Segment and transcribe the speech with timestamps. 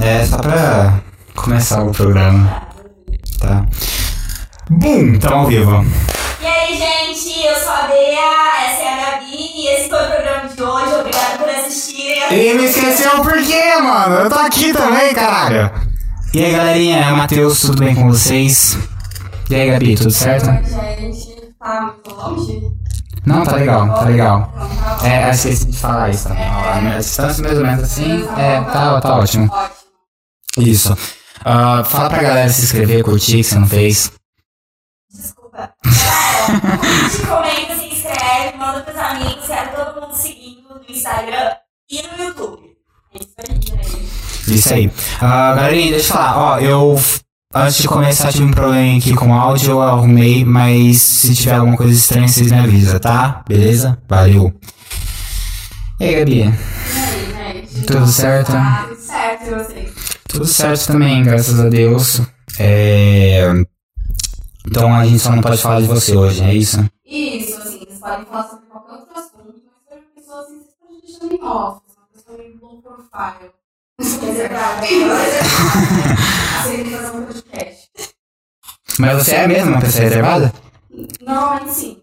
[0.00, 1.00] é só pra
[1.34, 2.62] começar o programa,
[3.40, 3.64] tá?
[4.70, 5.84] Bum, tamo ao vivo.
[6.40, 10.06] E aí, gente, eu sou a Bea, essa é a Gabi e esse foi o
[10.10, 10.94] programa de hoje.
[10.94, 12.22] Obrigada por assistirem.
[12.30, 14.14] E me esqueceu por quê, mano?
[14.16, 15.70] Eu tô aqui também, caralho.
[16.34, 18.78] E aí, galerinha, é o Matheus, tudo bem com vocês?
[19.48, 20.48] E aí, Gabi, tudo certo?
[20.50, 22.62] Oi, gente, tá muito longe?
[23.24, 24.52] Não, tá legal, tá legal.
[24.54, 25.06] Tá bom.
[25.06, 26.44] É, eu esqueci de falar isso também.
[26.44, 29.46] A distância mais ou menos assim, é, tá, tá ótimo.
[29.52, 29.75] Ótimo.
[30.56, 30.96] Isso.
[31.44, 34.10] Ah, fala pra galera se inscrever, curtir, se não fez.
[35.12, 35.70] Desculpa.
[35.84, 41.50] Galera, curte, comenta, se inscreve, manda pros amigos, quero todo mundo seguindo no Instagram
[41.90, 42.62] e no YouTube.
[43.14, 44.54] É isso aí, gente.
[44.54, 44.90] Isso aí.
[45.20, 47.00] Ah, galerinha, deixa eu falar, ó, eu.
[47.54, 51.54] Antes de começar, tive um problema aqui com o áudio, eu arrumei, mas se tiver
[51.54, 53.42] alguma coisa estranha, vocês me avisam, tá?
[53.48, 53.98] Beleza?
[54.08, 54.52] Valeu.
[55.98, 56.40] E aí, Gabi?
[56.40, 57.86] E aí, gente?
[57.86, 58.52] Tudo certo?
[58.52, 60.05] Ah, tudo certo, e vocês?
[60.36, 62.20] Tudo certo também, graças a Deus.
[62.60, 63.40] É...
[64.66, 66.76] Então a gente só não pode falar de você hoje, é isso?
[67.06, 70.58] Isso, assim, vocês podem falar sobre qualquer outro assunto, mas se for uma pessoa assim,
[70.58, 73.50] vocês podem deixar em off, uma pessoa meio low profile.
[73.98, 74.82] Reservada.
[76.60, 77.90] Aceita fazer um podcast.
[78.98, 80.52] Mas você é mesmo uma pessoa reservada?
[81.22, 82.02] Normalmente sim.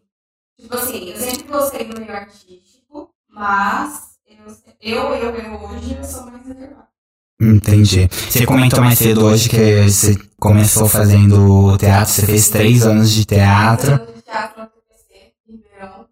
[0.59, 4.17] Tipo assim, eu sempre gostei do meio artístico, mas
[4.81, 6.92] eu, eu, eu, eu hoje eu sou mais reservada.
[7.52, 8.08] Entendi.
[8.08, 13.25] Você comentou mais cedo hoje que você começou fazendo teatro, você fez três anos de
[13.25, 13.91] teatro.
[13.91, 16.08] Eu de teatro na TPC, Ribeirão,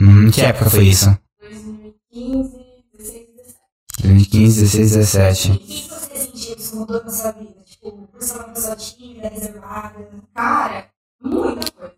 [0.00, 1.06] Hum, que época foi isso?
[1.40, 2.52] 2015,
[2.96, 3.60] 16, 17.
[4.02, 5.50] 2015, 16, 17.
[5.50, 7.62] O que você sentiu que isso mudou na sua vida?
[7.64, 10.08] Tipo, por ser uma pessoa tímida, reservada?
[10.34, 10.88] Cara,
[11.20, 11.94] muita coisa.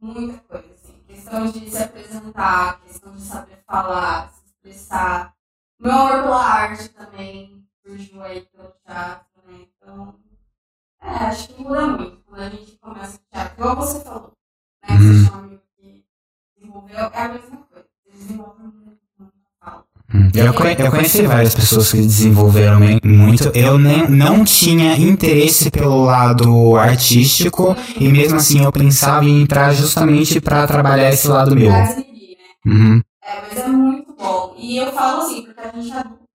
[0.00, 0.94] Muita coisa, assim.
[1.06, 5.32] Questão de se apresentar, questão de saber falar, se expressar.
[5.80, 9.58] Meu amor pela arte também surgiu aí pelo teatro, né?
[9.82, 10.14] Então,
[11.02, 13.54] é, acho que muda muito quando a gente começa o teatro.
[13.58, 14.32] Igual você falou,
[14.88, 14.94] né?
[14.96, 14.98] Uhum.
[15.24, 15.48] Você chama
[15.80, 16.04] que
[16.58, 17.86] desenvolveu, é a mesma coisa.
[18.04, 19.32] Você desenvolve muito, muito
[19.62, 19.84] a fala.
[20.14, 20.30] Hum.
[20.34, 23.48] Eu, conhe- eu conheci várias pessoas que desenvolveram me- muito.
[23.54, 29.72] Eu nem, não tinha interesse pelo lado artístico e mesmo assim eu pensava em entrar
[29.74, 31.70] justamente pra trabalhar esse lado meu.
[31.70, 32.04] Pra né?
[32.66, 33.02] Uhum.
[33.22, 34.54] É, mas é muito bom.
[34.58, 36.27] E eu falo assim, porque a gente é adulto, né?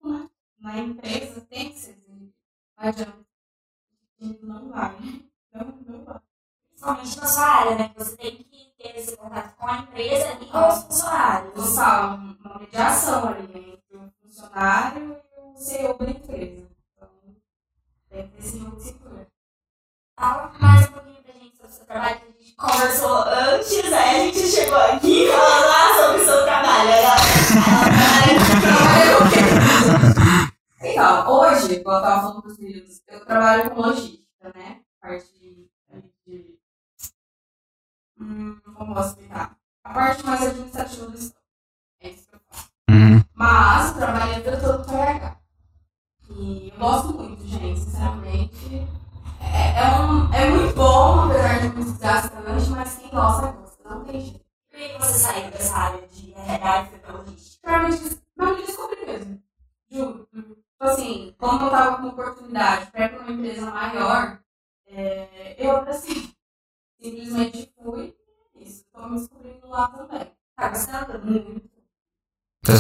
[0.64, 2.34] Na empresa tem que ser desenvolvido.
[2.78, 3.26] Não adianta.
[4.42, 4.96] Não vai.
[5.54, 6.22] Não, não vai.
[6.70, 7.92] Principalmente na sua área, né?
[7.98, 11.54] Você tem que ter esse contato com a empresa e com os funcionários.
[11.54, 16.70] Total, uma mediação ali né, entre o funcionário e o CEO da empresa.
[16.96, 17.10] Então,
[18.10, 19.28] tem que ter esse jogo de cintura.
[20.18, 23.92] Fala mais um pouquinho pra gente sobre o seu trabalho, a gente conversou antes, aí
[23.92, 26.64] a gente chegou aqui falando ah, sobre o seu trabalho.
[30.84, 34.82] Então, hoje, igual eu tava falando pros meninos, eu trabalho com logística, né?
[35.00, 35.72] Parte de.
[36.28, 36.60] de
[38.20, 39.58] hum, como posso explicar?
[39.86, 41.42] A parte mais administrativa do estoque.
[42.02, 42.70] É isso que eu faço.
[42.90, 43.24] Uhum.
[43.34, 45.38] Mas eu trabalhei a vida toda com RH.
[46.30, 49.03] E eu gosto muito, gente, sinceramente.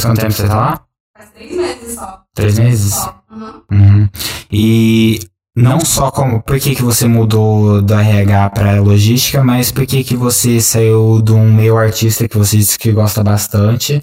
[0.03, 0.81] Faz quanto tempo você tá lá?
[1.17, 2.21] Faz três meses só.
[2.35, 2.93] Três meses?
[2.93, 3.23] Só.
[3.31, 3.61] Uhum.
[3.71, 4.09] Uhum.
[4.51, 5.19] E
[5.55, 10.03] não só como por que, que você mudou do RH para logística, mas por que,
[10.03, 14.01] que você saiu de um meio artista que você disse que gosta bastante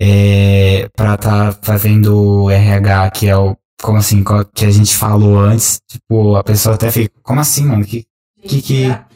[0.00, 4.24] é, para estar fazendo RH, que é o como assim,
[4.54, 7.84] que a gente falou antes, tipo, a pessoa até fica, como assim, mano?
[7.84, 8.06] Que,
[8.42, 9.06] Que que- tá?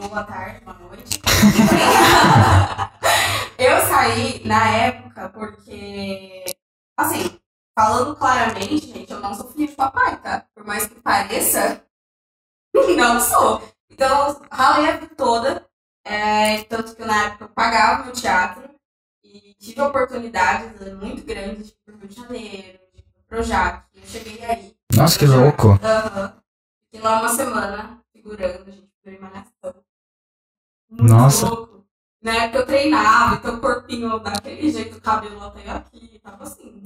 [0.00, 1.20] Boa tarde, boa noite.
[3.60, 6.44] eu saí na época porque,
[6.96, 7.38] assim,
[7.78, 10.46] falando claramente, gente, eu não sou filha de papai, tá?
[10.54, 11.84] Por mais que pareça,
[12.96, 13.62] não sou.
[13.90, 15.68] Então, ralei a vida toda,
[16.02, 18.70] é, tanto que na época eu pagava meu teatro
[19.22, 23.84] e tive oportunidades muito grandes de ir pro Rio de Janeiro, de ir pro Projac.
[23.94, 24.76] Eu cheguei aí.
[24.96, 25.78] Nossa, que louco.
[25.82, 26.40] Aham.
[26.84, 29.84] Fiquei lá uma semana figurando, a gente fez malhação.
[30.88, 31.46] Muito Nossa.
[31.46, 31.69] louco.
[32.22, 36.82] Na época eu treinava, então o corpinho daquele jeito, o cabelo até aqui, tava assim.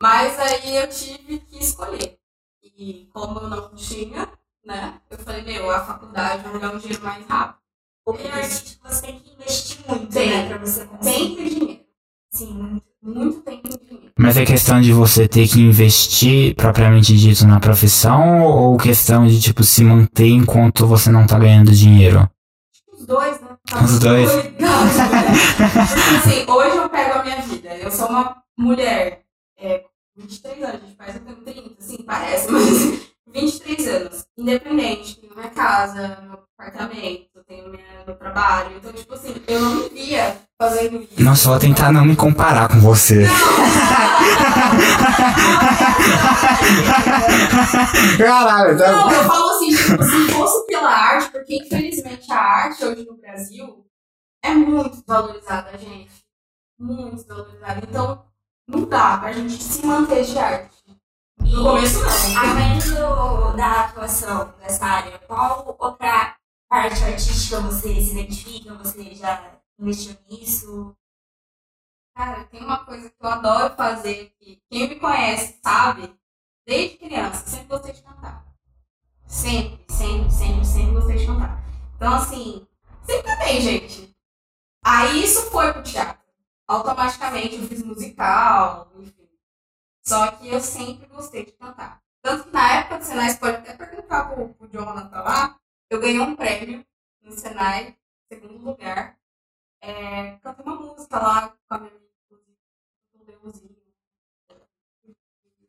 [0.00, 2.18] Mas aí eu tive que escolher.
[2.62, 4.28] E como eu não tinha,
[4.64, 7.58] né, eu falei, meu, a faculdade vai me dar um dinheiro mais rápido.
[8.32, 10.30] Artístico você tem que investir muito, Tem.
[10.30, 10.48] né?
[10.48, 11.18] Pra você conseguir.
[11.18, 11.80] Tempo e dinheiro.
[12.32, 12.88] Sim, muito.
[13.02, 14.12] Muito tempo e dinheiro.
[14.18, 19.40] Mas é questão de você ter que investir propriamente dito na profissão ou questão de
[19.40, 22.28] tipo se manter enquanto você não tá ganhando dinheiro?
[22.92, 23.47] Os dois, né?
[23.84, 24.30] Os dois.
[26.18, 27.68] Assim, hoje eu pego a minha vida.
[27.76, 29.20] Eu sou uma mulher
[29.58, 29.82] é,
[30.16, 33.00] 23 anos, gente, parece que eu tenho 30, assim, parece, mas
[33.32, 38.70] 23 anos, independente, tenho minha casa, meu apartamento, tenho minha, meu trabalho.
[38.78, 41.22] Então, tipo assim, eu não me via fazendo isso.
[41.22, 43.26] Nossa, eu vou tentar não me comparar com você.
[48.16, 53.04] Caralho, tá- Não, eu falo assim, se fosse pela arte, porque infelizmente a arte hoje
[53.04, 53.86] no Brasil
[54.42, 56.24] é muito desvalorizada, gente.
[56.78, 57.86] Muito desvalorizada.
[57.88, 58.24] Então,
[58.66, 60.78] não dá pra gente se manter de arte.
[61.40, 62.38] No começo, não.
[62.38, 66.36] Além do, da atuação nessa área, qual outra
[66.68, 68.74] parte artística você se identifica?
[68.74, 70.94] Você já investiu nisso?
[72.14, 76.12] Cara, tem uma coisa que eu adoro fazer, que quem me conhece sabe,
[76.66, 78.47] desde criança, sempre gostei de cantar.
[79.28, 81.62] Sempre, sempre, sempre, sempre gostei de cantar.
[81.96, 82.66] Então, assim,
[83.02, 84.16] sempre cantei, gente.
[84.82, 86.18] Aí isso foi pro teatro.
[86.66, 89.28] Automaticamente eu fiz musical, enfim.
[90.06, 92.02] Só que eu sempre gostei de cantar.
[92.22, 95.58] Tanto que na época do Senai, você pode até perguntar pro, pro Jonathan lá,
[95.90, 96.84] eu ganhei um prêmio
[97.20, 97.96] no Senai,
[98.32, 99.18] segundo lugar.
[99.82, 102.08] É, cantei uma música lá com a minha amiga,
[103.14, 103.77] no Leãozinho,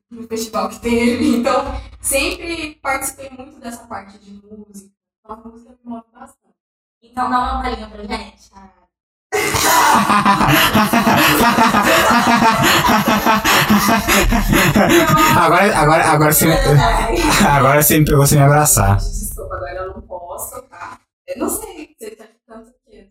[0.10, 1.30] no festival que teve.
[1.40, 1.64] Então,
[2.02, 4.90] sempre participei muito dessa parte de música.
[5.20, 6.56] Então, a música me move bastante.
[7.02, 8.50] Então dá uma palhinha pra gente.
[15.38, 16.54] agora, agora, agora você me,
[17.48, 18.98] agora você me pegou sem me abraçar.
[18.98, 21.00] Desculpa, agora eu não posso, tá?
[21.28, 23.10] Eu não sei, você tá cantando o quê?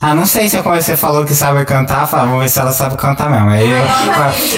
[0.00, 2.72] Ah, não sei se como você falou que sabe cantar, fala, vamos ver se ela
[2.72, 3.48] sabe cantar mesmo.
[3.48, 3.82] Aí eu.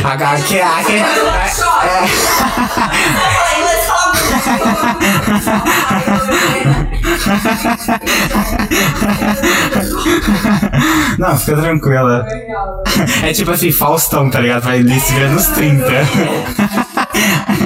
[0.04, 0.92] Agora aqui, aqui.
[0.92, 2.06] É,
[3.60, 3.86] Inglês
[11.18, 12.26] não, fica tranquila.
[13.22, 14.62] É tipo assim, Faustão, tá ligado?
[14.64, 15.84] Vai se vira nos 30.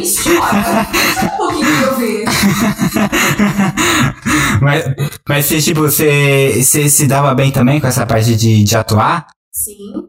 [0.00, 0.86] Ixi, olha,
[1.18, 2.24] só um pouquinho pra eu ver.
[4.60, 4.84] Mas,
[5.28, 9.26] mas você, tipo, você, você se dava bem também com essa parte de, de atuar?
[9.52, 10.08] Sim,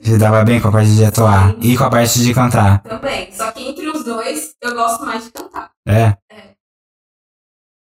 [0.00, 2.82] Você dava bem com a parte de atuar e com a parte de cantar.
[2.82, 3.32] também.
[3.32, 5.70] Só que entre os dois, eu gosto mais de cantar.
[5.86, 6.16] É.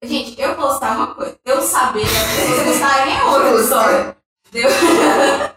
[0.04, 1.38] Gente, eu gostar é uma coisa.
[1.46, 4.18] Eu saber, as pessoas gostarem é outra história.
[4.48, 4.70] Entendeu?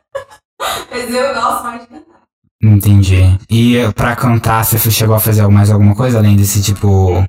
[0.91, 2.23] Mas eu gosto mais de cantar.
[2.63, 3.21] Entendi.
[3.51, 7.27] E pra cantar, você chegou a fazer mais alguma coisa além desse tipo.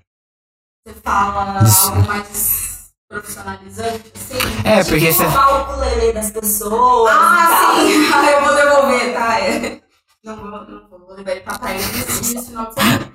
[0.87, 1.89] Você fala Isso.
[1.89, 4.37] algo mais profissionalizante, assim?
[4.63, 5.23] É, porque você.
[5.23, 7.11] Roubar o ukulele das pessoas.
[7.11, 7.75] Ah, tal.
[7.87, 8.05] sim!
[8.13, 9.39] Ah, eu vou devolver, tá?
[9.39, 9.81] É.
[10.23, 13.11] Não vou, não vou, vou levar ele pra praia nesse final de semana.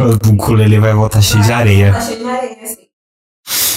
[0.00, 1.92] O ukulele vai voltar cheio de areia.
[1.92, 2.88] Tá cheio de areia, assim.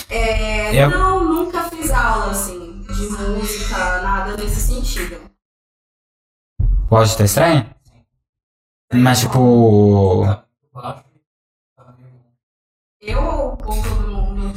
[0.09, 5.19] É, Eu- Não, nunca fiz aula, assim, de música, nada nesse sentido.
[6.87, 7.67] Pode estar estranho?
[8.93, 10.25] Mas tipo.
[13.01, 13.75] Eu ou todo
[14.11, 14.53] mundo?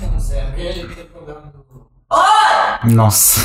[2.92, 3.40] Nossa.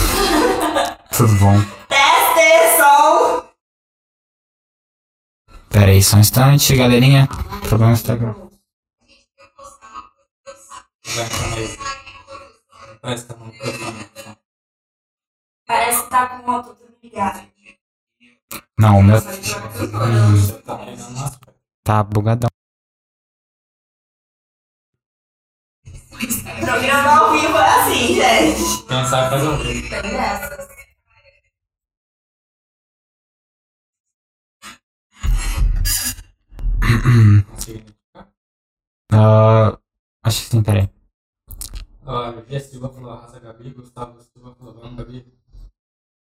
[1.15, 1.53] Tudo bom.
[1.87, 3.47] Teste, som.
[5.69, 7.27] Pera aí, só um instante, galerinha.
[7.69, 8.35] Problema no Instagram.
[15.67, 17.47] Parece que tá com o autotune ligado.
[18.79, 19.21] Não, o meu.
[21.83, 22.56] Tá bugadão.
[26.17, 28.83] Programa ao vivo é assim, gente.
[28.87, 29.89] Pensar faz um vídeo.
[29.89, 30.67] Tem dessas.
[39.11, 39.77] Ah,
[40.23, 40.89] acho que sim, peraí.
[42.05, 45.25] Ó, Via Silva falou Raça Gabi, Gustavo Silva falou Vamos Gabi.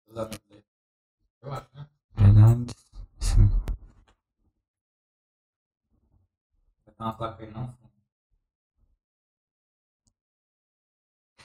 [0.08, 0.64] Os amigos dele.
[1.42, 1.88] Eu acho, né?
[2.16, 2.74] Verdade.
[3.20, 3.48] Sim.
[6.86, 7.81] Vai ter uma placa aí, não?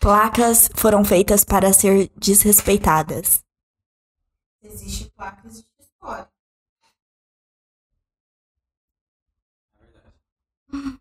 [0.06, 3.40] Placas foram feitas para ser desrespeitadas.
[4.62, 6.28] Existe placas de história.
[9.76, 11.00] É verdade.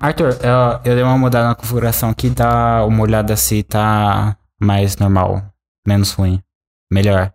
[0.00, 4.96] Arthur, eu, eu dei uma mudada na configuração aqui, dá uma olhada se tá mais
[4.96, 5.44] normal,
[5.86, 6.42] menos ruim,
[6.90, 7.34] melhor.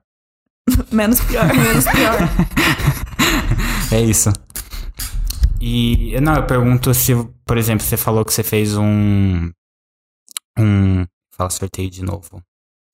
[0.91, 1.45] Menos pior.
[1.53, 2.17] Menos pior.
[3.93, 4.33] É isso.
[5.59, 7.13] E não, eu pergunto se,
[7.45, 9.51] por exemplo, você falou que você fez um
[10.57, 12.41] um fala sorteio de novo.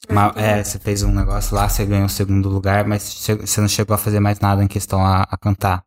[0.09, 3.67] Ma- é, você fez um negócio lá, você ganhou o segundo lugar, mas você não
[3.67, 5.83] chegou a fazer mais nada em questão a, a cantar.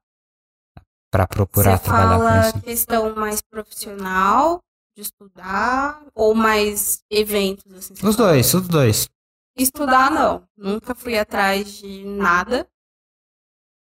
[1.12, 2.60] Pra procurar Você trabalhar fala com isso.
[2.64, 4.60] questão mais profissional,
[4.96, 7.94] de estudar, ou mais eventos, assim?
[7.94, 8.16] Os fala?
[8.16, 9.08] dois, os dois.
[9.56, 10.44] Estudar, não.
[10.56, 12.66] Nunca fui atrás de nada.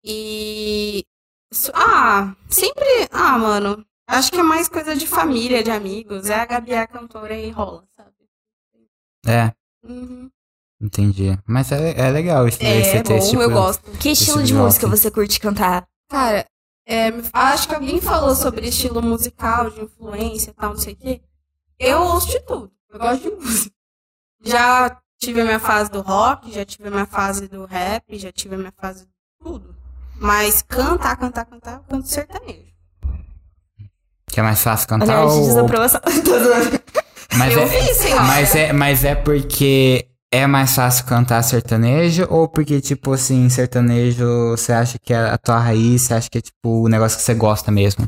[0.04, 1.04] E.
[1.74, 2.86] Ah, sempre.
[3.12, 3.86] Ah, mano.
[4.12, 6.30] Acho que é mais coisa de família, de amigos.
[6.30, 8.12] É a Gabi é a cantora e rola, sabe?
[9.26, 9.54] É,
[9.84, 10.30] Uhum.
[10.82, 11.40] entendi.
[11.48, 13.42] Mas é, é legal daí, É, você é bom, esse tipo...
[13.42, 13.92] eu gosto.
[14.00, 15.88] Que estilo Esse de música você curte cantar?
[16.10, 16.46] Cara,
[16.86, 20.98] é, acho que alguém falou sobre estilo musical, de influência e tal, não sei o
[20.98, 21.22] quê.
[21.80, 22.72] Eu ouço de tudo.
[22.90, 23.76] Eu gosto de música.
[24.44, 28.32] Já tive a minha fase do rock, já tive a minha fase do rap, já
[28.32, 29.76] tive a minha fase de tudo.
[30.20, 32.72] Mas cantar, cantar, cantar, eu canto sertanejo.
[34.32, 35.46] Que é mais fácil cantar de ou...
[35.46, 36.02] desaprovação.
[37.38, 38.24] Mas eu é, vi, senhora.
[38.24, 44.52] mas, é, mas é porque é mais fácil cantar sertanejo ou porque, tipo assim, sertanejo
[44.52, 47.24] você acha que é a tua raiz, você acha que é, tipo, o negócio que
[47.24, 48.06] você gosta mesmo?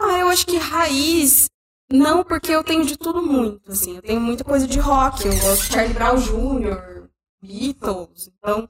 [0.00, 1.50] Ah, eu acho que raiz.
[1.90, 3.96] Não, porque eu tenho de tudo muito, assim.
[3.96, 5.26] Eu tenho muita coisa de rock.
[5.26, 7.08] Eu gosto de Charlie Brown Jr.,
[7.42, 8.30] Beatles.
[8.38, 8.68] Então,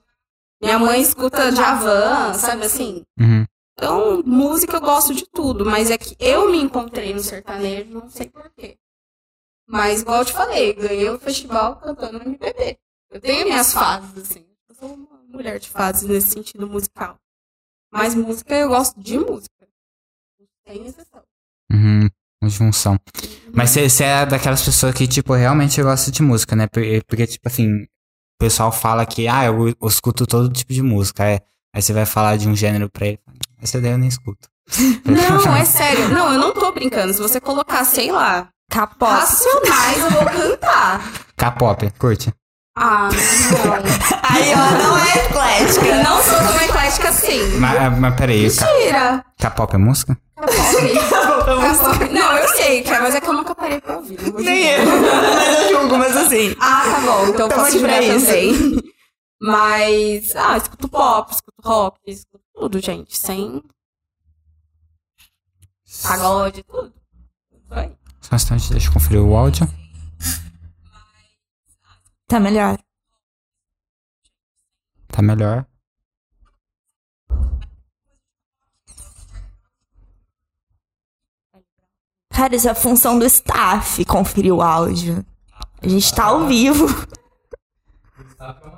[0.62, 3.02] minha mãe escuta Javan, sabe assim?
[3.18, 3.44] Uhum.
[3.78, 8.11] Então, música eu gosto de tudo, mas é que eu me encontrei no sertanejo, não
[8.11, 8.76] sei porquê.
[9.68, 12.76] Mas, igual eu te falei, ganhei o festival cantando MPB.
[13.08, 14.44] Eu tenho minhas fases, assim.
[14.68, 17.20] Eu sou uma mulher de fases nesse sentido musical.
[17.92, 19.68] Mas música, eu gosto de música.
[20.66, 21.23] Sem exceção.
[21.70, 22.08] Uhum.
[22.49, 22.99] Junção.
[23.54, 26.66] Mas você é daquelas pessoas que, tipo, realmente gosta de música, né?
[26.66, 27.88] Porque, porque, tipo assim, o
[28.40, 31.25] pessoal fala que, ah, eu, eu escuto todo tipo de música.
[31.25, 31.40] É,
[31.73, 33.20] aí você vai falar de um gênero pra ele.
[33.62, 34.49] Essa daí eu nem escuto.
[35.05, 36.09] Não, é sério.
[36.11, 37.12] Não, eu não tô brincando.
[37.15, 39.11] Se você colocar, sei lá, K-pop.
[39.11, 41.00] racionais, eu vou cantar.
[41.37, 42.33] K-pop, curte.
[42.77, 43.75] Ah, não.
[44.23, 45.87] Aí, ó, não é eclética.
[45.87, 47.59] Eu não sou tão eclética assim.
[47.59, 49.25] Mas, mas peraí, Mentira.
[49.41, 50.17] K-pop é música?
[50.37, 52.12] K-pop.
[52.12, 54.19] Não, eu sei, cara, mas é que eu nunca parei pra ouvir.
[54.35, 54.85] Nem eu.
[54.87, 56.55] Mas eu julgo, mas assim.
[56.61, 57.27] Ah, tá bom.
[57.29, 57.81] Então eu posso isso.
[57.81, 58.83] também.
[59.41, 63.17] Mas, ah, escuto pop, escuto rock, escuto tudo, gente.
[63.17, 63.62] Sem
[66.03, 66.93] pagode, tudo.
[67.71, 67.97] Aí.
[68.21, 69.67] Só um instante, deixa eu conferir o áudio.
[72.27, 72.79] Tá melhor.
[75.09, 75.67] Tá melhor.
[82.31, 85.25] Cara, isso é a função do staff, conferir o áudio.
[85.81, 86.87] A gente tá ao vivo.
[86.87, 87.07] O
[88.37, 88.77] produção é Matheus.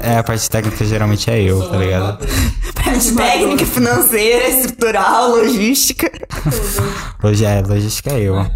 [0.00, 2.26] É, a parte técnica geralmente é eu, tá ligado?
[2.74, 6.06] Parte técnica, financeira, estrutural, logística.
[6.06, 8.50] É, logística é eu.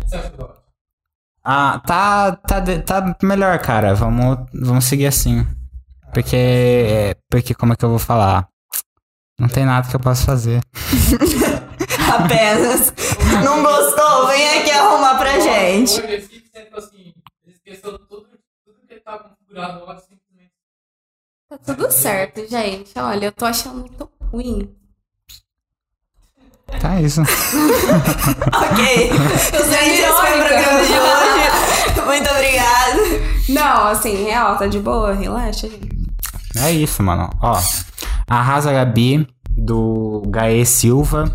[1.45, 3.95] Ah, tá, tá, tá melhor, cara.
[3.95, 5.47] Vamos, vamos seguir assim.
[6.13, 8.49] Porque, porque como é que eu vou falar?
[9.39, 10.61] Não tem nada que eu possa fazer.
[12.13, 12.93] Apenas.
[13.45, 14.27] Não gostou?
[14.29, 16.01] Vem aqui arrumar pra gente.
[16.01, 17.13] Ele fica sempre assim,
[17.45, 18.27] ele esqueceu tudo,
[18.65, 19.03] tudo que ele
[20.01, 20.53] simplesmente.
[21.49, 22.93] Tá tudo certo, gente.
[22.99, 24.75] Olha, eu tô achando muito ruim.
[26.81, 27.21] Tá isso.
[28.47, 29.11] Ok.
[29.11, 32.05] Gente, esse foi o programa de hoje.
[32.05, 33.03] Muito obrigada.
[33.49, 35.89] Não, assim, real, tá de boa, relaxa, gente.
[36.59, 37.31] É isso, mano.
[37.41, 37.59] Ó,
[38.29, 41.33] Arrasa Gabi, do Gaê Silva.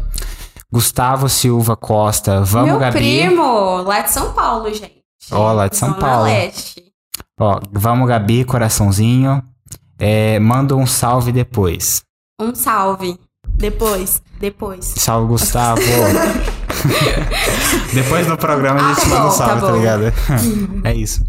[0.71, 2.97] Gustavo Silva Costa, vamos Meu Gabi.
[2.97, 5.03] primo, lá de São Paulo, gente.
[5.31, 6.23] Ó, lá de São Zona Paulo.
[6.25, 6.90] Leste.
[7.41, 9.43] Ó, vamos Gabi, coraçãozinho.
[9.97, 12.03] É, manda um salve depois.
[12.39, 13.19] Um salve.
[13.47, 14.21] Depois.
[14.39, 14.85] Depois.
[14.85, 15.81] Salve, Gustavo.
[17.93, 19.77] depois no programa a Ah, gente tá manda um tá salve, tá, bom.
[19.77, 20.03] ligado?
[20.85, 21.23] é isso.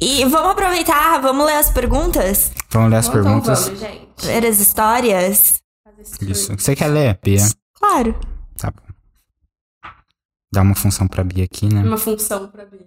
[0.00, 2.52] E vamos aproveitar, vamos ler as perguntas?
[2.70, 3.64] Vamos ler as Então perguntas.
[3.66, 4.26] vamos, gente.
[4.26, 5.60] Ver as histórias?
[6.20, 6.52] Isso.
[6.56, 7.42] Você quer ler, Bia?
[7.78, 8.14] Claro.
[8.58, 8.82] Tá bom.
[10.52, 11.82] Dá uma função pra Bia aqui, né?
[11.82, 12.86] Uma função pra mim.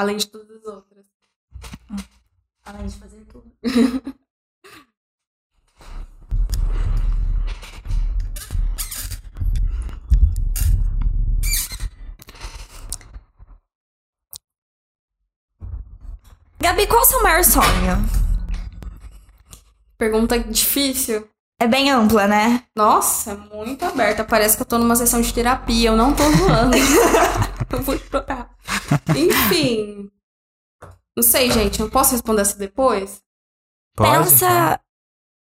[0.00, 1.04] Além de todas as outras.
[2.64, 3.52] Além de fazer tudo.
[16.58, 17.62] Gabi, qual é o seu maior sonho?
[19.98, 21.28] Pergunta difícil.
[21.60, 22.64] É bem ampla, né?
[22.74, 24.24] Nossa, é muito aberta.
[24.24, 25.90] Parece que eu tô numa sessão de terapia.
[25.90, 26.78] Eu não tô zoando.
[27.72, 28.50] eu vou chorar.
[29.16, 30.10] Enfim.
[31.16, 31.80] Não sei, gente.
[31.80, 33.22] Eu posso responder isso depois?
[33.96, 34.30] Pode?
[34.30, 34.80] Pensa.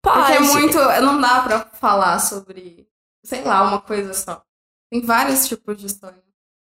[0.02, 0.18] Pode.
[0.18, 0.78] Porque é muito.
[0.78, 2.86] Não dá pra falar sobre.
[3.24, 4.42] Sei lá, uma coisa só.
[4.90, 6.22] Tem vários tipos de sonho.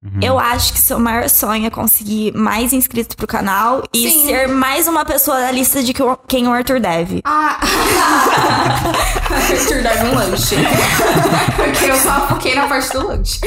[0.05, 0.21] Uhum.
[0.23, 4.27] Eu acho que seu maior sonho é conseguir mais inscritos pro canal e Sim.
[4.27, 5.93] ser mais uma pessoa da lista de
[6.29, 7.23] quem o Arthur deve.
[7.25, 7.59] Ah!
[9.31, 10.57] Arthur deve um lanche.
[11.57, 13.41] Porque eu só foquei na parte do lanche.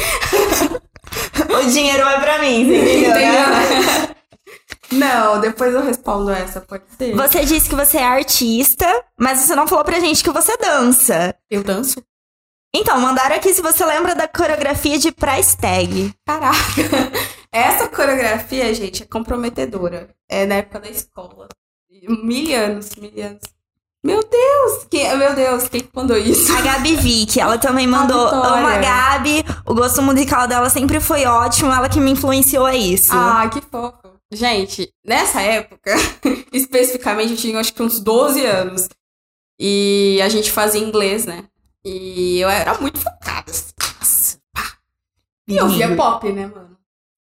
[1.60, 3.16] O dinheiro vai pra mim, você entendeu?
[3.16, 4.16] né?
[4.92, 7.16] Não, depois eu respondo essa, pode ser.
[7.16, 8.88] Você disse que você é artista,
[9.20, 11.36] mas você não falou pra gente que você dança.
[11.50, 12.04] Eu danço?
[12.74, 16.14] Então, mandaram aqui se você lembra da coreografia de Price Tag.
[16.26, 16.58] Caraca.
[17.52, 20.10] Essa coreografia, gente, é comprometedora.
[20.28, 21.48] É na época da escola.
[22.08, 23.42] Mil anos, mil anos.
[24.04, 24.86] Meu Deus!
[24.90, 26.52] Que, meu Deus, quem que mandou isso?
[26.56, 28.26] A Gabi Vick, ela também mandou.
[28.26, 28.58] Vitória.
[28.58, 32.76] Amo a Gabi, o gosto musical dela sempre foi ótimo, ela que me influenciou a
[32.76, 33.12] isso.
[33.12, 33.98] Ah, que fofo.
[34.32, 35.94] Gente, nessa época,
[36.54, 38.88] especificamente, eu tinha acho que uns 12 anos.
[39.60, 41.44] E a gente fazia inglês, né?
[41.84, 43.52] E eu era muito focada.
[43.52, 43.74] assim.
[44.00, 44.64] Nossa, pá.
[45.48, 46.78] E eu via pop, né, mano?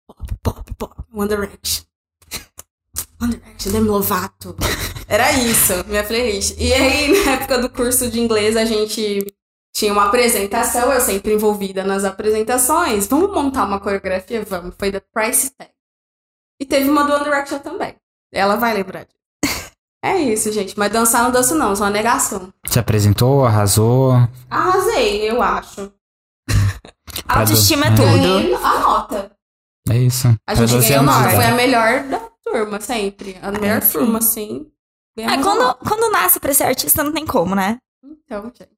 [0.05, 0.96] Pop, pop, pop.
[1.13, 1.85] One Direction.
[3.27, 4.55] Direction, Demi Lovato.
[5.08, 6.55] Era isso, minha playlist.
[6.58, 9.25] E aí, na época do curso de inglês, a gente
[9.75, 13.08] tinha uma apresentação, eu sempre envolvida nas apresentações.
[13.08, 14.44] Vamos montar uma coreografia?
[14.44, 14.74] Vamos.
[14.79, 15.70] Foi da Price Tag.
[16.60, 17.96] E teve uma do One Direction também.
[18.34, 19.15] Ela vai lembrar disso.
[20.03, 20.77] É isso, gente.
[20.77, 21.75] Mas dançar não danço, não.
[21.75, 22.53] Só uma negação.
[22.67, 24.13] Se apresentou, arrasou.
[24.50, 25.91] Arrasei, eu acho.
[27.27, 28.03] Autoestima é tudo.
[28.03, 29.32] Ganhei a nota.
[29.89, 30.27] É isso.
[30.48, 31.29] A Pra gente 12 ganhou nota.
[31.32, 33.38] Foi a melhor da turma, sempre.
[33.42, 33.92] A melhor sim.
[33.94, 34.68] turma, sim.
[35.18, 37.78] É, Ganhamos a quando, quando nasce pra ser artista, não tem como, né?
[38.04, 38.70] Então, gente.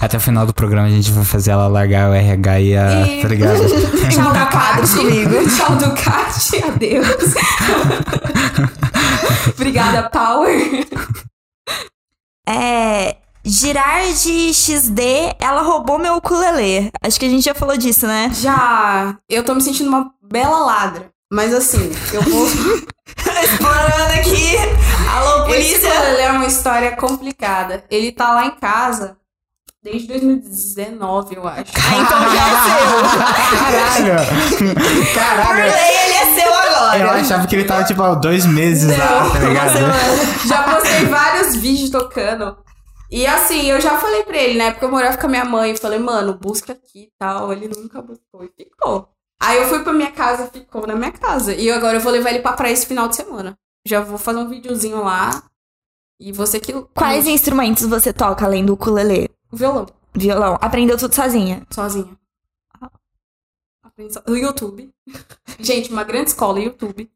[0.00, 3.06] Até o final do programa a gente vai fazer ela largar o RH e a.
[3.06, 3.58] E- Tá ligado?
[4.14, 4.96] Tchau, Ducati.
[4.96, 5.34] comigo.
[5.56, 6.64] Tchau, Ducati.
[6.64, 7.34] Adeus.
[9.54, 10.86] Obrigada, Power.
[12.48, 13.16] É.
[13.44, 15.00] Girar de XD,
[15.40, 16.90] ela roubou meu ukulele.
[17.02, 18.30] Acho que a gente já falou disso, né?
[18.34, 21.08] Já, eu tô me sentindo uma bela ladra.
[21.30, 22.46] Mas assim, eu vou.
[23.42, 24.56] Explorando aqui.
[25.10, 25.88] Alô, polícia.
[25.90, 27.84] ukulele é uma história complicada.
[27.90, 29.16] Ele tá lá em casa
[29.82, 31.72] desde 2019, eu acho.
[31.76, 34.04] Ah, então já é seu.
[34.04, 34.74] Caralho!
[35.04, 35.58] Por Caralho!
[35.58, 36.98] lei, ele é seu agora.
[36.98, 39.78] Eu achava que ele tava, tipo, há dois meses lá, tá ligado?
[40.46, 42.56] Já postei vários vídeos tocando.
[43.10, 44.70] E assim, eu já falei pra ele, né?
[44.70, 45.76] Porque eu morava com a minha mãe.
[45.76, 47.52] Falei, mano, busca aqui e tal.
[47.52, 49.08] Ele nunca buscou e ficou.
[49.40, 51.54] Aí eu fui pra minha casa, ficou na minha casa.
[51.54, 53.56] E agora eu vou levar ele pra praia esse final de semana.
[53.86, 55.42] Já vou fazer um videozinho lá.
[56.20, 56.72] E você que.
[56.94, 59.30] Quais instrumentos você toca além do ukulele?
[59.52, 60.58] O violão, Violão.
[60.60, 61.64] Aprendeu tudo sozinha.
[61.70, 62.18] sozinha.
[63.82, 64.92] Aprendi so- O YouTube.
[65.60, 67.10] Gente, uma grande escola, YouTube.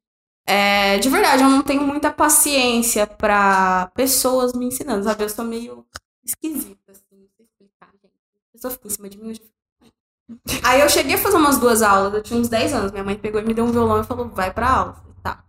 [0.46, 5.22] É, de verdade, eu não tenho muita paciência pra pessoas me ensinando, sabe?
[5.24, 5.87] Eu sou meio
[6.24, 8.14] esquisita, assim, não sei explicar, gente.
[8.48, 9.42] A pessoa fica em cima de mim, eu já.
[10.62, 12.92] Aí eu cheguei a fazer umas duas aulas, eu tinha uns 10 anos.
[12.92, 14.96] Minha mãe pegou e me deu um violão e falou, vai pra aula.
[15.22, 15.44] Tá.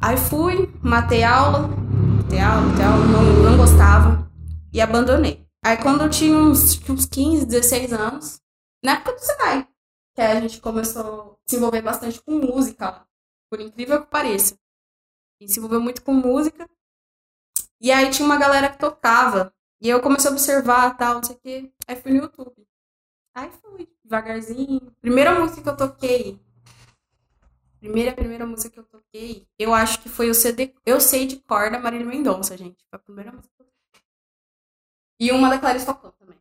[0.00, 4.30] Aí fui, matei aula, matei aula, matei aula, não, não gostava
[4.72, 5.46] e abandonei.
[5.64, 8.40] Aí quando eu tinha uns, uns 15, 16 anos,
[8.84, 9.66] na época do Senai,
[10.14, 13.06] que a gente começou a se envolver bastante com música
[13.50, 14.58] por incrível que pareça.
[15.40, 16.68] E se envolveu muito com música.
[17.80, 19.52] E aí tinha uma galera que tocava.
[19.80, 21.72] E eu comecei a observar tal, não sei o quê.
[21.86, 22.65] Aí fui no YouTube.
[23.36, 24.80] Aí fui, devagarzinho.
[25.02, 26.40] Primeira música que eu toquei.
[27.78, 31.36] Primeira, primeira música que eu toquei, eu acho que foi o CD Eu Sei de
[31.36, 32.78] Cor da Marília Mendonça, gente.
[32.90, 34.02] Foi a primeira música que eu toquei.
[35.20, 36.36] E uma da Clarice Falcão também.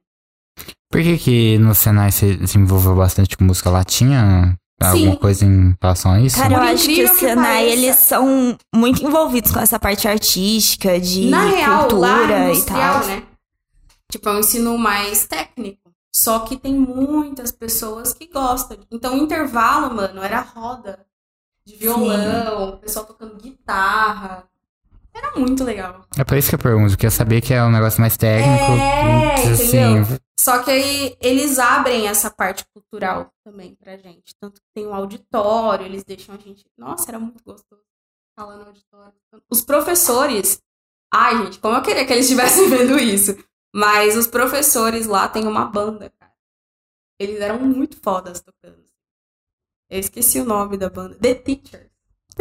[0.89, 4.57] Por que que no Senai você se envolveu bastante com música latinha?
[4.81, 5.17] Alguma Sim.
[5.17, 6.37] coisa em relação a isso?
[6.37, 7.73] Cara, eu acho que o que Senai, pareça.
[7.73, 12.51] eles são muito envolvidos com essa parte artística, de Na real, cultura lá é e
[12.53, 13.07] industrial, tal.
[13.07, 13.23] né?
[14.11, 15.84] Tipo, é um ensino mais técnico.
[16.15, 18.77] Só que tem muitas pessoas que gostam.
[18.89, 21.05] Então, o intervalo, mano, era roda
[21.65, 24.45] de violão, o pessoal tocando guitarra.
[25.13, 26.05] Era muito legal.
[26.17, 28.71] É por isso que eu pergunto, porque eu sabia que é um negócio mais técnico.
[28.71, 30.19] É, assim, entendeu?
[30.39, 34.33] Só que aí eles abrem essa parte cultural também pra gente.
[34.39, 36.65] Tanto que tem um auditório, eles deixam a gente.
[36.77, 37.81] Nossa, era muito gostoso
[38.39, 39.13] falar no auditório.
[39.49, 40.61] Os professores.
[41.13, 43.35] Ai, gente, como eu queria que eles estivessem vendo isso.
[43.75, 46.31] Mas os professores lá têm uma banda, cara.
[47.19, 48.77] Eles eram muito fodas tocando.
[49.89, 51.15] Eu esqueci o nome da banda.
[51.21, 51.85] The Teachers.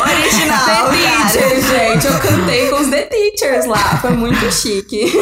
[0.00, 0.96] Original, The.
[1.32, 2.06] Teachers, gente.
[2.06, 3.98] Eu cantei com os The Teachers lá.
[3.98, 5.12] Foi muito chique.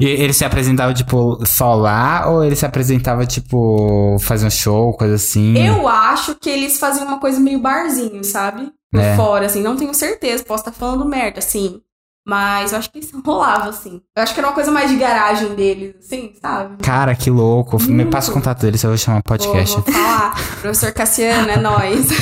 [0.00, 4.92] E ele se apresentava, tipo, só lá ou ele se apresentava, tipo, fazer um show,
[4.94, 5.56] coisa assim?
[5.56, 8.72] Eu acho que eles faziam uma coisa meio barzinho, sabe?
[8.90, 9.16] Por É.
[9.16, 9.62] fora, assim.
[9.62, 10.44] Não tenho certeza.
[10.44, 11.80] Posso estar falando merda, assim.
[12.26, 14.00] Mas eu acho que isso rolava, assim.
[14.16, 16.82] Eu acho que era uma coisa mais de garagem deles, assim, sabe?
[16.82, 17.80] Cara, que louco.
[17.82, 19.74] Me passa o contato dele, se eu vou chamar podcast.
[19.74, 20.34] Vou, vou falar.
[20.62, 22.08] Professor Cassiano, é nóis.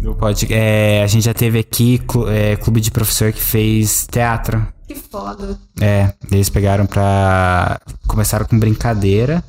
[0.00, 4.66] Do pod- é, a gente já teve aqui é, clube de professor que fez teatro.
[4.86, 5.58] que foda.
[5.80, 7.80] É, eles pegaram pra.
[8.06, 9.42] Começaram com brincadeira.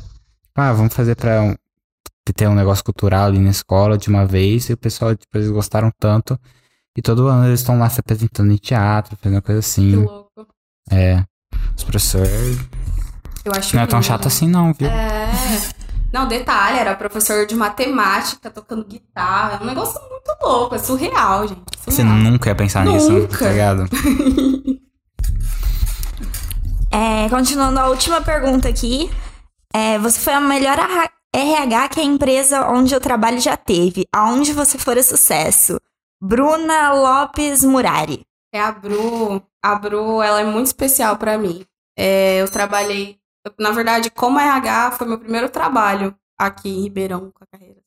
[0.55, 1.55] Ah, vamos fazer pra um-
[2.35, 4.69] ter um negócio cultural ali na escola de uma vez.
[4.69, 6.39] E o pessoal, tipo, eles gostaram tanto.
[6.99, 9.95] E todo ano eles estão lá se apresentando em teatro, fazendo coisa Que assim.
[9.95, 10.29] louco.
[10.91, 11.23] É.
[11.77, 12.59] Os professores.
[13.45, 14.07] Eu acho Não é tão lindo.
[14.07, 14.89] chato assim, não, viu?
[14.89, 15.31] É.
[16.11, 19.59] Não, detalhe, era professor de matemática tocando guitarra.
[19.61, 21.61] É um negócio muito louco, é surreal, gente.
[21.85, 22.17] Você Surreal.
[22.17, 23.37] nunca ia pensar nisso, Nunca.
[23.37, 23.85] tá ligado?
[26.91, 29.11] É, continuando a última pergunta aqui.
[29.71, 30.75] É, você foi a melhor
[31.31, 34.07] RH que a empresa onde eu trabalho já teve.
[34.11, 35.79] Aonde você for é sucesso.
[36.21, 38.25] Bruna Lopes Murari.
[38.53, 39.41] É a Bru.
[39.63, 41.65] A Bru, ela é muito especial pra mim.
[41.97, 43.19] É, eu trabalhei,
[43.59, 47.79] na verdade, como RH, foi meu primeiro trabalho aqui em Ribeirão com a carreira.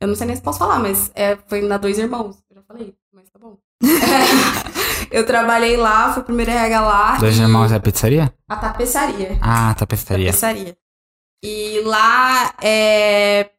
[0.00, 2.36] Eu não sei nem se posso falar, mas é, foi na Dois Irmãos.
[2.50, 3.58] Eu já falei, mas tá bom.
[5.10, 7.16] eu trabalhei lá, fui o primeiro RH lá.
[7.18, 8.32] Dois e- irmãos é pizzaria?
[8.48, 9.38] A tapeçaria.
[9.42, 10.26] Ah, tapeçaria.
[10.26, 10.76] Tapeçaria.
[11.42, 13.50] E lá é,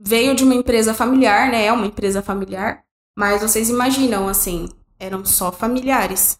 [0.00, 1.66] veio de uma empresa familiar, né?
[1.66, 2.84] É uma empresa familiar.
[3.16, 6.38] Mas vocês imaginam, assim, eram só familiares.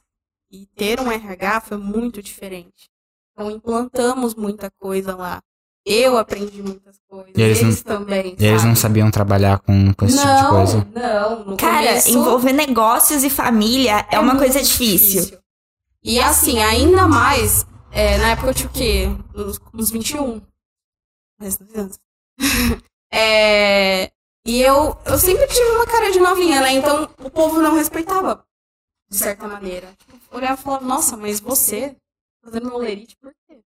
[0.50, 2.90] E ter um RH foi muito diferente.
[3.32, 5.42] Então implantamos muita coisa lá.
[5.84, 7.32] Eu aprendi muitas coisas.
[7.36, 8.36] E eles eles também.
[8.38, 10.88] E eles não sabiam trabalhar com, com esse tipo de não, coisa.
[10.92, 15.38] Não, no Cara, começo, envolver negócios e família é, uma muito coisa difícil.
[16.02, 19.08] E assim, ainda mais, é, na época eu tinha o quê?
[19.34, 20.40] Uns, uns 21.
[21.40, 21.98] Mais dois anos.
[23.18, 24.10] É,
[24.46, 26.72] e eu, eu sempre tive uma cara de novinha, né?
[26.72, 28.46] Então o povo não respeitava,
[29.10, 29.92] de certa maneira.
[29.98, 31.96] Tipo, olhava e falava, nossa, mas você
[32.44, 33.58] fazendo meu lerite por quê?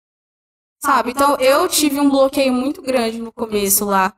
[0.82, 1.10] Sabe?
[1.10, 4.14] Então eu tive um bloqueio muito grande no começo lá.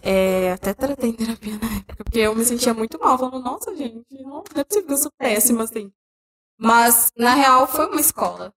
[0.00, 3.76] É, até tratei em terapia na época, porque eu me sentia muito mal, falando, nossa,
[3.76, 5.92] gente, não é possível eu sou péssima assim.
[6.56, 8.52] Mas, na real, foi uma escola.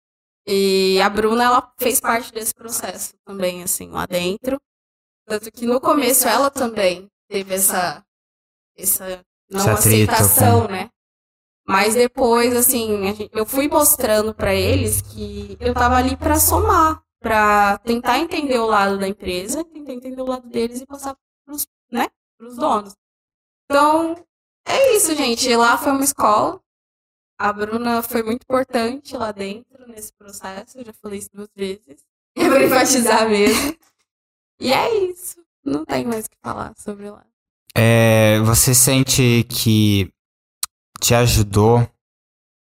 [0.48, 4.60] E a Bruna, ela fez parte desse processo também, assim, lá dentro.
[5.26, 8.06] Tanto que no começo ela também teve essa,
[8.78, 10.90] essa não atrito aceitação, né?
[11.68, 16.40] Mas depois, assim, a gente- eu fui mostrando pra eles que eu tava ali pra
[16.40, 21.16] somar, pra tentar entender o lado da empresa, tentar entender o lado deles e passar
[21.46, 22.96] pros, né, pros donos.
[23.66, 24.16] Então,
[24.68, 25.56] é isso, gente.
[25.56, 26.60] Lá foi uma escola.
[27.40, 30.78] A Bruna foi muito importante lá dentro, nesse processo.
[30.78, 32.04] Eu já falei isso duas vezes.
[32.38, 33.76] É pra enfatizar mesmo.
[34.60, 35.44] E é isso.
[35.64, 37.24] Não tem mais o que falar sobre lá.
[37.76, 40.12] É, você sente que
[41.00, 41.88] te ajudou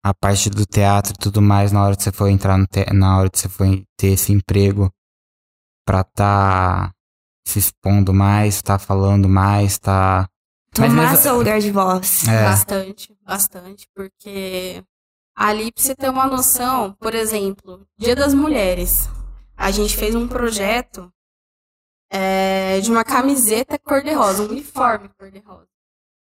[0.04, 2.91] a parte do teatro e tudo mais na hora que você foi entrar no te-
[2.93, 4.91] na hora que você foi ter esse emprego
[5.86, 6.91] pra tá
[7.47, 10.27] se expondo mais, tá falando mais, tá
[10.77, 12.27] Mas Tomar mesmo- seu lugar de voz.
[12.27, 12.43] É.
[12.45, 13.88] Bastante, bastante.
[13.95, 14.84] Porque
[15.36, 19.10] ali, pra você ter uma noção, por exemplo, Dia das Mulheres.
[19.58, 21.12] A gente fez um projeto
[22.12, 25.67] é, de uma camiseta cor-de-rosa, um uniforme cor-de-rosa.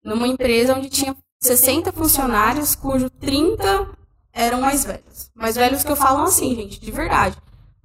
[0.03, 3.89] Numa empresa onde tinha 60 funcionários, cujo 30
[4.33, 5.31] eram mais velhos.
[5.35, 7.37] Mais velhos que eu falo assim, gente, de verdade.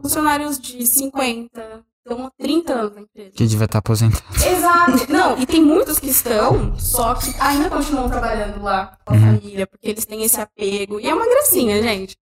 [0.02, 3.32] Funcionários de 50, estão há 30 anos na empresa.
[3.32, 4.24] que devia estar aposentado.
[4.46, 5.12] Exato.
[5.12, 9.38] Não, e tem muitos que estão, só que ainda continuam trabalhando lá com a Uhum.
[9.40, 11.00] família, porque eles têm esse apego.
[11.00, 12.18] E é uma gracinha, gente.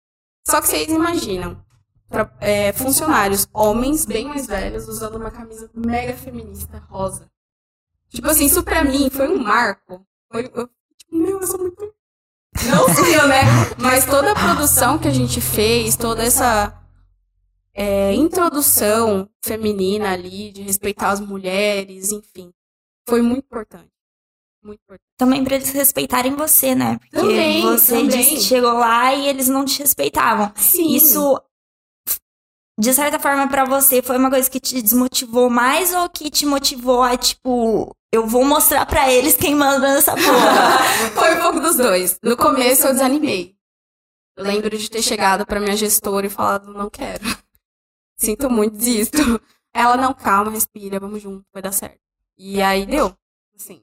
[0.47, 1.57] Só que vocês imaginam.
[2.13, 7.29] Tra- é, funcionários, homens bem mais velhos, usando uma camisa mega feminista, rosa.
[8.11, 10.07] Tipo assim, isso pra mim foi um marco.
[10.31, 11.93] Foi, eu, tipo, meu, eu sou muito.
[12.69, 13.41] Não sou eu, né?
[13.79, 16.79] Mas toda a produção que a gente fez, toda essa
[17.75, 22.53] é, introdução feminina ali, de respeitar as mulheres, enfim.
[23.09, 23.89] Foi muito importante.
[24.63, 25.09] Muito importante.
[25.17, 26.99] Também pra eles respeitarem você, né?
[26.99, 28.41] Porque Também, você também.
[28.41, 30.53] chegou lá e eles não te respeitavam.
[30.55, 30.95] Sim.
[30.95, 31.41] Isso,
[32.83, 36.45] de certa forma, pra você foi uma coisa que te desmotivou mais ou que te
[36.45, 40.79] motivou a, tipo, eu vou mostrar pra eles quem manda nessa porra?
[41.15, 42.19] Foi um pouco dos dois.
[42.21, 43.57] No começo eu desanimei.
[44.37, 47.23] Lembro de ter chegado pra minha gestora e falado, não quero.
[48.19, 49.41] Sinto muito, desisto.
[49.73, 52.01] Ela, não, calma, respira, vamos junto, vai dar certo.
[52.37, 53.17] E aí deu.
[53.55, 53.81] Assim,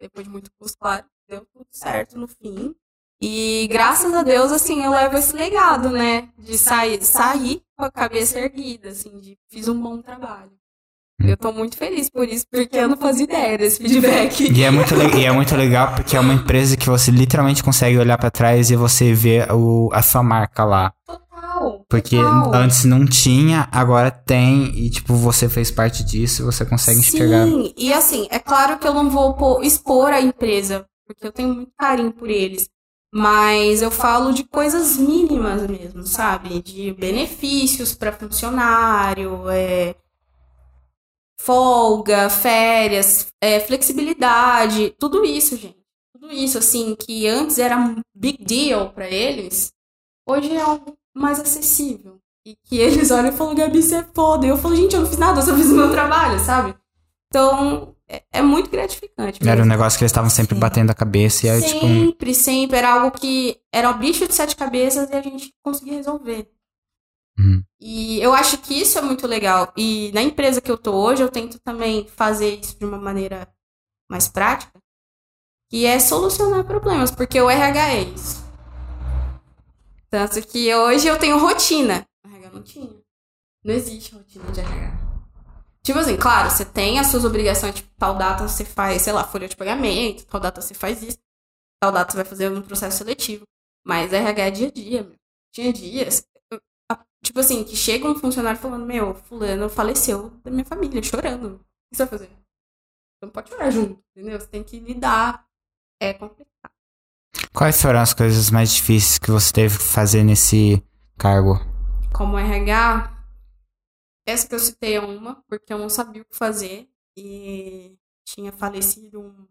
[0.00, 2.74] depois de muito custo, claro, deu tudo certo no fim.
[3.22, 6.28] E graças a Deus, assim, eu levo esse legado, né?
[6.38, 10.50] De sair, sair com a cabeça erguida, assim, de fiz um bom trabalho.
[11.22, 14.50] Eu tô muito feliz por isso, porque eu não fazia ideia desse feedback.
[14.50, 17.98] E é, muito e é muito legal porque é uma empresa que você literalmente consegue
[17.98, 20.94] olhar pra trás e você vê o, a sua marca lá.
[21.06, 21.84] Total.
[21.90, 22.54] Porque total.
[22.54, 27.46] antes não tinha, agora tem, e tipo, você fez parte disso, você consegue enxergar.
[27.46, 31.54] Sim, e assim, é claro que eu não vou expor a empresa, porque eu tenho
[31.54, 32.66] muito carinho por eles.
[33.12, 36.62] Mas eu falo de coisas mínimas mesmo, sabe?
[36.62, 39.96] De benefícios para funcionário, é,
[41.40, 45.80] folga, férias, é, flexibilidade, tudo isso, gente.
[46.12, 49.72] Tudo isso, assim, que antes era um big deal para eles,
[50.26, 52.20] hoje é algo mais acessível.
[52.46, 54.46] E que eles olham e falam, Gabi, você é foda.
[54.46, 56.74] E eu falo, gente, eu não fiz nada, eu só fiz o meu trabalho, sabe?
[57.28, 59.38] Então, é, é muito gratificante.
[59.48, 60.60] Era um negócio que eles estavam sempre Sim.
[60.60, 62.76] batendo a cabeça e aí, tipo, um- Sempre, sempre.
[62.78, 66.50] Era algo que era o bicho de sete cabeças e a gente conseguia resolver.
[67.38, 67.62] Uhum.
[67.80, 69.72] E eu acho que isso é muito legal.
[69.76, 73.48] E na empresa que eu tô hoje, eu tento também fazer isso de uma maneira
[74.10, 74.72] mais prática,
[75.70, 78.44] que é solucionar problemas, porque o RH é isso.
[80.10, 82.04] Tanto que hoje eu tenho rotina.
[82.26, 82.90] O RH não tinha.
[83.64, 85.09] Não existe rotina de RH.
[85.82, 89.24] Tipo assim, claro, você tem as suas obrigações, tipo, tal data você faz, sei lá,
[89.24, 91.18] folha de pagamento, tal data você faz isso,
[91.80, 93.44] tal data você vai fazer um processo seletivo.
[93.84, 95.16] Mas RH é dia a dia, meu.
[95.52, 96.22] Tinha dias,
[97.24, 101.54] tipo assim, que chega um funcionário falando, meu, fulano faleceu da minha família, chorando.
[101.54, 102.26] O que você vai fazer?
[102.28, 104.38] Você não pode chorar junto, entendeu?
[104.38, 105.46] Você tem que lidar.
[106.00, 106.72] É complicado.
[107.52, 110.82] quais foram as coisas mais difíceis que você teve que fazer nesse
[111.18, 111.58] cargo?
[112.12, 113.19] como RH,
[114.30, 118.52] essa que eu citei é uma, porque eu não sabia o que fazer e tinha
[118.52, 119.46] falecido um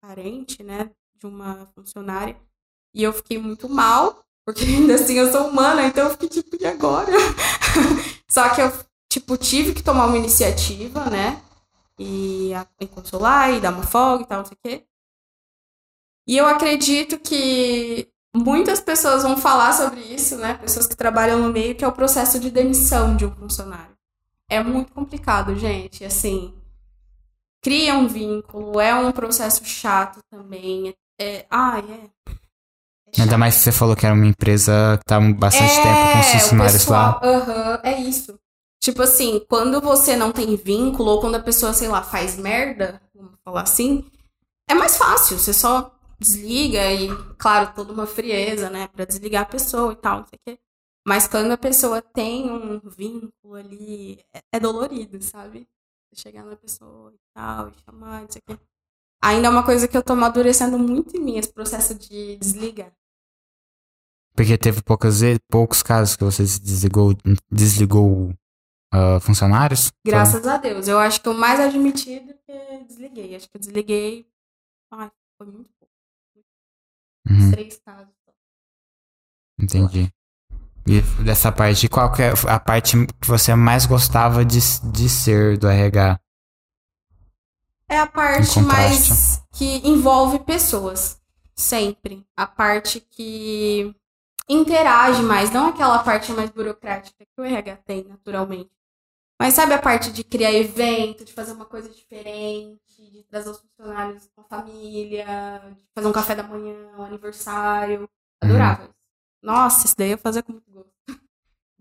[0.00, 2.36] parente, né, de uma funcionária,
[2.94, 6.56] e eu fiquei muito mal, porque ainda assim eu sou humana, então eu fiquei tipo,
[6.60, 7.12] e agora?
[8.30, 8.72] Só que eu,
[9.10, 11.42] tipo, tive que tomar uma iniciativa, né,
[11.98, 14.86] e, a- e consolar, e dar uma folga e tal, não sei o quê.
[16.26, 20.54] E eu acredito que muitas pessoas vão falar sobre isso, né?
[20.54, 23.96] Pessoas que trabalham no meio, que é o processo de demissão de um funcionário.
[24.52, 26.04] É muito complicado, gente.
[26.04, 26.54] Assim,
[27.62, 30.94] cria um vínculo, é um processo chato também.
[31.20, 32.32] É, ai, é.
[33.18, 35.82] é Ainda mais que você falou que era uma empresa que tá há bastante É,
[35.82, 37.20] tempo com os funcionários lá.
[37.22, 38.38] aham, é isso.
[38.80, 43.00] Tipo assim, quando você não tem vínculo, ou quando a pessoa, sei lá, faz merda,
[43.14, 44.04] vamos falar assim,
[44.68, 45.38] é mais fácil.
[45.38, 50.20] Você só desliga e, claro, toda uma frieza, né, pra desligar a pessoa e tal,
[50.20, 50.60] não sei o quê.
[51.06, 55.68] Mas quando a pessoa tem um vínculo ali, é, é dolorido, sabe?
[56.14, 58.62] Chegar na pessoa e tal, e chamar, não sei o quê.
[59.22, 62.92] Ainda é uma coisa que eu tô amadurecendo muito em mim, esse processo de desligar.
[64.34, 67.14] Porque teve poucas poucos casos que você desligou,
[67.50, 68.32] desligou
[68.92, 69.90] ah, funcionários?
[70.04, 70.86] Graças a Deus.
[70.86, 73.34] Eu acho que o mais admitido é que desliguei.
[73.34, 74.26] Acho que eu desliguei.
[74.90, 75.94] Ai, foi muito pouco.
[77.30, 78.12] Uhum, Três casos.
[79.58, 80.12] entendi.
[80.86, 84.58] E dessa parte, qual que é a parte que você mais gostava de,
[84.90, 86.18] de ser do RH?
[87.88, 91.20] É a parte mais que envolve pessoas.
[91.54, 92.26] Sempre.
[92.36, 93.94] A parte que
[94.48, 95.50] interage mais.
[95.50, 98.70] Não aquela parte mais burocrática que o RH tem, naturalmente.
[99.38, 103.58] Mas sabe a parte de criar evento, de fazer uma coisa diferente, de trazer os
[103.58, 108.08] funcionários com a família, de fazer um café da manhã, um aniversário.
[108.40, 108.84] Adorava.
[108.84, 109.01] isso.
[109.42, 110.92] Nossa, isso daí eu fazia com muito gosto.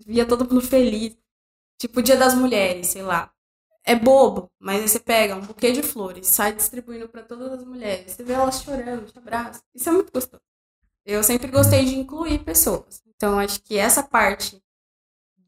[0.05, 1.15] Via todo mundo feliz.
[1.77, 3.31] Tipo, Dia das Mulheres, sei lá.
[3.83, 7.63] É bobo, mas aí você pega um buquê de flores, sai distribuindo pra todas as
[7.63, 8.11] mulheres.
[8.11, 9.61] Você vê elas chorando, te abraça.
[9.73, 10.43] Isso é muito gostoso.
[11.03, 13.01] Eu sempre gostei de incluir pessoas.
[13.07, 14.61] Então, acho que essa parte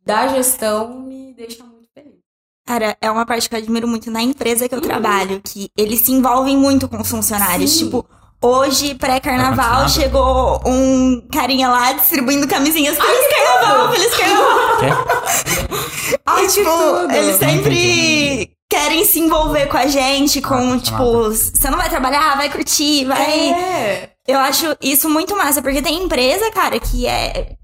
[0.03, 2.19] da gestão me deixa muito feliz.
[2.65, 6.01] Cara, é uma parte que eu admiro muito na empresa que eu trabalho, que eles
[6.01, 7.71] se envolvem muito com os funcionários.
[7.71, 7.85] Sim.
[7.85, 8.09] Tipo,
[8.43, 12.97] hoje, pré-carnaval, chegou um carinha lá distribuindo camisinhas.
[12.97, 15.05] Feliz carnaval, feliz carnaval.
[16.25, 17.11] Ai, E, tipo, tudo!
[17.13, 22.35] eles sempre querem se envolver com a gente, com, Ah, tipo, você não vai trabalhar,
[22.37, 23.49] vai curtir, vai.
[23.51, 27.55] É, Eu acho isso muito massa, porque tem empresa, cara, que é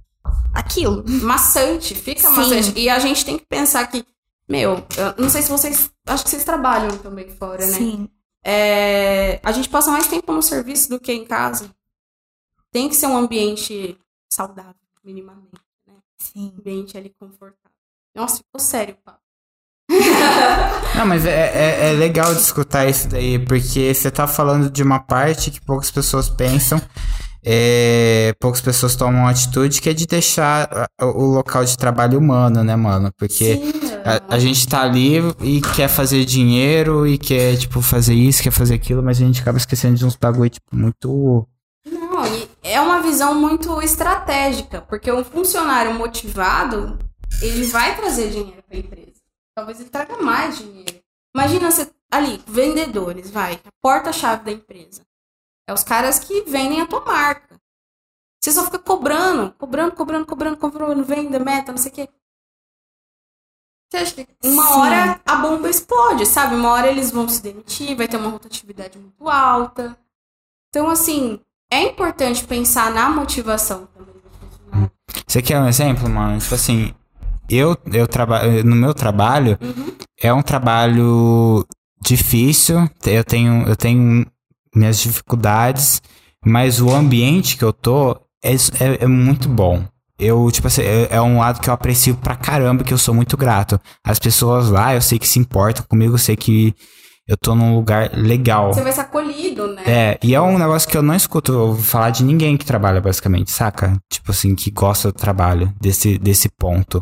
[0.54, 1.04] aquilo.
[1.08, 2.36] maçante, fica Sim.
[2.36, 2.74] maçante.
[2.76, 4.06] E a gente tem que pensar que,
[4.48, 5.90] meu, eu não sei se vocês.
[6.08, 7.72] Acho que vocês trabalham também fora, né?
[7.74, 8.08] Sim.
[8.44, 11.70] É, a gente passa mais tempo no serviço do que em casa.
[12.72, 13.98] Tem que ser um ambiente
[14.32, 15.52] saudável, minimamente,
[15.88, 15.96] né?
[16.22, 16.54] Sim.
[16.56, 17.78] Um ambiente ali confortável.
[18.16, 19.18] Nossa, ficou sério, pá.
[20.96, 24.84] Não, mas é, é, é legal de escutar isso daí, porque você tá falando de
[24.84, 26.80] uma parte que poucas pessoas pensam,
[27.44, 32.76] é, poucas pessoas tomam atitude, que é de deixar o local de trabalho humano, né,
[32.76, 33.12] mano?
[33.18, 33.89] Porque Sim.
[34.06, 38.52] A, a gente tá ali e quer fazer dinheiro e quer, tipo, fazer isso, quer
[38.52, 41.48] fazer aquilo, mas a gente acaba esquecendo de uns bagulho, tipo, muito.
[41.86, 46.98] Não, e é uma visão muito estratégica, porque um funcionário motivado,
[47.42, 49.22] ele vai trazer dinheiro para a empresa.
[49.56, 51.00] Talvez ele traga mais dinheiro.
[51.36, 55.02] Imagina você ali, vendedores, vai, porta-chave da empresa.
[55.68, 57.60] É os caras que vendem a tua marca.
[58.42, 62.10] Você só fica cobrando, cobrando, cobrando, cobrando, cobrando, venda, meta, não sei o quê.
[63.90, 64.74] Você acha que uma Sim.
[64.80, 66.56] hora a bomba explode, sabe?
[66.56, 69.98] Uma hora eles vão se demitir, vai ter uma rotatividade muito alta.
[70.70, 71.40] Então, assim,
[71.72, 74.90] é importante pensar na motivação também.
[75.28, 76.40] Você quer um exemplo, mano?
[76.40, 76.94] Tipo assim,
[77.50, 78.64] eu, eu trabalho.
[78.64, 79.92] No meu trabalho, Uhum.
[80.22, 81.66] é um trabalho
[82.02, 82.88] difícil.
[83.04, 84.26] Eu tenho, eu tenho
[84.76, 86.00] minhas dificuldades,
[86.46, 88.12] mas o ambiente que eu tô
[88.44, 89.84] é, é, é muito bom.
[90.20, 93.14] Eu, tipo assim, é, é um lado que eu aprecio pra caramba, que eu sou
[93.16, 93.80] muito grato.
[94.04, 96.74] As pessoas lá, eu sei que se importam comigo, eu sei que
[97.28, 98.74] eu tô num lugar legal.
[98.74, 99.84] Você vai ser acolhido, né?
[99.86, 103.52] É, e é um negócio que eu não escuto falar de ninguém que trabalha, basicamente,
[103.52, 103.98] saca?
[104.12, 107.02] Tipo assim, que gosta do trabalho, desse, desse ponto.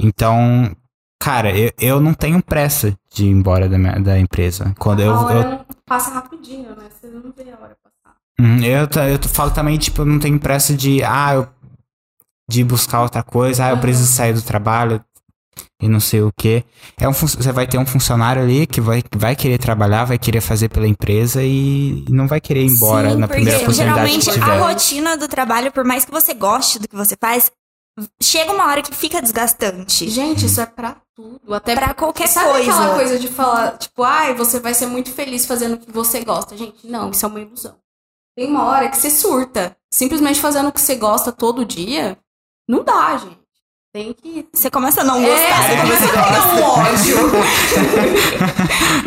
[0.00, 0.74] Então,
[1.20, 4.74] cara, eu, eu não tenho pressa de ir embora da, minha- da empresa.
[4.78, 6.86] Quando eu, a hora eu, passa rapidinho, né?
[6.90, 8.16] Você não vê a hora passar.
[8.40, 11.48] Uhum, eu, eu falo também, tipo, eu não tenho pressa de, ah, eu,
[12.48, 15.02] de buscar outra coisa, ah, eu preciso sair do trabalho
[15.80, 16.64] e não sei o quê.
[16.98, 20.40] É um, você vai ter um funcionário ali que vai, vai querer trabalhar, vai querer
[20.40, 24.24] fazer pela empresa e não vai querer ir embora Sim, na porque primeira oportunidade geralmente
[24.24, 24.58] que a tiver.
[24.58, 27.50] rotina do trabalho, por mais que você goste do que você faz,
[28.20, 30.08] chega uma hora que fica desgastante.
[30.08, 31.54] Gente, isso é pra tudo.
[31.54, 32.70] Até Pra qualquer Sabe coisa.
[32.72, 36.24] aquela coisa de falar, tipo, ai, você vai ser muito feliz fazendo o que você
[36.24, 36.56] gosta?
[36.56, 37.76] Gente, não, isso é uma ilusão.
[38.36, 39.76] Tem uma hora que você surta.
[39.92, 42.18] Simplesmente fazendo o que você gosta todo dia,
[42.68, 43.38] não dá, gente.
[43.92, 44.48] Tem que.
[44.52, 47.16] Você começa a não É, gostar você do que começa você a pegar um ódio.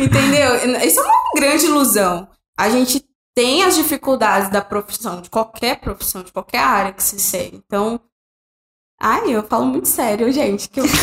[0.04, 0.86] Entendeu?
[0.86, 2.28] Isso é uma grande ilusão.
[2.58, 7.18] A gente tem as dificuldades da profissão, de qualquer profissão, de qualquer área que se
[7.20, 7.62] segue.
[7.66, 8.00] Então.
[9.00, 10.98] Ai, eu falo muito sério, gente, que eu quero.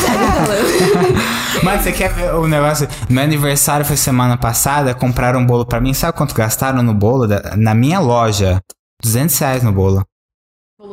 [1.63, 2.89] Mas você quer ver o negócio?
[3.10, 5.94] Meu aniversário foi semana passada, compraram um bolo pra mim.
[5.94, 7.26] Sabe quanto gastaram no bolo?
[7.26, 8.60] da- na minha loja.
[9.02, 10.06] 200 reais no bolo.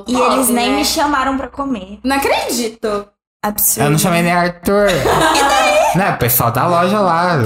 [0.06, 0.76] E eles nem né?
[0.76, 1.98] me chamaram pra comer.
[2.04, 3.06] Não acredito.
[3.42, 3.86] Absurdo.
[3.86, 4.88] Eu não chamei nem Arthur.
[5.96, 7.38] Não, o pessoal da loja lá.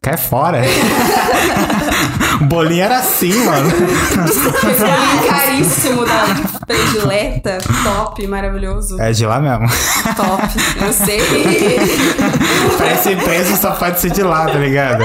[0.00, 0.62] Cai fora.
[2.40, 3.68] o bolinho era assim, mano.
[3.68, 7.58] Esse bolinho caríssimo da predileta.
[7.82, 9.00] Top, maravilhoso.
[9.00, 9.66] É de lá mesmo.
[10.14, 10.42] Top.
[10.84, 11.20] Eu sei.
[12.76, 15.04] pra esse preço só pode ser de lá, tá ligado?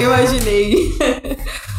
[0.00, 0.96] Imaginei.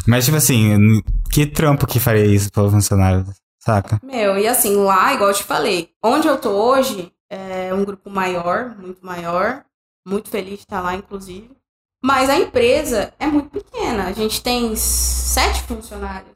[0.06, 3.24] Mas, tipo assim, que trampo que faria isso pelo funcionário,
[3.60, 4.00] saca?
[4.02, 8.10] Meu, e assim, lá, igual eu te falei, onde eu tô hoje é um grupo
[8.10, 9.62] maior, muito maior.
[10.04, 11.50] Muito feliz de estar lá, inclusive.
[12.02, 14.04] Mas a empresa é muito pequena.
[14.06, 16.32] A gente tem sete funcionários.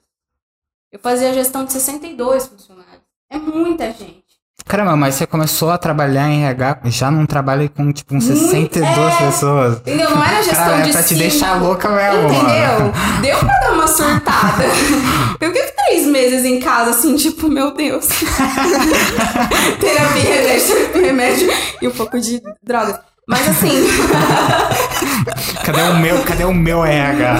[0.92, 3.00] Eu fazia a gestão de 62 funcionários.
[3.30, 4.22] É muita gente.
[4.66, 8.44] Caramba, mas você começou a trabalhar em RH já num trabalho com, tipo, uns Muito-
[8.50, 9.18] 62 é.
[9.26, 9.76] pessoas.
[9.78, 10.10] Entendeu?
[10.10, 11.20] Não era gestão Cara, é de pra te cinco.
[11.20, 12.34] deixar louca mesmo, mano.
[12.34, 12.92] Entendeu?
[13.22, 14.64] Deu pra dar uma surtada.
[15.40, 15.73] Eu fiquei três
[16.14, 18.07] meses em casa, assim, tipo, meu Deus.
[19.81, 21.48] terapia, remédio, terapia, remédio
[21.83, 23.00] e um pouco de drogas.
[23.27, 23.70] Mas assim,
[25.64, 27.37] Cadê o meu, cadê o meu RH?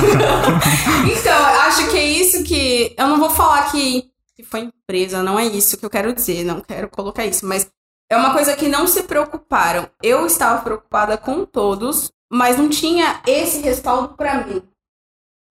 [1.17, 2.95] então, acho que é isso que.
[2.99, 6.43] Eu não vou falar que, que foi empresa, não é isso que eu quero dizer,
[6.43, 7.71] não quero colocar isso, mas
[8.11, 9.89] é uma coisa que não se preocuparam.
[10.03, 14.63] Eu estava preocupada com todos, mas não tinha esse respaldo pra mim.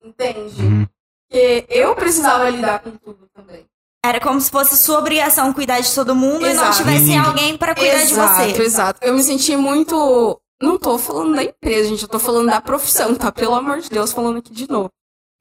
[0.04, 0.62] Entende?
[0.62, 0.88] Uhum.
[1.34, 3.66] Porque eu precisava lidar com tudo também.
[4.06, 6.78] Era como se fosse sua obrigação cuidar de todo mundo e não Exato.
[6.78, 8.62] tivesse alguém pra cuidar de você.
[8.62, 9.00] Exato.
[9.02, 10.40] Eu me senti muito.
[10.62, 12.04] Não tô falando da empresa, gente.
[12.04, 13.32] Eu tô falando da profissão, tá?
[13.32, 14.92] Pelo amor de Deus, falando aqui de novo.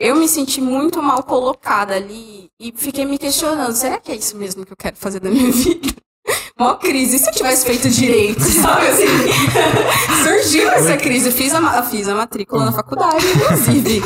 [0.01, 4.35] Eu me senti muito mal colocada ali e fiquei me questionando: será que é isso
[4.39, 5.95] mesmo que eu quero fazer da minha vida?
[6.59, 7.17] Mó crise.
[7.17, 9.07] E se eu tivesse feito direito, sabe assim?
[10.23, 11.29] Surgiu essa crise.
[11.29, 14.03] Eu fiz a, fiz a matrícula na faculdade, inclusive.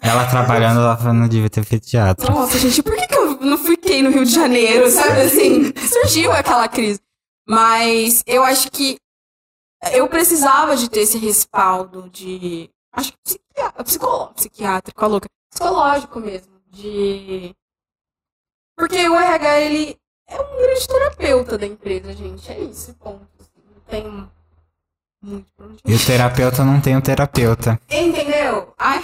[0.00, 2.32] Ela trabalhando, ela falando, não devia ter feito teatro.
[2.32, 5.72] Nossa, gente, por que, que eu não fiquei no Rio de Janeiro, sabe assim?
[5.76, 7.00] Surgiu aquela crise.
[7.46, 8.96] Mas eu acho que
[9.92, 12.70] eu precisava de ter esse respaldo de.
[12.92, 15.28] Acho que psiquiatra, psicólogo, psiquiátrico, a louca.
[15.50, 16.52] Psicológico mesmo.
[16.70, 17.54] De.
[18.76, 19.98] Porque o RH, ele
[20.28, 22.50] é um grande terapeuta da empresa, gente.
[22.50, 23.26] É isso, ponto.
[23.40, 23.50] assim.
[23.74, 24.28] Não tem
[25.22, 27.78] muito pra onde E o terapeuta não tem um terapeuta.
[27.90, 28.72] Entendeu?
[28.78, 29.00] Ai.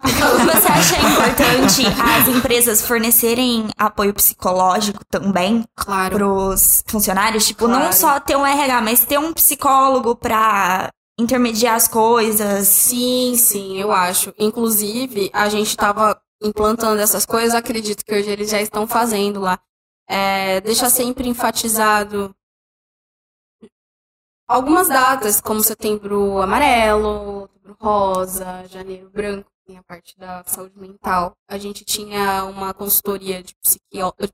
[0.00, 6.16] Você acha importante as empresas fornecerem apoio psicológico também Claro.
[6.16, 7.46] pros funcionários?
[7.46, 7.92] Tipo, não Claro.
[7.94, 10.88] só ter um RH, mas ter um psicólogo pra
[11.18, 12.68] intermediar as coisas.
[12.68, 14.32] Sim, sim, eu acho.
[14.38, 19.58] Inclusive, a gente estava implantando essas coisas, acredito que hoje eles já estão fazendo lá.
[20.08, 22.34] É, sempre enfatizado
[24.48, 31.36] algumas datas, como setembro amarelo, outubro rosa, janeiro branco, tem a parte da saúde mental.
[31.46, 33.54] A gente tinha uma consultoria de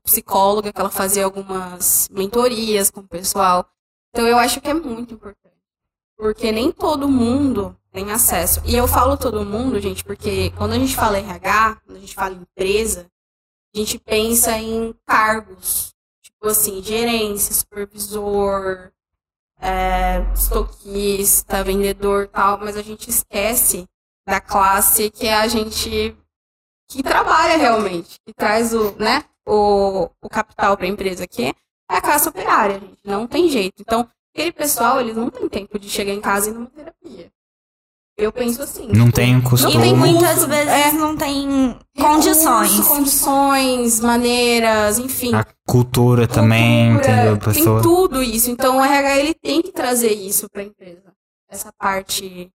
[0.01, 3.67] psicóloga que ela fazia algumas mentorias com o pessoal.
[4.11, 5.53] Então eu acho que é muito importante.
[6.17, 8.61] Porque nem todo mundo tem acesso.
[8.65, 12.15] E eu falo todo mundo, gente, porque quando a gente fala RH, quando a gente
[12.15, 13.11] fala empresa,
[13.75, 15.93] a gente pensa em cargos.
[16.23, 18.91] Tipo assim, gerência, supervisor,
[19.59, 23.85] é, estoquista, vendedor tal, mas a gente esquece
[24.27, 26.15] da classe que é a gente
[26.87, 31.53] que trabalha realmente, que traz o, né, o, o capital para a empresa, que é
[31.89, 32.99] a classe operária, gente.
[33.03, 33.81] Não tem jeito.
[33.81, 37.31] Então, aquele pessoal, eles não tem tempo de chegar em casa e ir numa terapia.
[38.17, 38.87] Eu penso assim.
[38.87, 39.75] Não tipo, tem um costume.
[39.75, 40.91] E tem muitas vezes é.
[40.93, 42.87] não tem recursos, condições.
[42.87, 45.35] condições, maneiras, enfim.
[45.35, 47.33] A cultura também, cultura, entendeu?
[47.33, 47.81] A Tem pessoa.
[47.81, 48.49] tudo isso.
[48.49, 51.11] Então o RH ele tem que trazer isso pra empresa.
[51.49, 52.49] Essa parte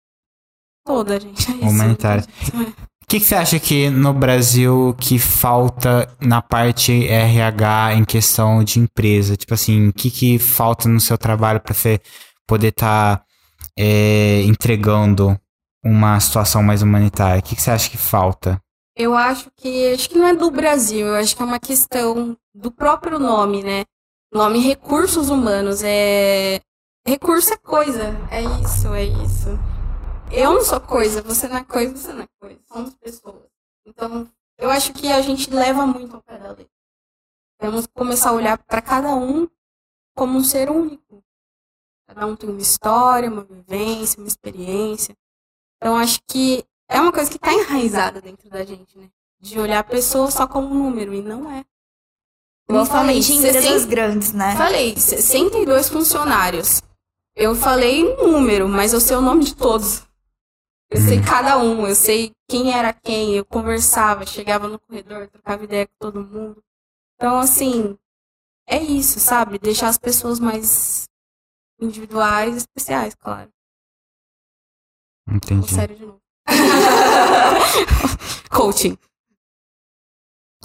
[0.85, 1.51] toda, gente.
[1.51, 1.67] É.
[1.67, 2.23] Humanitária.
[2.53, 2.65] O
[3.09, 8.79] que, que você acha que no Brasil que falta na parte RH em questão de
[8.79, 9.35] empresa?
[9.35, 11.99] Tipo assim, o que, que falta no seu trabalho para você
[12.47, 13.25] poder estar
[14.45, 15.39] entregando
[15.83, 17.39] uma situação mais humanitária?
[17.39, 18.61] O que, que você acha que falta?
[18.95, 22.37] Eu acho que acho que não é do Brasil, eu acho que é uma questão
[22.53, 23.85] do próprio nome, né?
[24.31, 26.61] Nome recursos humanos é
[27.07, 29.49] recurso é coisa, é isso, é isso.
[30.31, 33.49] Eu não sou coisa, você não é coisa, você não é coisa, somos pessoas.
[33.85, 36.55] Então, eu acho que a gente leva muito ao pé da.
[37.59, 39.47] Temos que começar a olhar para cada um
[40.15, 41.23] como um ser único.
[42.07, 45.15] Cada um tem uma história, uma vivência, uma experiência.
[45.79, 49.09] Então, acho que é uma coisa que está enraizada dentro da gente, né?
[49.39, 51.63] De olhar a pessoa só como um número, e não é.
[52.67, 54.55] Eu falei, Principalmente em empresas 60 grandes, né?
[54.55, 56.81] Falei, 62 funcionários.
[57.35, 60.05] Eu falei um número, mas eu sei o nome de todos.
[60.89, 65.63] Eu sei cada um, eu sei quem era quem, eu conversava, chegava no corredor, trocava
[65.63, 66.63] ideia com todo mundo.
[67.15, 67.97] Então, assim,
[68.67, 69.57] é isso, sabe?
[69.59, 71.07] Deixar as pessoas mais
[71.79, 73.51] individuais e especiais, claro.
[75.31, 75.73] Entendi.
[75.73, 76.19] Sério de novo.
[78.49, 78.97] Coaching.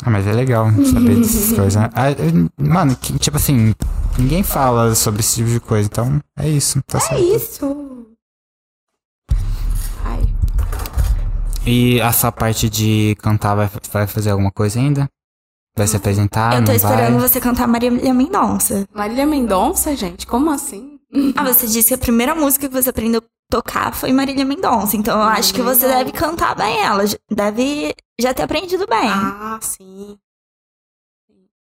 [0.04, 1.76] Ah, mas é legal saber dessas coisas.
[1.76, 1.90] né?
[1.94, 3.74] Ah, eu- Mano, que- tipo assim,
[4.18, 7.22] ninguém fala sobre esse tipo de coisa, então é isso, tá É certo.
[7.22, 8.06] isso.
[10.04, 10.22] Ai.
[11.66, 15.08] E essa parte de cantar vai, vai fazer alguma coisa ainda?
[15.76, 16.54] Vai se apresentar?
[16.54, 17.28] Eu tô não esperando vai?
[17.28, 18.86] você cantar Marília Mendonça.
[18.94, 20.26] Marília Mendonça, gente?
[20.26, 20.98] Como assim?
[21.36, 23.22] Ah, você disse que a primeira música que você aprendeu
[23.54, 24.96] tocar foi Marília Mendonça.
[24.96, 27.04] Então eu acho que você deve cantar bem ela.
[27.30, 29.08] Deve já ter aprendido bem.
[29.08, 30.18] Ah, sim.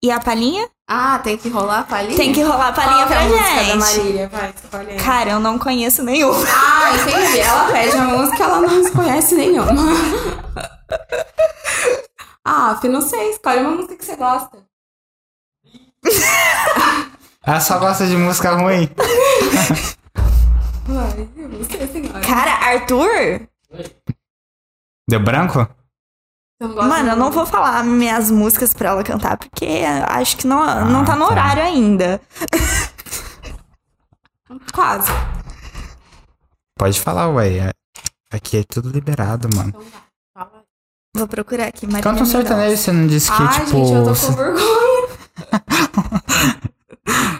[0.02, 0.68] E a palhinha?
[0.86, 2.16] Ah, tem que rolar a palhinha?
[2.16, 3.78] Tem que rolar a palhinha Qual é pra a música da gente.
[3.78, 4.28] Marília?
[4.28, 5.02] Vai, palhinha.
[5.02, 6.32] Cara, eu não conheço nenhum.
[6.32, 7.40] Ah, entendi.
[7.40, 9.72] Ela pede a música, ela não conhece nenhuma.
[12.42, 13.30] Ah, não sei.
[13.30, 14.58] Escolhe uma música que você gosta.
[17.46, 18.88] Ela só gosta de música ruim.
[20.86, 22.20] Vai, eu não sei, senhora.
[22.20, 23.48] Cara, Arthur?
[25.08, 25.66] Deu branco?
[26.60, 30.46] Não gosta Mano, eu não vou falar minhas músicas pra ela cantar, porque acho que
[30.46, 31.30] não, não tá no tá.
[31.32, 32.20] horário ainda.
[34.74, 35.10] Quase.
[36.78, 37.68] Pode falar, ué.
[37.68, 37.72] É-
[38.32, 39.70] Aqui é tudo liberado, mano.
[39.70, 39.82] Então.
[40.36, 40.62] Fala.
[41.16, 42.46] Vou procurar aqui, Marília Canta um Mendonça.
[42.48, 43.70] sertanejo, você não disse que, Ai, tipo.
[43.70, 45.08] gente, eu tô com vergonha.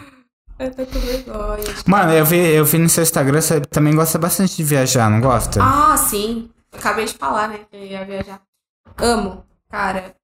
[0.61, 1.63] eu tô com vergonha.
[1.87, 5.19] Mano, eu vi, eu vi no seu Instagram, você também gosta bastante de viajar, não
[5.19, 5.59] gosta?
[5.61, 6.51] Ah, sim.
[6.71, 8.41] Acabei de falar, né, que eu ia viajar.
[8.97, 9.45] Amo.
[9.69, 10.15] Cara,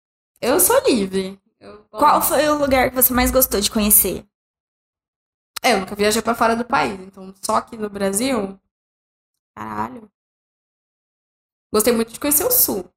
[0.41, 1.39] eu sou livre.
[1.59, 4.25] Eu Qual foi o lugar que você mais gostou de conhecer?
[5.63, 8.59] É, eu nunca viajei pra fora do país, então só aqui no Brasil.
[9.55, 10.09] Caralho.
[11.73, 12.89] Gostei muito de conhecer o sul.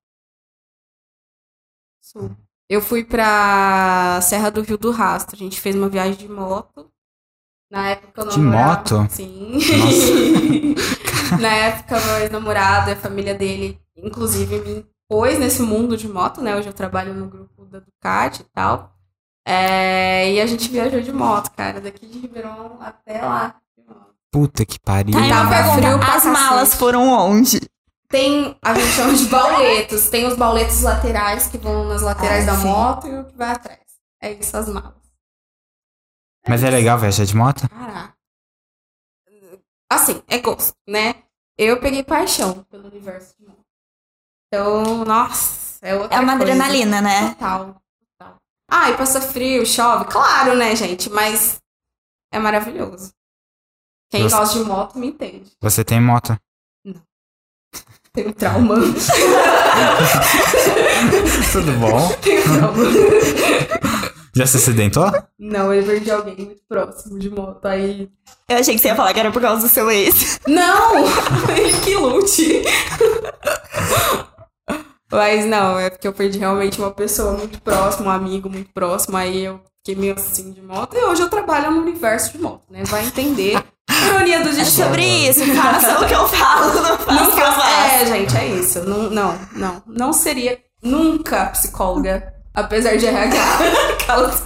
[2.01, 2.36] Sul.
[2.68, 5.34] Eu fui pra Serra do Rio do Rastro.
[5.34, 6.93] A gente fez uma viagem de moto.
[7.71, 9.07] Na época eu De namorava- moto?
[9.11, 9.59] Sim.
[11.41, 16.41] Na época, meu ex-namorado e a família dele, inclusive, me pôs nesse mundo de moto,
[16.43, 16.57] né?
[16.57, 18.93] Hoje eu trabalho no grupo da Ducati e tal.
[19.47, 23.55] É, e a gente viajou de moto, cara, daqui de Ribeirão até lá.
[23.79, 24.11] de moto.
[24.33, 25.12] Puta que pariu.
[25.14, 26.29] Tá, e pergunta, pra as cacete.
[26.33, 27.61] malas foram onde?
[28.09, 30.09] Tem, a gente chama de bauletos.
[30.11, 32.66] Tem os bauletos laterais que vão nas laterais Ah, da sim.
[32.66, 33.79] moto e o que vai atrás.
[34.21, 34.99] É isso, as malas.
[36.49, 37.68] Mas é legal viajar de moto?
[37.68, 38.14] Caraca.
[39.93, 41.14] Assim, é gosto, né?
[41.59, 43.59] Eu peguei paixão pelo universo de moto.
[44.47, 46.53] Então, nossa, é outra É uma coisa.
[46.53, 47.30] adrenalina, né?
[47.34, 47.76] Total,
[48.18, 48.36] total.
[48.70, 50.05] Ah, e passa frio, chove.
[50.07, 51.11] Claro, né, gente?
[51.11, 51.61] Mas
[52.32, 53.12] é maravilhoso.
[54.11, 55.53] Quem Você- gosta de moto me entende.
[55.61, 56.36] Você tem moto?
[58.12, 58.74] Tenho trauma.
[61.53, 62.09] Tudo bom?
[62.22, 63.99] Tenho trauma.
[64.35, 65.11] Já se acidentou?
[65.39, 67.64] Não, eu perdi alguém muito próximo de moto.
[67.66, 68.09] Aí.
[68.49, 70.39] Eu achei que você ia falar que era por causa do seu ex.
[70.47, 71.05] Não!
[71.85, 72.62] que lute!
[75.11, 79.16] Mas não, é porque eu perdi realmente uma pessoa muito próxima, um amigo muito próximo.
[79.16, 80.97] Aí eu fiquei meio assim de moto.
[80.97, 82.85] E hoje eu trabalho no universo de moto, né?
[82.85, 83.57] Vai entender.
[83.89, 84.87] a Ironia do É destino.
[84.87, 85.45] sobre isso.
[85.55, 87.61] Faça o que eu falo, não faça o que eu faço.
[87.61, 87.95] faço.
[87.95, 88.81] É, gente, é isso.
[88.85, 89.83] Não, não, não.
[89.87, 93.36] Não seria nunca psicóloga, apesar de RH.
[94.03, 94.44] Aquelas-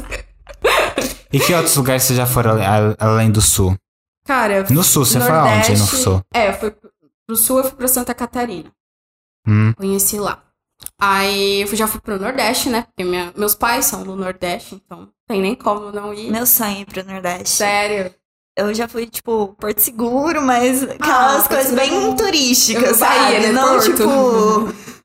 [1.32, 3.76] E que outros lugares você já foram a- além do sul?
[4.26, 6.22] Cara, No sul, você foi aonde no Nordeste- sul?
[6.32, 6.70] É, eu fui
[7.26, 8.70] pro sul, eu fui pra Santa Catarina.
[9.46, 10.42] Hum, Conheci lá.
[11.00, 12.82] Aí eu já fui pro Nordeste, né?
[12.82, 16.30] Porque minha- meus pais são do Nordeste, então não tem nem como não ir.
[16.30, 17.50] Meu sonho é ir pro Nordeste.
[17.50, 18.14] Sério.
[18.56, 22.16] Eu já fui, tipo, Porto Seguro, mas aquelas Porto coisas bem Seguro.
[22.16, 23.18] turísticas, Eu- sabe?
[23.18, 23.52] Bahia, né?
[23.52, 23.84] Não, Porto.
[23.84, 24.94] tipo...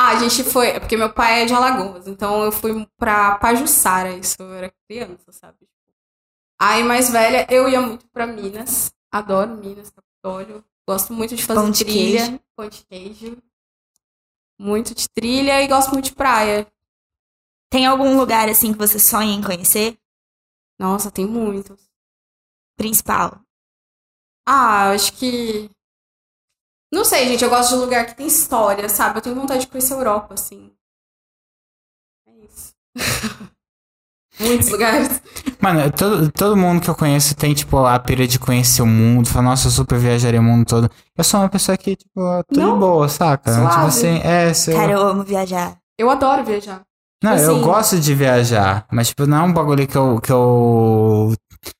[0.00, 0.68] Ah, a gente foi.
[0.68, 4.72] é Porque meu pai é de Alagoas, então eu fui pra Pajuçara, isso eu era
[4.88, 5.58] criança, sabe?
[6.60, 8.92] Aí, mais velha, eu ia muito pra Minas.
[9.12, 10.64] Adoro Minas, Capitólio.
[10.88, 12.18] Gosto muito de fazer Pão de trilha.
[12.26, 12.40] queijo.
[12.54, 13.42] Pão de queijo.
[14.56, 16.64] Muito de trilha e gosto muito de praia.
[17.68, 19.98] Tem algum lugar, assim, que você sonha em conhecer?
[20.78, 21.90] Nossa, tem muitos.
[22.76, 23.40] Principal.
[24.46, 25.68] Ah, acho que.
[26.92, 27.44] Não sei, gente.
[27.44, 29.18] Eu gosto de lugar que tem história, sabe?
[29.18, 30.70] Eu tenho vontade de conhecer a Europa, assim.
[32.26, 32.72] É isso.
[34.40, 35.20] Muitos lugares.
[35.60, 39.28] Mano, todo, todo mundo que eu conheço tem, tipo, a pira de conhecer o mundo.
[39.28, 40.90] Fala, nossa, eu super viajaria o mundo todo.
[41.16, 42.20] Eu sou uma pessoa que, tipo,
[42.54, 42.74] tô Não.
[42.74, 43.52] de boa, saca?
[43.52, 43.68] Suave.
[43.74, 44.76] Tipo assim, é, se eu...
[44.76, 45.76] Cara, eu amo viajar.
[45.98, 46.82] Eu adoro viajar.
[47.22, 50.30] Não, eu assim- gosto de viajar, mas, tipo, não é um bagulho que eu, que
[50.30, 51.34] eu...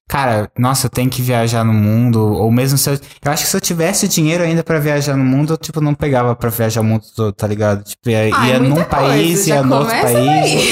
[0.08, 2.94] Cara, nossa, eu tenho que viajar no mundo, ou mesmo se eu...
[2.94, 5.94] Eu acho que se eu tivesse dinheiro ainda pra viajar no mundo, eu, tipo, não
[5.94, 7.84] pegava pra viajar o mundo todo, tá ligado?
[7.84, 10.70] Tipo, ia, Ah, é ia num coisa, país, ia no outro país.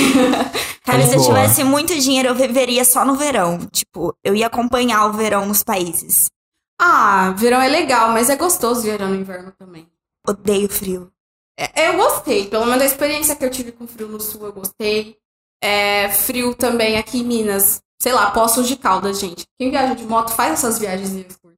[0.86, 3.58] Cara, Tá se eu tivesse muito dinheiro, eu viveria só no verão.
[3.72, 6.30] Tipo, eu ia acompanhar o verão nos países.
[6.80, 9.86] Ah, verão é legal, mas é gostoso viajar no inverno também.
[10.26, 11.10] Odeio frio.
[11.58, 14.52] É, eu gostei, pelo menos a experiência que eu tive com frio no sul, eu
[14.52, 15.16] gostei.
[15.62, 17.80] É, frio também aqui em Minas.
[18.00, 19.44] Sei lá, Poços de Caldas, gente.
[19.58, 21.56] Quem viaja de moto faz essas viagens curtas.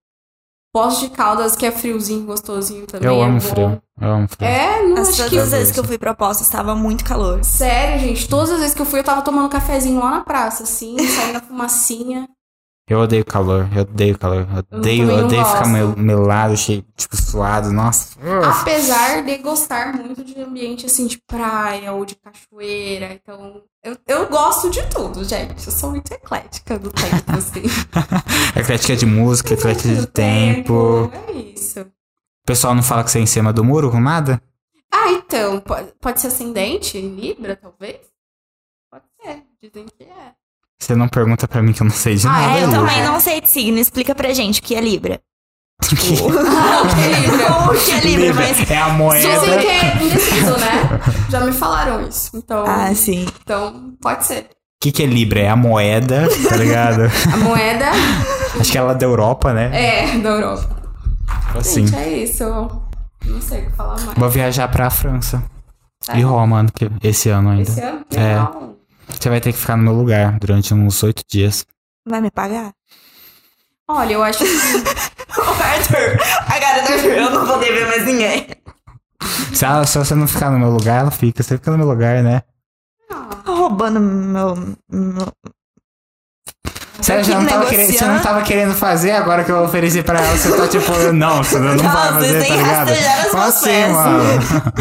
[0.73, 3.09] Poços de Caldas, que é friozinho, gostosinho também.
[3.09, 3.41] Eu é amo bom.
[3.41, 4.47] frio, eu amo frio.
[4.49, 5.39] É, não As acho todas que.
[5.39, 7.43] as vezes que eu fui pra Poços, estava muito calor.
[7.45, 10.63] Sério, gente, todas as vezes que eu fui, eu tava tomando cafezinho lá na praça,
[10.63, 12.29] assim, saindo a fumacinha.
[12.89, 14.49] Eu odeio calor, eu odeio calor.
[14.71, 15.73] Eu odeio, eu odeio ficar gosto.
[15.73, 18.19] meu, meu lado cheio, tipo, suado, nossa.
[18.61, 23.13] Apesar de gostar muito de ambiente assim de praia ou de cachoeira.
[23.13, 25.67] Então, eu, eu gosto de tudo, gente.
[25.67, 27.65] Eu sou muito eclética do tempo, assim.
[28.59, 31.13] Eclética de música, eclética de Do tempo.
[31.29, 31.81] É isso.
[31.81, 34.41] O pessoal não fala que você é em cima do muro com nada?
[34.91, 38.01] Ah, então, pode, pode ser ascendente Libra, talvez?
[38.91, 40.38] Pode ser, dizem que é.
[40.81, 42.59] Você não pergunta pra mim que eu não sei de Ah, nada.
[42.61, 43.79] É, eu também não sei de signo.
[43.79, 45.21] Explica pra gente o que é Libra.
[45.83, 45.87] Ah,
[46.85, 47.53] o que é Libra?
[47.71, 48.71] o que é Libra, Libra mas...
[48.71, 49.29] É a moeda.
[49.29, 51.01] Dizem que é indeciso, né?
[51.31, 52.31] Já me falaram isso.
[52.37, 53.27] Então, Ah, sim.
[53.43, 54.41] então pode ser.
[54.41, 55.41] O que, que é Libra?
[55.41, 57.03] É a moeda, tá ligado?
[57.33, 57.87] A moeda
[58.61, 59.71] Acho que ela é da Europa, né?
[59.73, 60.77] é da Europa.
[61.57, 61.87] Assim.
[61.87, 62.45] Gente, é isso.
[63.25, 64.17] Não sei o que falar mais.
[64.17, 65.43] Vou viajar pra França.
[66.07, 66.17] Tá.
[66.17, 66.65] E Roma
[67.03, 67.63] esse ano ainda.
[67.71, 68.01] Esse ano?
[68.15, 68.21] É.
[68.21, 68.75] Legal.
[69.09, 71.65] Você vai ter que ficar no meu lugar durante uns oito dias.
[72.07, 72.73] Vai me pagar?
[73.89, 74.45] Olha, eu acho que.
[75.39, 78.47] Arthur, agora Arthur, eu não vou dever mais ninguém.
[79.55, 81.43] Se, ela- se você não ficar no meu lugar, ela fica.
[81.43, 82.43] Você fica no meu lugar, né?
[83.09, 84.55] Tá roubando meu...
[84.91, 85.33] meu...
[87.01, 90.37] Você não, tava querendo, você não tava querendo fazer, agora que eu ofereci pra ela,
[90.37, 93.31] você tá tipo, não, você não, Não, vai fazer, tá ligado?
[93.31, 94.23] Como assim, mano?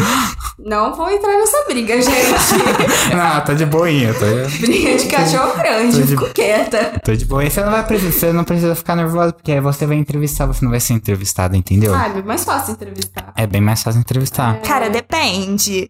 [0.58, 2.08] não vou entrar nessa briga, gente.
[3.14, 4.26] Não, tá de boinha, tô,
[4.60, 7.00] briga de cachorro grande, Tô de- fico quieta.
[7.04, 7.50] tô de boinha.
[7.50, 10.64] Você não, vai, precisar- você não precisa ficar nervosa, porque aí você vai entrevistar, você
[10.64, 11.94] não vai ser entrevistado, entendeu?
[11.94, 13.32] Ah, é mais fácil entrevistar.
[13.36, 14.60] É bem mais fácil entrevistar.
[14.62, 15.88] Cara, depende.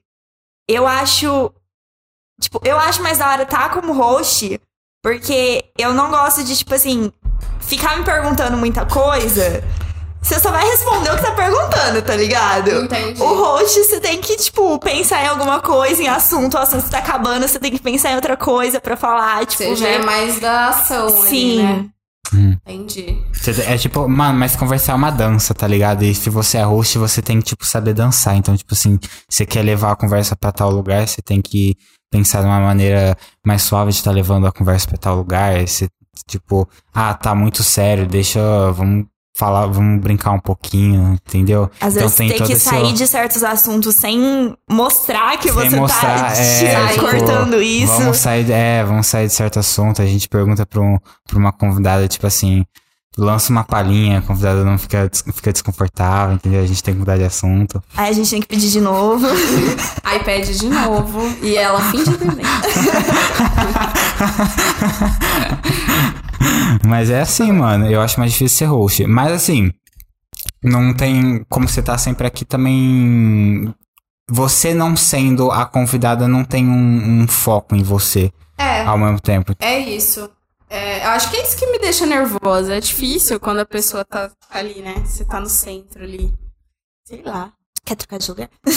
[0.68, 1.51] Eu acho...
[2.41, 4.61] Tipo, eu acho mais da hora estar como host,
[5.03, 7.12] porque eu não gosto de, tipo assim,
[7.61, 9.62] ficar me perguntando muita coisa
[10.20, 12.70] você só vai responder o que tá perguntando, tá ligado?
[12.84, 13.22] Entendi.
[13.22, 16.55] O host, você tem que, tipo, pensar em alguma coisa, em assunto.
[16.55, 19.76] O assunto tá acabando, você tem que pensar em outra coisa pra falar, tipo, Você
[19.76, 19.94] já né?
[19.94, 21.61] é mais da ação Sim.
[21.61, 21.86] ali, né?
[22.34, 22.57] Hum.
[22.66, 23.22] Entendi.
[23.66, 26.03] É tipo, mano, mas conversar é uma dança, tá ligado?
[26.03, 28.36] E se você é host, você tem que, tipo, saber dançar.
[28.36, 31.74] Então, tipo assim, você quer levar a conversa pra tal lugar, você tem que
[32.11, 35.66] pensar de uma maneira mais suave de estar levando a conversa pra tal lugar.
[35.66, 35.88] Você,
[36.26, 38.40] tipo, ah, tá muito sério, deixa,
[38.72, 39.06] vamos
[39.38, 41.70] falar, vamos brincar um pouquinho, entendeu?
[41.80, 45.76] Às Então vezes tem, todo que sair de certos assuntos sem mostrar que Sem você
[45.76, 47.92] mostrar, tá é, tipo, tipo, cortando isso.
[47.98, 50.02] Vamos sair, é, vamos sair de certo assunto.
[50.02, 52.64] A gente pergunta pra, um, pra uma convidada, tipo assim,
[53.19, 56.62] lança uma palhinha, a convidada não fica, fica desconfortável, entendeu?
[56.62, 57.83] A gente tem que mudar de assunto.
[57.97, 59.27] Aí a gente tem que pedir de novo.
[60.05, 62.49] Aí pede de novo e ela finge demência.
[66.87, 67.87] Mas é assim, mano.
[67.91, 69.05] Eu acho mais difícil ser host.
[69.07, 69.73] Mas assim,
[70.62, 71.45] não tem.
[71.49, 73.73] Como você tá sempre aqui também.
[74.31, 79.19] Você não sendo a convidada não tem um, um foco em você É, ao mesmo
[79.21, 79.55] tempo.
[79.59, 80.29] é isso.
[80.71, 82.75] É, eu acho que é isso que me deixa nervosa.
[82.75, 84.95] É difícil quando a pessoa tá ali, né?
[85.05, 86.35] Você tá no centro ali.
[87.05, 87.53] Sei lá.
[87.85, 88.51] Quer trocar de lugar?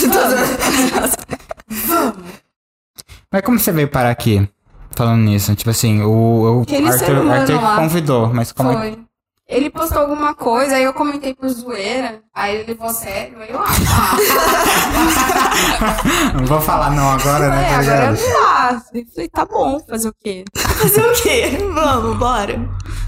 [3.32, 4.48] Mas como você veio parar aqui?
[4.96, 9.06] Falando nisso, tipo assim, o, o Arthur, Arthur convidou, mas como é Foi.
[9.52, 13.49] Ele postou alguma coisa, aí eu comentei por zoeira, aí ele levou a sério, aí
[13.52, 13.66] eu ah,
[16.36, 18.82] Não vou falar não agora, né, é, tá agora não dá.
[18.93, 20.45] Eu falei, tá bom, fazer o quê?
[20.56, 21.58] Fazer o quê?
[21.74, 22.58] Vamos, bora.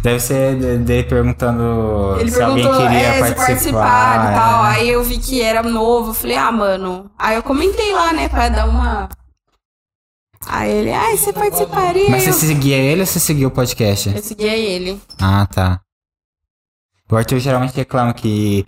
[0.04, 3.46] Deve ser de- dele perguntando Ele se alguém perguntou queria é, se participar.
[3.48, 4.66] participar e tal.
[4.66, 4.68] é.
[4.76, 7.10] Aí eu vi que era novo, eu falei, ah, mano.
[7.18, 9.08] Aí eu comentei lá, né, pra dar uma.
[10.46, 12.10] Aí ele, ai, você participaria?
[12.10, 12.34] Mas você eu...
[12.34, 14.10] seguia ele ou você seguia o podcast?
[14.14, 15.02] eu seguia ele.
[15.22, 15.80] Ah, tá.
[17.14, 18.66] O Arthur geralmente reclama que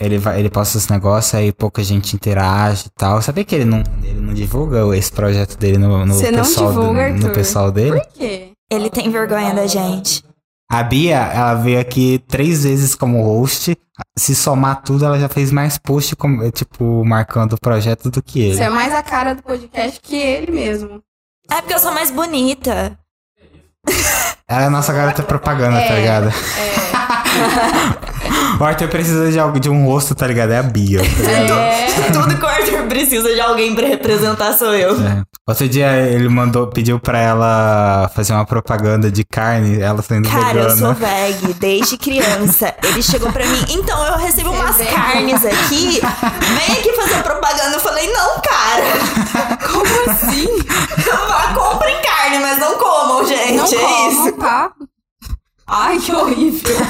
[0.00, 3.20] ele, vai, ele posta os negócios, aí pouca gente interage e tal.
[3.22, 6.72] Sabia que ele não, ele não divulga esse projeto dele no, no Você não pessoal,
[6.72, 7.32] do- divulga, no Arthur?
[7.32, 8.00] pessoal dele?
[8.00, 8.52] Por quê?
[8.70, 10.22] Ele tem vergonha da gente.
[10.70, 13.74] A Bia, ela veio aqui três vezes como host.
[14.18, 18.40] Se somar tudo, ela já fez mais post, como, tipo, marcando o projeto do que
[18.40, 18.56] ele.
[18.58, 21.02] Você é mais a cara do podcast que ele mesmo.
[21.50, 22.98] É porque eu sou mais bonita.
[24.46, 26.28] Ela é a nossa garota propaganda, tá É, ligado?
[26.28, 27.17] É.
[28.60, 30.50] O Arthur precisa de, algo, de um rosto, tá ligado?
[30.52, 31.00] É a Bia.
[31.00, 31.52] Ligado?
[31.58, 31.86] É.
[32.12, 34.94] Tudo que o Arthur precisa de alguém pra representar sou eu.
[35.00, 35.22] É.
[35.46, 40.58] Outro dia ele mandou, pediu pra ela fazer uma propaganda de carne, ela sendo Cara,
[40.58, 40.76] eu vegana.
[40.76, 42.74] sou veg desde criança.
[42.82, 44.90] Ele chegou pra mim, então eu recebo umas veg?
[44.92, 47.74] carnes aqui, vem aqui fazer propaganda.
[47.76, 49.58] Eu falei, não, cara.
[49.72, 50.48] Como assim?
[51.28, 53.56] Vá, Comprem carne, mas não comam, gente.
[53.56, 54.32] Não é como, isso.
[54.32, 54.70] tá?
[55.68, 56.76] Ai, que horrível.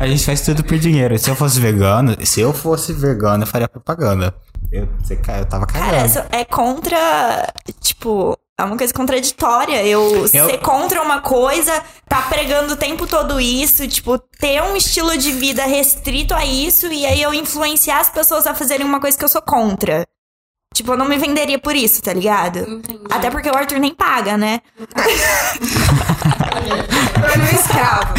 [0.00, 1.16] A gente faz tudo por dinheiro.
[1.18, 4.34] Se eu fosse vegano, se eu fosse vegano, eu faria propaganda.
[4.72, 5.90] Eu, você, eu tava cagando.
[5.90, 7.52] Cara, isso é contra.
[7.80, 9.84] Tipo, é uma coisa contraditória.
[9.84, 11.72] Eu, ser contra uma coisa,
[12.08, 16.86] tá pregando o tempo todo isso, tipo, ter um estilo de vida restrito a isso
[16.92, 20.04] e aí eu influenciar as pessoas a fazerem uma coisa que eu sou contra.
[20.72, 22.60] Tipo, eu não me venderia por isso, tá ligado?
[22.60, 23.00] Entendi.
[23.10, 24.60] Até porque o Arthur nem paga, né?
[24.94, 25.04] Pra
[27.36, 28.14] meu escravo.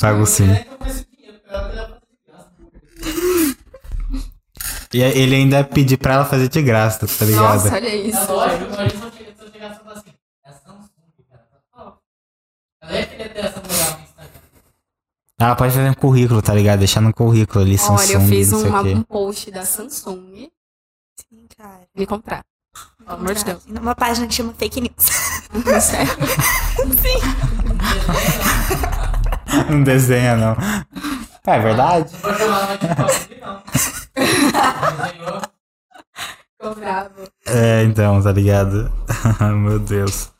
[0.00, 0.48] Pago sim.
[4.92, 7.42] E ele ainda pediu pra ela fazer de graça, tá ligado?
[7.64, 8.18] Nossa, olha isso.
[8.18, 9.12] É lógico, mas se eu
[9.52, 10.10] chegar- eu e falar assim,
[10.44, 10.88] é Samsung,
[11.30, 11.44] cara.
[11.74, 11.92] Ó,
[12.82, 13.95] Ela ia querer ter essa Instagram.
[15.38, 16.78] Ela pode fazer um currículo, tá ligado?
[16.78, 18.94] Deixar no currículo ali, Samsung, Olha, eu fiz não sei uma- o quê.
[18.94, 20.48] um post da Samsung.
[21.20, 21.80] Sim, cara.
[21.94, 22.42] Me comprar.
[23.04, 23.66] Pelo amor de Deus.
[23.66, 24.94] Numa página que chama Fake News.
[25.82, 26.12] Sério?
[29.70, 30.56] Não desenha, não.
[31.46, 32.10] É verdade.
[36.58, 37.10] Ficou bravo.
[37.46, 38.90] É, então, tá ligado?
[39.62, 40.30] Meu Deus.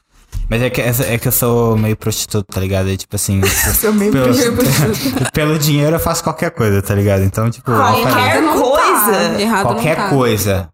[0.49, 2.89] Mas é que, é que eu sou meio prostituto, tá ligado?
[2.89, 3.41] E, tipo assim,
[3.81, 5.31] Sou meio pelo, prostituto.
[5.35, 7.23] pelo dinheiro eu faço qualquer coisa, tá ligado?
[7.25, 9.13] Então, tipo, faria Qualquer não coisa.
[9.13, 9.41] Tá.
[9.41, 10.11] Errado qualquer não tá.
[10.11, 10.69] coisa.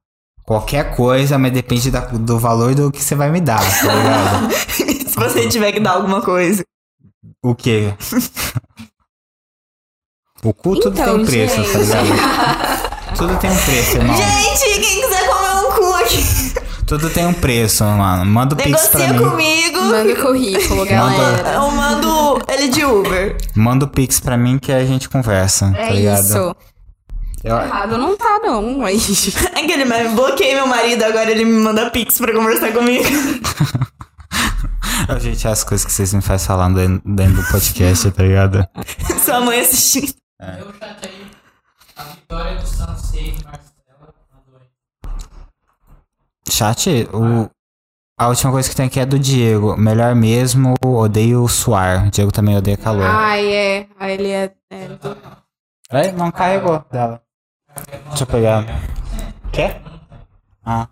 [0.45, 4.53] Qualquer coisa, mas depende da- do valor do que você vai me dar, tá ligado?
[5.09, 6.63] Se você tiver que dar alguma coisa.
[7.43, 7.95] O quê?
[10.45, 11.79] O cu tudo Então, tem preço, tá gente.
[11.79, 13.17] ligado?
[13.17, 14.17] Tudo tem um preço, irmão.
[14.17, 16.55] Gente, quem quiser comer um cu aqui,
[16.93, 18.27] Tudo tem um preço, mano.
[18.27, 19.31] Manda o pix pra negocia mim.
[19.31, 19.81] comigo.
[19.81, 21.53] Manda o currículo, galera.
[21.55, 23.35] Eu mando ele de Uber.
[23.57, 26.21] Manda o pix pra mim que a gente conversa, tá É ligado?
[26.23, 26.57] isso.
[27.43, 28.85] Eu- Errado não tá, não.
[28.85, 29.01] Aí.
[29.57, 33.05] Aquele meme, bloqueei meu marido, agora ele me manda pix pra conversar comigo.
[35.09, 38.67] Ô, Gente, as coisas que vocês me fazem falar dentro, dentro do podcast, tá ligado?
[39.25, 40.13] Sua mãe assistindo.
[40.41, 41.27] O chat aí.
[41.97, 43.72] A vitória do Sansei aí.
[46.49, 47.49] Chat, o,
[48.19, 49.77] a última coisa que tem aqui é do Diego.
[49.77, 52.07] Melhor mesmo, odeio suar.
[52.07, 53.07] O Diego também odeia calor.
[53.07, 53.87] Ai, é.
[53.99, 54.53] Aí ele é.
[54.71, 54.89] é
[55.93, 57.21] Ei, não carregou dela.
[58.09, 58.65] Deixa eu pegar.
[59.53, 59.83] Quer?
[60.65, 60.89] Ah.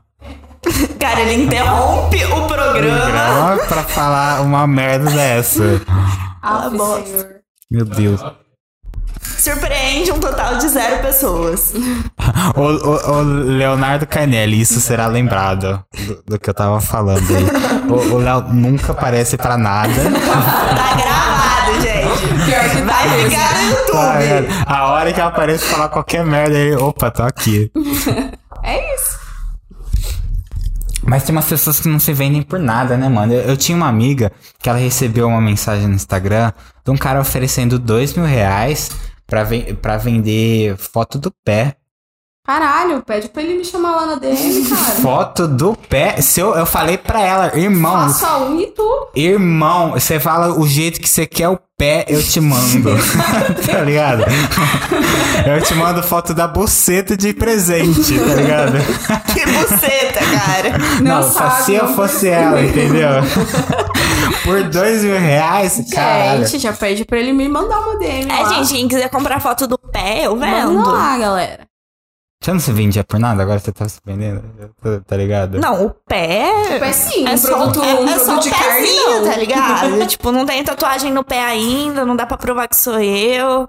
[0.99, 3.01] Cara, ele interrompe o programa.
[3.01, 5.63] Programa pra falar uma merda dessa.
[6.43, 7.43] Ah, bosta.
[7.71, 8.21] Meu Deus.
[9.91, 11.73] Surpreende um total de zero pessoas.
[12.55, 17.45] O, o- o Leonardo Canelli, isso será lembrado do, do que eu tava falando aí.
[17.91, 19.93] O, o Léo nunca aparece pra nada.
[19.93, 22.45] Tá gravado, gente.
[22.45, 24.41] Pior que Vai tá ficar no Tá YouTube.
[24.41, 24.65] ligado?
[24.67, 27.71] A hora que eu apareço falar qualquer merda, ele, opa, tô aqui.
[28.63, 29.19] É isso.
[31.03, 33.33] Mas tem umas pessoas que não se vendem por nada, né, mano?
[33.33, 34.31] Eu, eu tinha uma amiga
[34.63, 36.53] que ela recebeu uma mensagem no Instagram
[36.85, 38.91] de um cara oferecendo dois mil reais
[39.31, 41.77] pra, ven pra vender foto do pé.
[42.45, 44.81] Caralho, pede pra ele me chamar lá na DM, cara.
[45.01, 46.21] Foto do pé?
[46.21, 49.09] Se eu, eu falei pra ela, irmão, Faço a unha e tudo.
[49.15, 52.91] irmão, você fala o jeito que você quer o pé, eu te mando.
[53.71, 54.25] tá ligado?
[55.47, 58.79] Eu te mando foto da buceta de presente, tá ligado?
[59.33, 60.79] Que buceta, cara.
[61.03, 63.11] Não, só sabe, se eu não fosse ela, entendeu?
[64.43, 66.47] Por dois mil reais, caralho.
[66.47, 68.31] Gente, já pede pra ele me mandar uma DM.
[68.31, 68.49] É, lá.
[68.55, 70.91] gente, quem quiser comprar foto do pé, eu Manda vendo.
[70.91, 71.71] lá, galera.
[72.43, 73.43] Você não se vendia por nada?
[73.43, 74.43] Agora você tá se vendendo?
[75.07, 75.59] Tá- ligado?
[75.61, 76.51] Não, o pé.
[76.73, 79.25] Tipo, é sim, É um só, produto, é, um é produto o de carne, pezinho,
[79.25, 80.07] tá ligado?
[80.09, 83.69] tipo, não tem tatuagem no pé ainda, não dá pra provar que sou eu.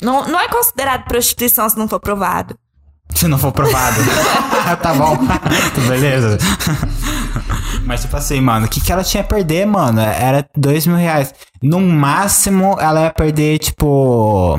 [0.00, 2.54] Não, não é considerado prostituição se não for provado.
[3.12, 3.96] Se não for provado.
[4.80, 5.18] tá bom.
[5.88, 6.38] Beleza.
[7.84, 10.00] Mas tipo assim, mano, o que, que ela tinha a perder, mano?
[10.00, 11.34] Era dois mil reais.
[11.62, 14.58] No máximo, ela ia perder, tipo.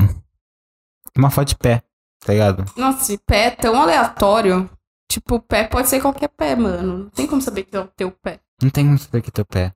[1.16, 1.82] Uma foto de pé,
[2.24, 2.64] tá ligado?
[2.76, 4.68] Nossa, esse pé é tão aleatório.
[5.08, 6.98] Tipo, o pé pode ser qualquer pé, mano.
[7.04, 8.40] Não tem como saber que é o teu pé.
[8.60, 9.72] Não tem como saber que é teu pé.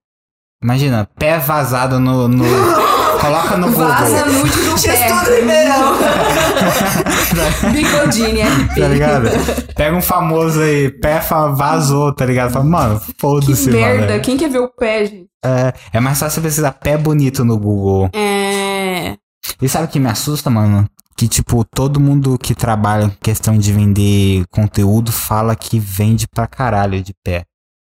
[0.63, 2.27] Imagina, pé vazado no.
[2.27, 2.45] no...
[3.21, 3.89] Coloca no Google.
[3.89, 5.09] Vaza nude do pé.
[7.73, 8.81] Bigodini, é.
[8.81, 9.29] Tá ligado?
[9.75, 12.53] Pega um famoso aí, pé vazou, tá ligado?
[12.53, 14.07] Fala, mano, Que foda-se, merda.
[14.09, 14.23] mano.
[14.23, 15.29] Quem quer ver o pé, gente?
[15.45, 18.11] É, é mais fácil pesquisar pé bonito no Google.
[18.15, 19.17] É.
[19.61, 20.89] E sabe o que me assusta, mano?
[21.17, 26.47] Que, tipo, todo mundo que trabalha em questão de vender conteúdo fala que vende pra
[26.47, 27.41] caralho de pé.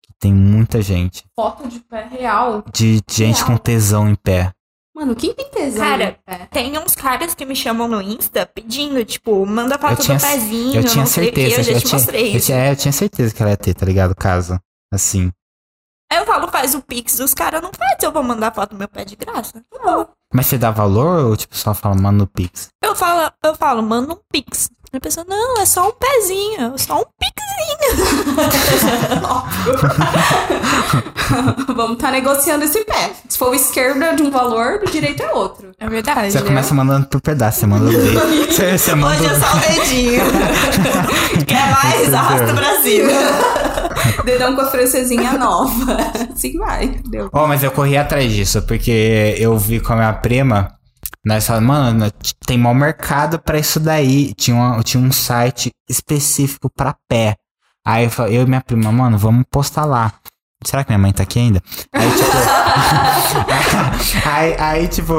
[0.03, 1.25] Que tem muita gente.
[1.37, 2.65] Foto de pé real.
[2.73, 3.47] De gente Real.
[3.47, 4.51] com tesão em pé.
[5.01, 6.19] Mano, quem tem tesão Cara?
[6.51, 10.75] Tem uns caras que me chamam no Insta pedindo, tipo, manda foto tinha- do pezinho,
[10.77, 11.61] Eu tinha não sei o quê, certeza.
[11.61, 12.47] eu já eu, te tinha, mostrei eu, isso.
[12.47, 14.15] tinha, é, eu tinha certeza que ela ia ter, tá ligado?
[14.15, 14.61] Caso.
[14.93, 15.33] Assim.
[16.13, 18.77] Aí eu falo, faz o pix dos caras, não faz, eu vou mandar foto do
[18.77, 19.65] meu pé de graça.
[19.73, 20.07] Não.
[20.35, 22.69] Mas você dá valor ou, tipo, só fala, mano, no Pix?
[22.85, 24.69] Eu falo, eu falo, manda um pix.
[24.93, 27.37] A pessoa, não, é só um pezinho, é só um pixinho.
[31.77, 33.13] Vamos tá negociando esse pé.
[33.29, 35.71] Se for o esquerdo é de um valor, o direito é outro.
[35.79, 36.33] É verdade.
[36.33, 38.21] Você começa mandando por pedaço, você manda o dedo.
[38.51, 40.23] Você, você manda Hoje é só o dedinho.
[41.47, 42.13] Quer mais?
[42.13, 43.13] Arrasta pra cima.
[44.25, 45.97] Dedão com a francesinha nova.
[46.33, 47.29] Assim vai, entendeu?
[47.33, 50.80] Oh, mas eu corri atrás disso, porque eu vi com a minha prima.
[51.25, 52.11] Nós falamos, mano,
[52.47, 54.33] tem mau mercado pra isso daí.
[54.35, 57.37] Tinha, uma- tinha um site específico pra pé.
[57.87, 60.13] Aí eu, eu e minha prima, mano, vamos postar lá.
[60.65, 61.63] Será que minha mãe tá aqui ainda?
[61.93, 62.31] Aí, tipo.
[64.29, 65.15] aí, aí, tipo,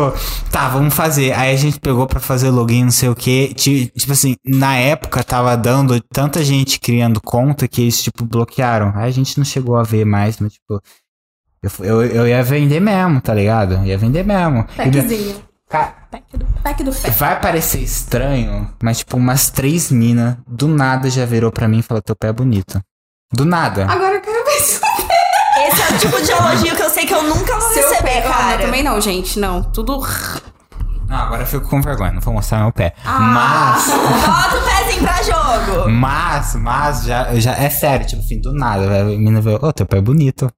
[0.51, 1.33] tá, vamos fazer.
[1.33, 3.53] Aí a gente pegou pra fazer login, não sei o que.
[3.55, 8.91] Tipo assim, na época tava dando tanta gente criando conta que eles, tipo, bloquearam.
[8.95, 10.79] Aí a gente não chegou a ver mais, mas, tipo.
[11.63, 13.83] Eu, eu, eu ia vender mesmo, tá ligado?
[13.85, 14.65] Ia vender mesmo.
[15.72, 17.09] Pack do pé.
[17.11, 21.82] vai parecer estranho, mas, tipo, umas três minas do nada já virou pra mim e
[21.82, 22.82] falou: teu pé é bonito.
[23.34, 23.86] Do nada.
[23.89, 24.82] Agora eu quero ver seu
[25.67, 28.22] Esse é o tipo de elogio que eu sei que eu nunca vou seu receber,
[28.22, 28.28] pé.
[28.28, 28.61] Ah, cara.
[28.63, 29.39] também não, gente.
[29.39, 29.63] Não.
[29.63, 30.01] Tudo.
[31.07, 32.93] Não, agora eu fico com vergonha, não vou mostrar meu pé.
[33.05, 33.19] Ah.
[33.19, 33.88] Mas.
[33.88, 35.89] Bota o pezinho pra jogo.
[35.89, 39.86] Mas, mas, já, já é sério, tipo assim, do nada, a menina vê, ô, teu
[39.86, 40.51] pé é bonito.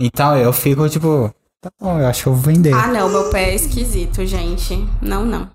[0.00, 1.32] Então eu fico, tipo,
[1.64, 2.74] tá bom, eu acho que eu vou vender.
[2.74, 3.08] Ah, não.
[3.08, 4.86] Meu pé é esquisito, gente.
[5.00, 5.48] Não, não.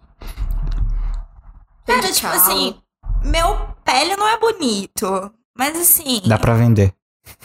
[1.86, 2.76] Cara, tipo assim,
[3.24, 5.32] meu pele não é bonito.
[5.58, 6.94] Mas assim, Dá pra vender.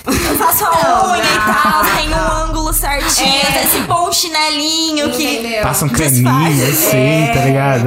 [0.07, 3.87] eu faço a unha e tal, tem um ângulo certinho, É.
[3.87, 5.63] põe um chinelinho que Entendeu?
[5.63, 6.13] Passa um Desfaz.
[6.23, 7.33] creminho assim, É.
[7.35, 7.85] tá ligado?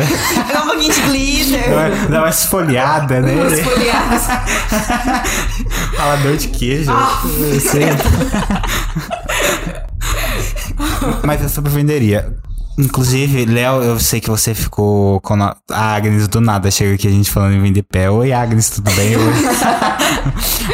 [0.53, 1.69] dá um pouquinho de glitter.
[1.69, 3.63] Dá uma- Dá uma esfoliada Umas nele.
[3.63, 4.28] folhadas.
[5.97, 6.91] Ralador de queijo.
[6.91, 7.21] Ah.
[11.24, 12.38] mas eu super venderia.
[12.78, 16.70] Inclusive, Léo, eu sei que você ficou com a Agnes do nada.
[16.70, 18.08] Chega aqui a gente falando em vender pé.
[18.08, 19.18] Oi, Agnes, tudo bem?
[19.18, 19.43] Hoje,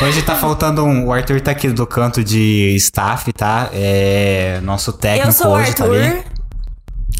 [0.04, 1.08] Hoje tá faltando um.
[1.08, 3.70] O Arthur tá aqui do canto de staff, tá?
[3.72, 4.60] É.
[4.62, 5.98] Nosso técnico Eu sou o hoje tá ali.
[5.98, 6.24] Arthur.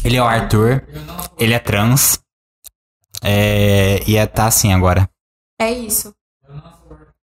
[0.04, 0.82] Ele é o Arthur.
[1.38, 2.18] Ele é trans.
[3.22, 4.02] É.
[4.06, 5.08] E é, tá assim agora.
[5.58, 6.12] É isso.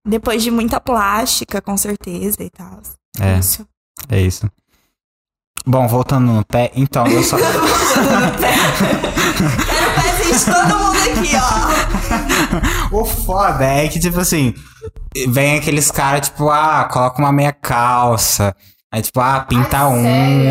[0.04, 2.80] Depois de muita plástica, com certeza e tal.
[3.20, 3.64] É, Isso.
[4.08, 4.50] é isso.
[5.66, 7.36] Bom, voltando no pé, então, eu só.
[7.36, 7.52] Quero
[9.94, 12.92] pezinho de todo mundo aqui, ó.
[13.00, 14.54] O foda é que, tipo assim,
[15.28, 18.54] vem aqueles caras, tipo, ah, coloca uma meia calça.
[18.92, 20.02] Aí, tipo, ah, pinta a sério?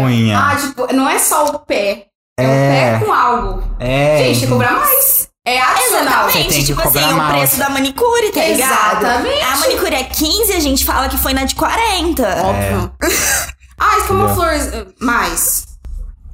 [0.04, 0.40] unha.
[0.40, 2.08] Ah, tipo, não é só o pé.
[2.40, 2.96] É, É.
[2.96, 3.64] o pé com algo.
[3.80, 4.18] é.
[4.18, 5.30] Gente, tem que cobrar mais.
[5.46, 6.30] É adicional.
[6.30, 7.38] Exatamente, Você tem que tipo assim, cobrar o mais.
[7.38, 9.02] preço da manicure, tá ligado?
[9.02, 9.44] Exatamente.
[9.44, 12.24] A manicure é 15, a gente fala que foi na de 40.
[12.44, 12.92] Óbvio.
[13.84, 14.36] Ah, escama Entendeu?
[14.36, 15.66] flor mais.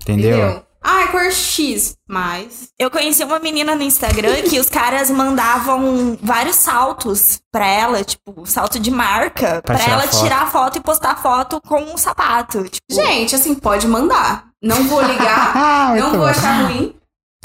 [0.01, 0.37] Entendeu?
[0.37, 0.63] Entendeu?
[0.83, 2.69] Ah, cor X mais.
[2.79, 8.45] Eu conheci uma menina no Instagram que os caras mandavam vários saltos pra ela, tipo,
[8.45, 10.23] salto de marca, Pra pra, tirar ela foto.
[10.23, 12.63] tirar a foto e postar foto com um sapato.
[12.63, 14.45] Tipo, Gente, assim, pode mandar.
[14.63, 15.51] Não vou ligar.
[15.57, 16.25] Ah, não vou bom.
[16.25, 16.95] achar ruim.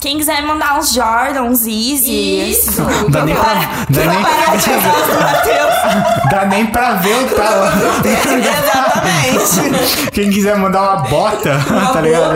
[0.02, 2.50] Quem quiser mandar uns Jordan, uns Easy.
[2.50, 2.82] Isso.
[3.08, 3.54] Dá nem pra,
[3.88, 4.20] dá nem,
[6.28, 7.66] dá nem pra ver o tal.
[8.04, 10.10] Exatamente.
[10.10, 11.56] Quem quiser mandar uma bota,
[11.92, 12.34] tá ligado?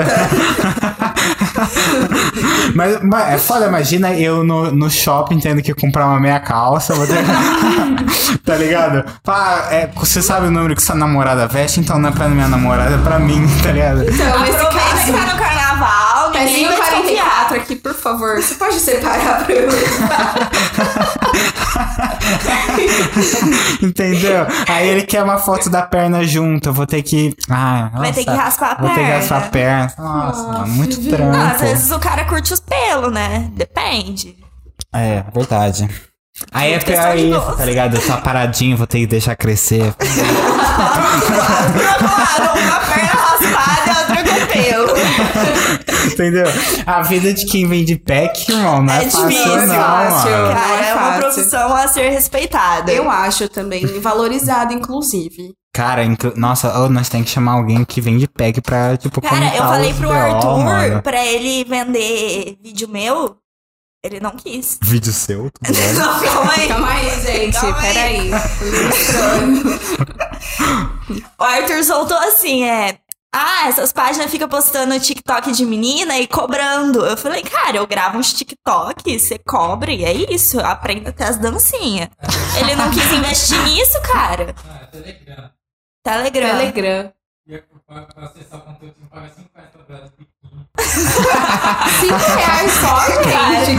[2.77, 6.95] mas, mas é foda, imagina eu no, no shopping tendo que comprar uma meia calça.
[6.95, 7.19] Vou ter...
[8.45, 9.05] tá ligado?
[9.25, 12.47] Pá, é, você sabe o número que sua namorada veste, então não é pra minha
[12.47, 14.05] namorada, é pra mim, tá ligado?
[14.09, 14.25] Então,
[15.13, 15.46] tá no
[16.37, 16.77] vai desconfiar.
[16.77, 18.37] 44 aqui, por favor.
[18.37, 19.69] Você pode separar pra eu
[23.83, 24.47] Entendeu?
[24.69, 27.35] Aí ele quer uma foto da perna junto, eu vou ter que.
[27.49, 29.17] Ah, Vai ter que nossa, raspar a Vou ter que perna.
[29.17, 29.93] raspar a perna.
[29.99, 31.37] Nossa, mano, muito trampo.
[31.37, 33.49] Não, às vezes o cara curte os pelos, né?
[33.53, 34.37] Depende.
[34.95, 35.89] É, verdade.
[36.53, 37.97] Aí é pior isso, tá ligado?
[37.97, 39.95] Eu tô paradinho, vou ter que deixar crescer.
[39.95, 41.01] Claro,
[42.37, 42.76] uma perna
[46.13, 46.47] Entendeu?
[46.87, 50.31] A vida de quem vende pack, irmão, não é, É fácil, difícil, não, fácil.
[50.31, 50.55] mano.
[50.55, 52.93] Cara, Não é é uma profissão a ser respeitada.
[52.93, 53.87] Eu acho também.
[54.01, 55.53] Valorizado, inclusive.
[55.75, 59.55] Cara, inclu- nossa, ô, nós temos que chamar alguém que vende pack pra, tipo, Cara,
[59.55, 61.03] eu falei pro BO, Arthur mano.
[61.03, 63.37] pra ele vender vídeo meu.
[64.05, 64.79] Ele não quis.
[64.83, 65.51] Vídeo seu?
[65.99, 66.69] Não, calma aí.
[66.69, 67.61] Calma aí, gente.
[67.61, 67.93] Calma aí.
[67.93, 68.31] Peraí.
[68.63, 69.81] Ilustrando.
[71.39, 72.99] O Arthur soltou assim, é.
[73.39, 77.05] Ah, essas páginas ficam postando TikTok de menina e cobrando.
[77.05, 80.59] Eu falei, cara, eu gravo uns TikTok, você cobre, é isso.
[80.59, 82.09] Aprenda até as dancinhas.
[82.59, 84.55] Ele não quis investir nisso, cara.
[84.67, 85.51] Ah, Telegram.
[86.03, 86.59] Telegram.
[86.59, 87.13] Telegram.
[87.47, 90.69] E pra, pra acessar o conteúdo, tem que pagar 5 reais pra ver as biquíni.
[92.01, 93.75] 5 reais só, gente.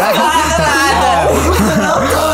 [0.00, 1.30] Nada, nada.
[1.76, 2.26] Não tô.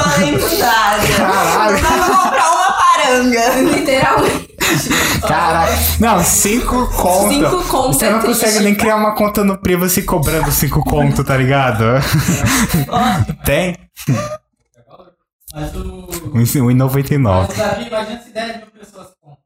[1.16, 1.82] Caralho.
[1.82, 3.60] Não dá pra comprar uma paranga.
[3.60, 4.51] Literalmente.
[5.26, 5.72] Caraca.
[6.00, 7.28] Não, cinco conto.
[7.28, 8.40] Cinco conto Você é não triste.
[8.44, 11.84] consegue nem criar uma conta no Privacy cobrando cinco conto, tá ligado?
[13.44, 13.76] Tem?
[15.54, 16.08] Mas o.
[16.34, 17.18] Um em 1,99.
[17.18, 19.36] Mas o Davi, imagina se 10 mil pessoas compram.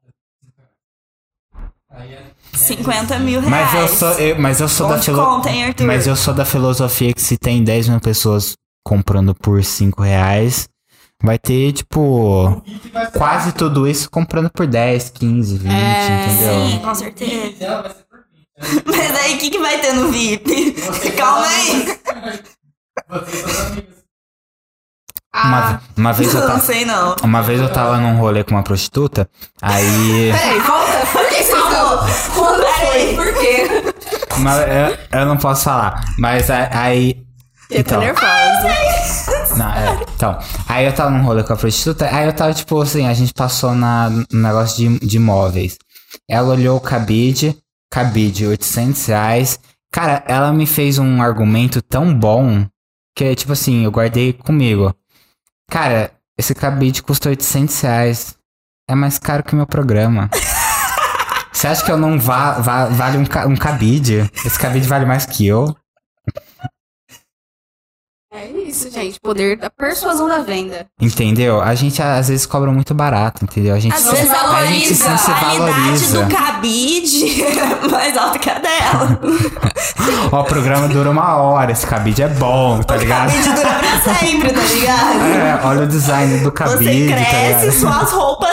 [1.91, 2.23] Aí é.
[2.53, 3.71] 50 mil reais.
[3.71, 5.85] Mas eu sou, eu- mas eu sou da filo- Arthur?
[5.85, 8.53] Mas eu sou da filosofia que se tem 10 mil pessoas
[8.85, 10.67] comprando por 5 reais,
[11.23, 12.61] vai ter, tipo,
[13.17, 16.69] quase tudo isso comprando por 10, 15, 20, É, entendeu?
[16.69, 17.31] Sim, com certeza.
[17.31, 18.19] VIP dela vai ser por
[18.73, 18.83] 20.
[18.85, 20.71] Mas aí, o que, que vai ter no VIP?
[20.79, 21.99] Você Calma aí.
[23.09, 23.97] amigos.
[25.35, 26.59] Uma, Ah, uma vez eu Não tava.
[26.61, 27.15] sei, não.
[27.23, 29.29] Uma vez eu tava num rolê com uma prostituta,
[29.61, 30.31] aí.
[30.33, 31.05] peraí, volta.
[31.11, 31.99] Por que você falou?
[32.33, 33.15] Quando foi?
[33.15, 33.93] Por quê?
[34.39, 36.03] Mas eu, eu não posso falar.
[36.17, 37.23] Mas aí.
[37.69, 38.67] Eu tô Então, nervosa.
[39.57, 42.81] Não, é, então, aí eu tava num rolê com a prostituta, aí eu tava, tipo
[42.81, 45.77] assim, a gente passou na, no negócio de, de imóveis.
[46.29, 47.57] Ela olhou o cabide,
[47.91, 49.59] cabide, 800 reais.
[49.91, 52.65] Cara, ela me fez um argumento tão bom
[53.15, 54.93] que, tipo assim, eu guardei comigo.
[55.69, 58.35] Cara, esse cabide custa 800 reais.
[58.89, 60.29] É mais caro que o meu programa.
[61.51, 64.29] Você acha que eu não va, va- vale um, ca- um cabide?
[64.45, 65.75] Esse cabide vale mais que eu?
[68.39, 69.19] É isso, gente.
[69.19, 70.85] Poder da persuasão da venda.
[71.01, 71.59] Entendeu?
[71.61, 73.73] A gente às vezes cobra muito barato, entendeu?
[73.73, 76.23] A gente, Às se- vezes a gente valoriza se a qualidade valoriza.
[76.25, 79.19] do cabide é mais alta que a dela.
[80.31, 83.29] Ó, o programa dura uma hora, esse cabide é bom, tá O ligado?
[83.31, 85.21] cabide dura pra sempre, tá ligado?
[85.23, 87.79] É, olha o design do cabide, Você tá cresce, ligado?
[87.79, 88.46] suas roupas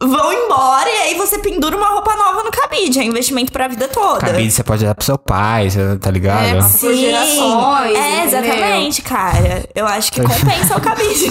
[0.00, 2.98] vão embora e aí você pendura uma roupa nova no cabide.
[2.98, 4.20] é investimento pra vida toda.
[4.20, 6.44] Cabide você pode dar pro seu pai, você tá ligado?
[6.44, 7.00] É, passa por Sim.
[7.00, 7.94] gerações.
[7.96, 8.40] É, entendeu?
[8.40, 9.68] exatamente, cara.
[9.74, 11.30] Eu acho que compensa o cabide.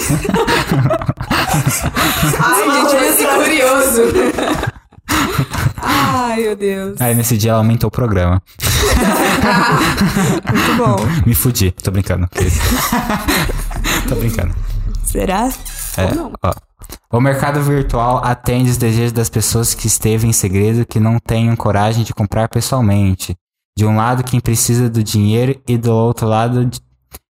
[2.38, 4.02] Ai, gente, vai ser curioso.
[5.82, 7.00] Ai, meu Deus.
[7.00, 8.40] Aí nesse dia ela aumentou o programa.
[10.52, 10.96] Muito bom.
[11.26, 11.72] Me fudi.
[11.72, 12.28] Tô brincando.
[14.08, 14.54] Tô brincando.
[15.04, 15.48] Será?
[15.96, 16.08] É,
[16.42, 16.52] ó.
[17.10, 21.56] O mercado virtual atende os desejos das pessoas que esteve em segredo que não tenham
[21.56, 23.36] coragem de comprar pessoalmente.
[23.76, 26.70] De um lado, quem precisa do dinheiro e do outro lado,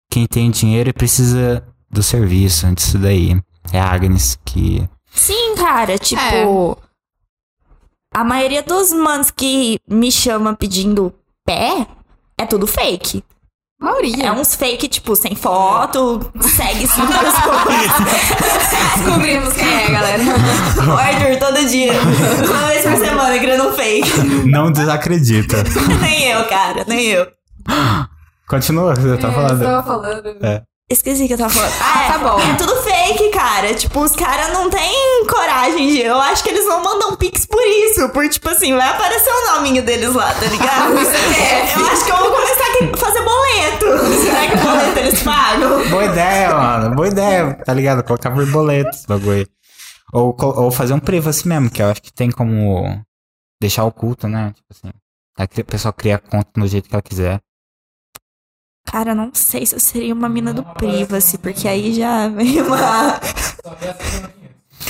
[0.09, 2.71] quem tem dinheiro e precisa do serviço.
[2.73, 3.41] Disso daí.
[3.71, 4.87] É a Agnes que.
[5.11, 6.77] Sim, cara, tipo.
[8.13, 11.13] A maioria dos manos que me chama pedindo
[11.45, 11.87] pé
[12.37, 13.23] é tudo fake.
[13.79, 14.27] Maioria.
[14.27, 18.95] É uns fake, tipo, sem foto, segue cinco pessoas.
[18.95, 20.23] Descobrimos quem é, galera.
[20.87, 21.91] o Arthur todo dia.
[22.49, 24.09] Uma vez por semana criando um fake.
[24.47, 25.57] Não desacredita.
[26.01, 27.27] nem eu, cara, nem eu.
[28.47, 29.57] Continua, você tá É, falando.
[29.57, 30.39] você tava falando.
[30.87, 31.73] Esqueci que eu tava falando.
[31.81, 32.39] Ah, é, tá bom.
[32.39, 33.73] É tudo fake, cara.
[33.73, 36.01] Tipo, os caras não têm coragem de.
[36.01, 38.07] Eu acho que eles não mandam pix por isso.
[38.09, 40.93] Por, tipo assim, vai aparecer o nominho deles lá, tá ligado?
[41.79, 44.23] eu acho que eu vou começar a fazer boleto.
[44.23, 45.89] Será que boleto eles pagam?
[45.89, 46.95] Boa ideia, mano.
[46.95, 48.03] Boa ideia, tá ligado?
[48.03, 49.47] Colocar borboleta esse bagulho aí.
[50.13, 53.01] Ou, ou fazer um privacy mesmo, que eu acho que tem como
[53.59, 54.53] deixar oculto, né?
[54.55, 54.93] Tipo assim.
[55.37, 57.41] Aí a pessoa cria a conta do jeito que ela quiser.
[58.85, 62.61] Cara, eu não sei se eu seria uma mina do privacy, porque aí já vem
[62.61, 63.19] uma.
[63.63, 64.35] Só que essa é uma quinhentos.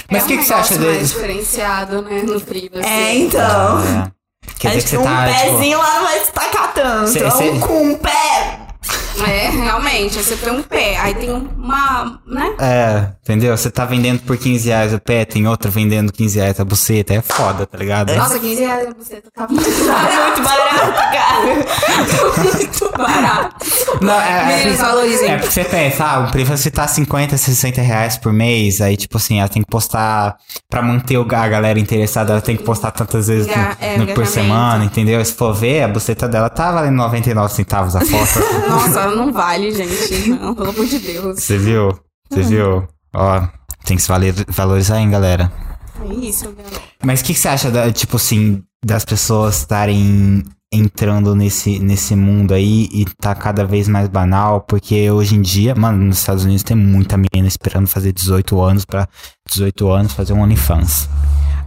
[0.11, 2.87] Mas é o que, um que você acha negócio mais diferenciado, né, no privacy.
[2.87, 3.79] É, então.
[3.79, 4.11] É.
[4.59, 5.57] Quer dizer Acho que você um tá, tipo.
[5.57, 7.07] pezinho lá não vai destacar tanto.
[7.09, 8.54] Cê- Ou cê- com um pé.
[9.27, 10.17] É, realmente.
[10.17, 12.53] Aí você tem um pé, aí tem uma, né?
[12.59, 13.55] É, entendeu?
[13.57, 17.13] Você tá vendendo por 15 reais o pé, tem outra vendendo 15 reais a buceta.
[17.13, 18.13] É foda, tá ligado?
[18.15, 22.43] Nossa, 15 reais você tá muito É muito barato, cara.
[22.43, 23.55] muito barato.
[24.01, 25.29] Não, é, Meninos, é, valorizem.
[25.31, 29.17] é porque você pensa, ah, o privacy tá 50, 60 reais por mês, aí tipo
[29.17, 30.35] assim, ela tem que postar,
[30.69, 33.97] pra manter o- a galera interessada, ela tem que postar tantas vezes Enga- no- é,
[33.97, 35.23] no- por semana, entendeu?
[35.23, 38.39] Se for ver, a buceta dela tá valendo 99 centavos a foto.
[38.69, 40.29] Nossa, não vale, gente.
[40.29, 41.43] Não, pelo amor de Deus.
[41.43, 41.97] Você viu?
[42.29, 42.87] Você viu?
[43.13, 43.41] Ó,
[43.85, 45.51] tem que se valer- valorizar, hein, galera.
[46.01, 46.81] É isso, galera.
[47.03, 50.43] Mas o que, que você acha, da, tipo assim, das pessoas estarem
[50.73, 54.61] entrando nesse, nesse mundo aí e tá cada vez mais banal?
[54.61, 58.85] Porque hoje em dia, mano, nos Estados Unidos tem muita menina esperando fazer 18 anos
[58.85, 59.07] pra
[59.49, 61.07] 18 anos fazer um OnlyFans.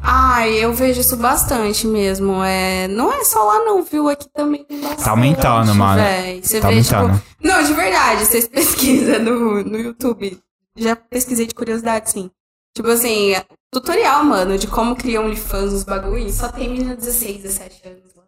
[0.02, 2.42] Ai, eu vejo isso bastante mesmo.
[2.42, 4.08] É, não é só lá não, viu?
[4.08, 5.04] Aqui também tem bastante.
[5.04, 6.02] Tá aumentando, mano.
[6.42, 7.18] Você Tá vê, aumentando.
[7.18, 7.28] tipo...
[7.42, 10.38] Não, de verdade, vocês pesquisam no, no YouTube.
[10.76, 12.30] Já pesquisei de curiosidade, sim.
[12.74, 13.34] Tipo assim,
[13.72, 16.34] tutorial, mano, de como criar OnlyFans, os bagulhos.
[16.34, 18.22] Só tem menina de 16, 17 anos lá.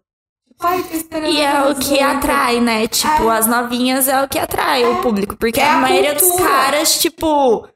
[0.48, 1.32] Tipo, ai, tô esperando.
[1.32, 2.02] E é o que 18.
[2.04, 2.88] atrai, né?
[2.88, 5.36] Tipo, as novinhas é o que atrai o público.
[5.36, 6.48] Porque É a a maioria dos cultura.
[6.48, 7.68] caras, tipo.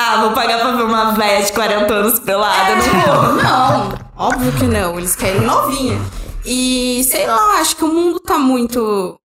[0.00, 2.76] Ah, vou pagar pra ver uma velha de 40 anos pelada.
[2.76, 3.42] Não vou.
[3.42, 4.96] Não, óbvio que não.
[4.96, 5.98] Eles querem novinha.
[6.44, 9.18] E sei lá, acho que o mundo tá muito.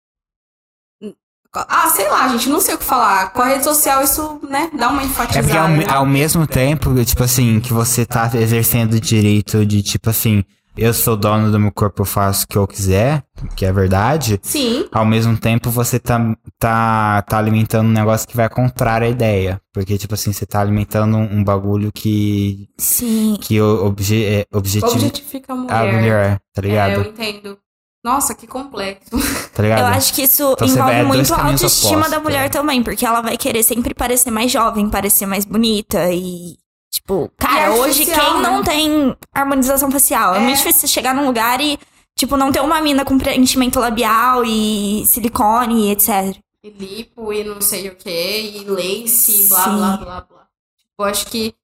[1.54, 3.30] Ah, sei lá, gente, não sei o que falar.
[3.34, 5.58] Com a rede social, isso, né, dá uma É porque enfatizada.
[5.60, 5.84] ao, né?
[5.86, 10.42] ao mesmo tempo, tipo assim, que você tá exercendo o direito de, tipo assim,
[10.76, 13.22] eu sou dono do meu corpo, eu faço o que eu quiser,
[13.56, 14.38] que é verdade.
[14.42, 16.18] Sim, Ao mesmo tempo, você tá,
[16.58, 19.60] tá, tá alimentando um negócio que vai contrário à ideia.
[19.72, 23.36] Porque, tipo assim, você tá alimentando um, um bagulho que, Sim.
[23.40, 25.74] que o- obje, é, objetivo objetifica a mulher.
[25.74, 27.00] a mulher, tá É, eu ligado?
[27.08, 27.58] entendo.
[28.04, 29.10] Nossa, que complexo.
[29.54, 29.80] Tá ligado?
[29.80, 32.58] Eu acho que isso Então envolve é muito a autoestima opostos, da mulher tá?
[32.58, 36.56] também, porque ela vai querer sempre parecer mais jovem, parecer mais bonita e.
[36.92, 38.40] Tipo, cara, hoje quem né?
[38.42, 40.34] não tem harmonização facial?
[40.34, 40.38] É.
[40.38, 40.40] É.
[40.40, 41.78] muito difícil você chegar num lugar e,
[42.14, 46.36] tipo, não ter uma mina com preenchimento labial e silicone e etc.
[46.62, 49.76] E lipo e não sei o que, e lace, blá, Sim.
[49.76, 50.46] blá, blá, blá.
[50.78, 51.54] Tipo, acho que.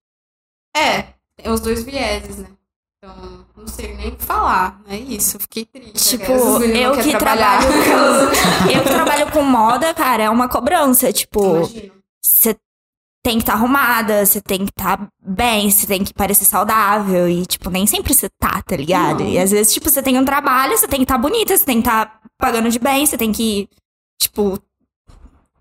[0.75, 1.03] É,
[1.37, 2.49] tem os dois vieses, né?
[2.97, 4.81] Então, não sei nem o que falar.
[4.89, 6.19] É isso, fiquei triste.
[6.19, 11.13] Tipo, eu que trabalho com, eu que trabalho com moda, cara, é uma cobrança.
[11.13, 11.69] Tipo,
[12.21, 12.57] você
[13.29, 17.29] tem que estar arrumada, você tem que estar bem, você tem que parecer saudável.
[17.29, 19.21] E, tipo, nem sempre você tá, tá ligado?
[19.23, 19.29] Não.
[19.29, 21.83] E às vezes, tipo, você tem um trabalho, você tem que estar bonita, você tem
[21.83, 23.69] que estar pagando de bem, você tem que,
[24.19, 24.59] tipo,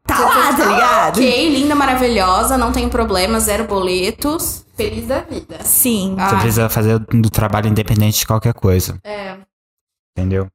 [0.05, 1.17] tá lá, tá ligado?
[1.17, 5.59] Ok, linda, maravilhosa, não tem problema, zero boletos, feliz da vida.
[5.65, 6.15] Sim.
[6.17, 9.35] Ah, Você precisa fazer do trabalho independente de qualquer coisa, é.
[10.17, 10.47] entendeu?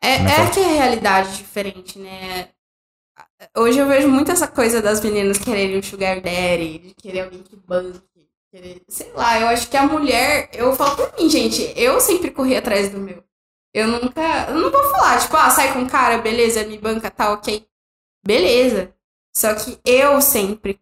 [0.00, 2.50] É, é é- que é realidade diferente, né?
[3.56, 7.42] Hoje eu vejo muito essa coisa das meninas quererem um sugar daddy, de querer alguém
[7.42, 8.00] que banque.
[8.50, 10.48] querer- Sei lá, eu acho que a mulher.
[10.52, 11.72] Eu falo por mim, gente.
[11.76, 13.22] Eu sempre corri atrás do meu.
[13.74, 14.46] Eu nunca.
[14.48, 17.64] Eu não vou falar, tipo, ah, sai com um cara, beleza, me banca, tá ok.
[18.26, 18.92] Beleza.
[19.36, 20.80] Só que eu sempre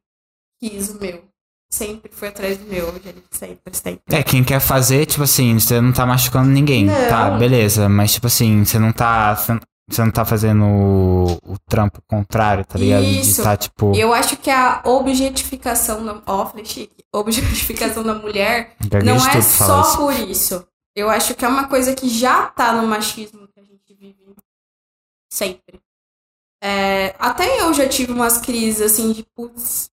[0.60, 1.24] quis o meu.
[1.70, 2.86] Sempre fui atrás do meu.
[3.30, 4.16] Sempre, sempre.
[4.16, 6.86] É, quem quer fazer, tipo assim, você não tá machucando ninguém.
[6.86, 7.08] Não.
[7.08, 7.88] Tá, beleza.
[7.88, 9.36] Mas, tipo assim, você não tá.
[9.88, 13.04] Você não tá fazendo o, o trampo contrário, tá ligado?
[13.04, 13.42] Isso.
[13.42, 13.94] Tá, tipo.
[13.94, 16.20] Eu acho que a objetificação da.
[16.26, 17.04] Ó, chique.
[17.12, 19.96] Objetificação da mulher não é só isso.
[19.96, 20.66] por isso.
[20.94, 24.34] Eu acho que é uma coisa que já tá no machismo que a gente vive
[25.30, 25.80] sempre.
[26.62, 29.90] É, até eu já tive umas crises assim de putz,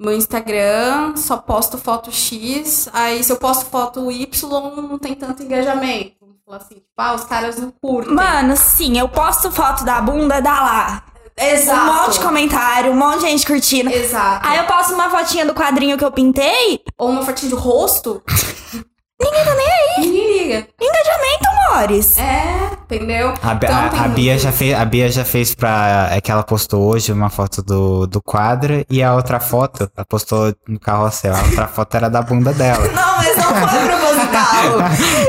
[0.00, 5.42] meu Instagram só posto foto X, aí se eu posto foto Y não tem tanto
[5.42, 6.23] engajamento.
[6.46, 8.14] Falar assim, tipo, ah, os caras não curtem.
[8.14, 11.02] Mano, sim, eu posto foto da bunda, dá lá.
[11.36, 11.80] Exato.
[11.80, 13.90] Um monte de comentário, um monte de gente curtindo.
[13.90, 14.46] Exato.
[14.46, 18.22] Aí eu posto uma fotinha do quadrinho que eu pintei, Ou uma fotinha de rosto.
[19.20, 20.00] ninguém tá nem aí.
[20.06, 20.68] Ninguém liga.
[20.80, 22.18] Engajamento, amores.
[22.18, 23.34] É, entendeu?
[23.42, 26.08] A, Então a- a Bia já fez, a Bia já fez pra.
[26.10, 30.04] É que ela postou hoje uma foto do, do quadro e a outra foto, ela
[30.06, 31.34] postou no carrossel.
[31.34, 32.86] A outra foto era da bunda dela.
[32.88, 33.93] Não, mas não foi proposital.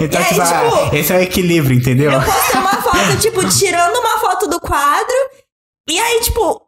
[0.01, 2.11] Então, E aí, tipo, tipo, esse é o equilíbrio, entendeu?
[2.11, 5.15] Eu postei uma foto, tipo, tirando uma foto do quadro.
[5.89, 6.61] E aí, tipo,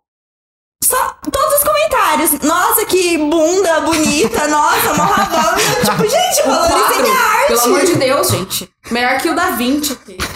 [0.84, 2.40] só todos os comentários.
[2.42, 4.48] Nossa, que bunda bonita.
[4.48, 4.78] Nossa.
[4.78, 7.48] E eu, tipo, gente, valorizem quadro, minha arte.
[7.48, 8.70] Pelo amor de Deus, gente.
[8.92, 10.18] Melhor que o da Vinci aqui.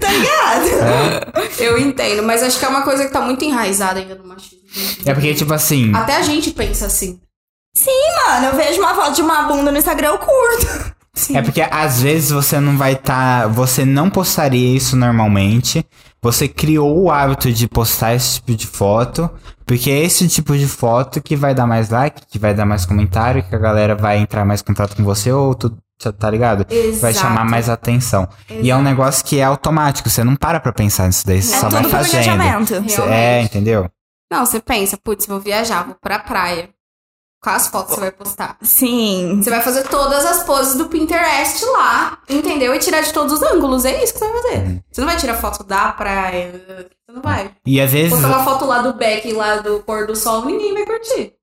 [0.00, 1.52] Tá ligado?
[1.58, 4.58] Eu entendo, mas acho que é uma coisa que tá muito enraizada ainda no machismo.
[5.04, 5.94] É porque, tipo assim.
[5.94, 7.20] Até a gente pensa assim.
[8.26, 10.95] Mano, eu vejo uma foto de uma bunda no Instagram, eu curto.
[11.34, 13.48] É porque às vezes você não vai estar.
[13.48, 15.84] você não postaria isso normalmente.
[16.22, 19.30] Você criou o hábito de postar esse tipo de foto.
[19.64, 22.86] Porque é esse tipo de foto que vai dar mais like, que vai dar mais
[22.86, 25.76] comentário, que a galera vai entrar mais em contato com você, ou tu,
[26.16, 26.64] tá ligado?
[27.00, 28.28] Vai chamar mais atenção.
[28.48, 31.56] E é um negócio que é automático, você não para pra pensar nisso daí, você
[31.56, 32.40] É só vai tudo por fazendo.
[33.08, 33.90] É, entendeu?
[34.30, 36.68] Não, você pensa, putz, vou viajar, vou pra praia.
[37.46, 38.56] Quais fotos você vai postar?
[38.60, 39.40] Sim.
[39.40, 42.74] Você vai fazer todas as poses do Pinterest lá, entendeu?
[42.74, 43.84] E tirar de todos os ângulos.
[43.84, 44.56] É isso que você vai fazer.
[44.56, 44.80] Uhum.
[44.90, 46.60] Você não vai tirar foto da praia.
[46.76, 47.52] Você não vai.
[47.64, 48.10] E às vezes.
[48.10, 51.34] Postar uma foto lá do Beck, lá do pôr do sol, ninguém vai curtir.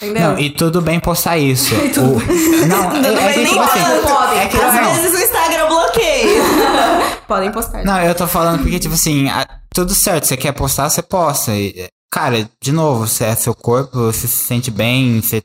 [0.00, 0.22] Entendeu?
[0.30, 1.74] Não, e tudo bem postar isso.
[1.84, 3.80] E tudo O- Não, Tudo é, é bem, tipo assim.
[4.00, 4.38] Podem.
[4.38, 6.42] é que, Às não, vezes o Instagram bloqueia.
[7.26, 7.84] Podem postar.
[7.84, 11.50] Não, eu tô falando porque, tipo assim, a- tudo certo, você quer postar, você posta.
[11.52, 15.42] E, cara, de novo, você é seu corpo, você se sente bem, você,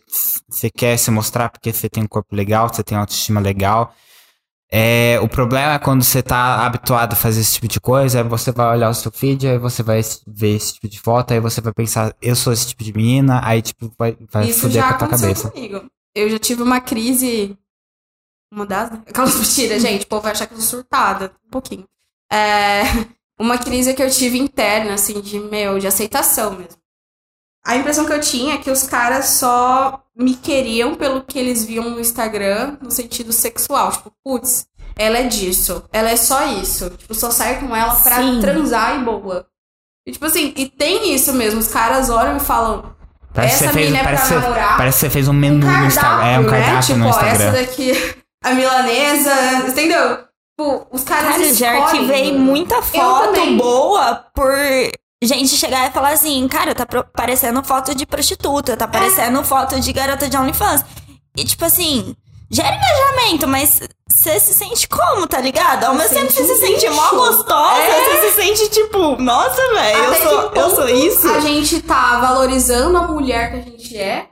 [0.49, 3.95] você quer se mostrar porque você tem um corpo legal, você tem autoestima legal.
[4.69, 8.27] É, o problema é quando você tá habituado a fazer esse tipo de coisa, aí
[8.27, 11.39] você vai olhar o seu feed, aí você vai ver esse tipo de foto, aí
[11.39, 14.89] você vai pensar, eu sou esse tipo de menina, aí tipo, vai, vai Isso já
[14.89, 15.49] com a tua cabeça.
[15.49, 15.89] comigo.
[16.13, 17.57] Eu já tive uma crise.
[18.51, 18.91] Uma das.
[19.07, 20.03] Aquelas mentiras, gente.
[20.03, 21.31] O povo vai achar que eu sou surtada.
[21.45, 21.85] Um pouquinho.
[22.29, 22.81] É,
[23.39, 26.77] uma crise que eu tive interna, assim, de meu, de aceitação mesmo.
[27.65, 31.65] A impressão que eu tinha é que os caras só me queriam pelo que eles
[31.65, 33.91] viam no Instagram, no sentido sexual.
[33.91, 34.65] Tipo, putz,
[34.95, 35.83] ela é disso.
[35.91, 36.89] Ela é só isso.
[36.91, 38.39] Tipo, só saio com ela pra Sim.
[38.39, 39.45] transar e boa.
[40.07, 41.59] E tipo assim, e tem isso mesmo.
[41.59, 42.95] Os caras olham e falam,
[43.33, 44.77] Parece essa você fez, menina é pra parece, você- namorar.
[44.77, 46.25] parece que você fez um menu no Instagram.
[46.25, 46.49] É um né?
[46.49, 47.31] cardápio Tipo, no Instagram.
[47.43, 49.33] essa daqui, a milanesa,
[49.67, 50.26] entendeu?
[50.59, 52.45] Tipo, os caras Cara, já arquivei mano.
[52.45, 54.51] muita foto boa por
[55.23, 56.83] gente chegar e falar assim, cara, tá
[57.13, 60.83] parecendo foto de prostituta, tá parecendo foto de garota de OnlyFans.
[61.37, 62.15] E tipo assim,
[62.49, 65.83] gera engajamento, mas você se sente como, tá ligado?
[65.83, 68.03] Ao mesmo tempo que você se sente mó gostosa, É.
[68.19, 71.29] você se sente tipo, nossa, velho, eu sou, que eu sou isso.
[71.29, 74.27] A gente tá valorizando a mulher que a gente é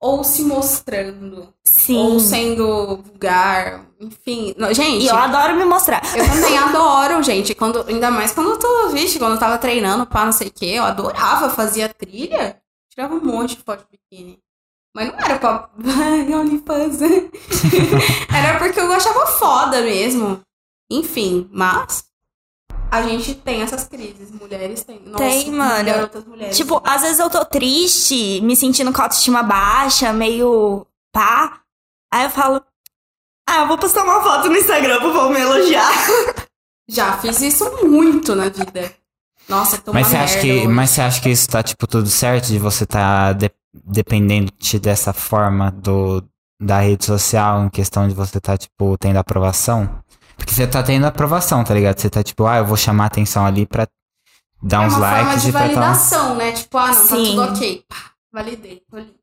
[0.00, 2.20] ou se mostrando, ou Sim.
[2.20, 4.54] sendo vulgar, enfim.
[4.56, 6.00] Não, gente, E eu adoro me mostrar.
[6.16, 7.54] Eu também adoro, gente.
[7.54, 10.52] Quando, ainda mais quando eu tô, vixe, quando eu tava treinando, pá, não sei o
[10.52, 12.60] quê, eu adorava, fazia trilha,
[12.90, 14.38] tirava um monte de foto de biquíni.
[14.94, 15.68] Mas não era pra.
[15.84, 17.00] Ai, OnlyFans.
[18.34, 20.40] era porque eu achava foda mesmo.
[20.90, 22.07] Enfim, mas.
[22.90, 25.00] A gente tem essas crises, mulheres têm.
[25.04, 25.84] Nossa, Tem, mano.
[25.84, 26.56] Garotas mulheres.
[26.56, 31.60] Tipo, às vezes eu tô triste, me sentindo com a autoestima baixa, meio pá.
[32.12, 32.62] Aí eu falo,
[33.48, 35.92] ah, eu vou postar uma foto no Instagram pro povo me elogiar.
[36.88, 38.90] já fiz isso muito na vida.
[39.46, 40.68] Nossa, tô Mas você, acha que, hoje.
[40.68, 43.50] mas você acha que isso tá, tipo, tudo certo de você tá de-
[43.84, 46.22] dependendo de dessa forma do,
[46.60, 50.02] da rede social, em questão de você tá, tipo, tendo aprovação?
[50.38, 51.98] Porque você tá tendo aprovação, tá ligado?
[51.98, 53.86] Você tá, tipo, ah, eu vou chamar atenção ali pra
[54.62, 55.68] dar é uns uma forma likes de e pra tal.
[55.68, 56.52] validação, né?
[56.52, 57.24] Tipo, ah, não, tá Sim.
[57.24, 57.84] tudo ok.
[57.88, 57.96] Pá,
[58.32, 59.18] validei, tô lindo.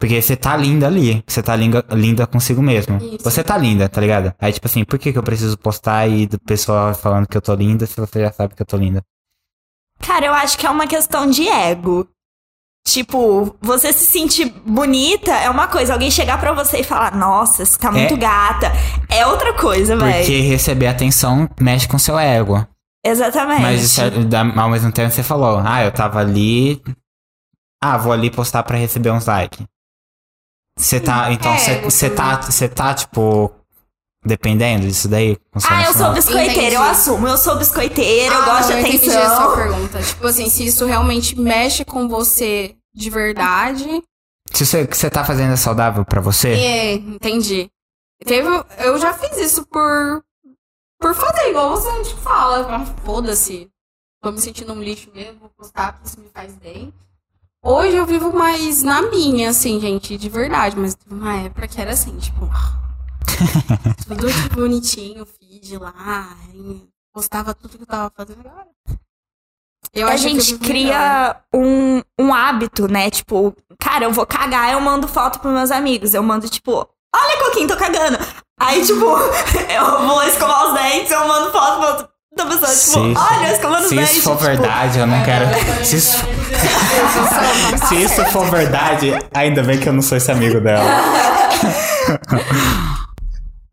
[0.00, 1.22] Porque você tá linda ali.
[1.26, 2.96] Você tá linda, linda consigo mesmo.
[2.98, 3.18] Isso.
[3.24, 4.32] Você tá linda, tá ligado?
[4.38, 7.42] Aí, tipo assim, por que, que eu preciso postar e do pessoal falando que eu
[7.42, 9.02] tô linda se você já sabe que eu tô linda?
[10.00, 12.08] Cara, eu acho que é uma questão de ego.
[12.92, 15.92] Tipo, você se sentir bonita é uma coisa.
[15.92, 18.16] Alguém chegar pra você e falar, nossa, você tá muito É.
[18.16, 18.72] gata.
[19.10, 20.14] É outra coisa, velho.
[20.24, 22.66] Porque receber atenção mexe com seu ego.
[23.04, 23.60] Exatamente.
[23.62, 24.10] Mas isso é-
[24.60, 26.82] ao mesmo tempo você falou, ah, eu tava ali.
[27.82, 29.64] Ah, vou ali postar pra receber uns likes.
[30.78, 31.30] Você tá.
[31.32, 33.52] Então é você você tá, você tá, tipo.
[34.26, 35.38] Dependendo disso daí?
[35.70, 37.28] Ah, eu sou biscoiteira, eu assumo.
[37.28, 39.36] Eu sou biscoiteira, eu Ah, gosto não, de eu entendi a atenção.
[39.46, 40.02] sua pergunta.
[40.02, 44.02] Tipo assim, se isso realmente mexe com você de verdade.
[44.52, 46.48] Se você, que você tá fazendo é saudável pra você?
[46.48, 47.70] É, entendi.
[48.24, 48.48] Teve,
[48.78, 50.24] eu já fiz isso por.
[51.00, 52.66] Por fazer, igual você a gente fala.
[52.74, 53.70] ah, Foda-se.
[54.20, 56.92] Tô me sentindo um lixo mesmo, vou postar porque isso me faz bem.
[57.62, 60.76] Hoje eu vivo mais na minha, assim, gente, de verdade.
[60.76, 62.50] Mas teve uma época que era assim, tipo.
[64.08, 66.36] tudo tipo, bonitinho, feed lá.
[67.14, 68.66] postava tudo que eu tava fazendo agora.
[69.94, 73.10] Eu a gente cria um, um hábito, né?
[73.10, 76.14] Tipo, cara, eu vou cagar, eu mando foto pros meus amigos.
[76.14, 78.18] Eu mando, tipo, olha, Coquinho, tô cagando.
[78.60, 82.98] Aí, tipo, eu vou escovar os dentes, eu mando foto pra outra pessoa, tipo, Se
[82.98, 84.12] olha, escovando os Se dentes.
[84.12, 85.46] isso for tipo, verdade, eu não quero.
[85.84, 86.18] Se isso,
[87.88, 90.84] se isso for verdade, ainda bem que eu não sou esse amigo dela.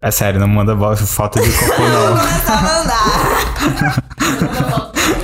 [0.02, 2.16] É sério, não manda foto de cocô, não.
[2.16, 3.26] começar a mandar.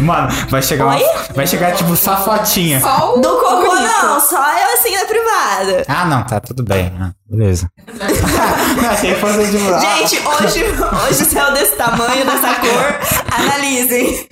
[0.01, 0.99] Mano, vai chegar uma?
[1.35, 2.79] Vai chegar, tipo, só fotinha.
[2.81, 5.85] Só o Do cocô, não, só eu assim na privada.
[5.87, 6.91] Ah, não, tá tudo bem.
[6.99, 7.69] Ah, beleza.
[8.91, 10.63] Achei que fosse de Gente, hoje,
[11.07, 14.27] hoje o céu desse tamanho, dessa cor, analisem.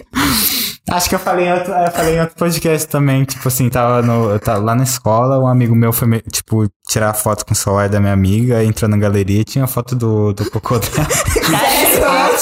[0.91, 4.01] Acho que eu falei em outro, eu falei em outro podcast também, tipo assim, tava,
[4.01, 7.53] no, eu tava lá na escola, um amigo meu foi, me- tipo, tirar foto com
[7.53, 10.79] o celular da minha amiga, entrou na galeria e tinha a foto do, do cocô
[10.79, 11.07] dela.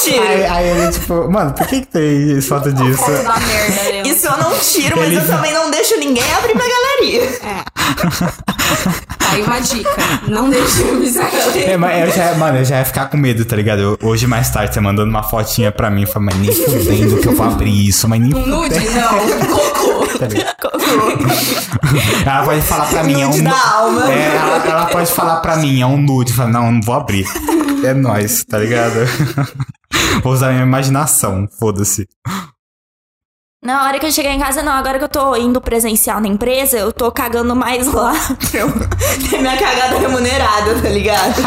[0.02, 0.22] Tiro.
[0.22, 2.98] Aí, aí ele, tipo, mano, por que que tem foto disso?
[2.98, 4.08] Foto da merda dele.
[4.08, 7.38] Isso eu não tiro, mas Ele- eu também não deixo ninguém abrir minha galeria.
[9.18, 9.90] Tá aí uma dica.
[10.28, 11.08] Não deixe eu me.
[11.64, 13.80] É, mas eu já, mano, eu já ia ficar com medo, tá ligado?
[13.80, 17.16] Eu- hoje mais tarde, você mandando uma fotinha pra mim, eu falei, mas nem fudendo
[17.18, 18.78] que eu vou abrir isso, mas nem Um nude?
[18.90, 20.18] Não, cocô.
[20.18, 20.54] tá ligado?
[22.26, 24.12] Ela pode falar pra mim, é um Nude da alma.
[24.12, 26.32] É, ela, ela pode falar pra mim, é um nude.
[26.32, 27.26] Fala, não, não vou abrir.
[27.84, 28.94] É nóis, tá ligado?
[30.22, 32.08] Vou usar a minha imaginação, foda-se.
[33.68, 34.72] Na hora que eu chegar em casa, não.
[34.72, 38.14] Agora que eu tô indo presencial na empresa, eu tô cagando mais lá
[38.50, 38.72] pra eu
[39.28, 41.34] ter minha cagada remunerada, tá ligado?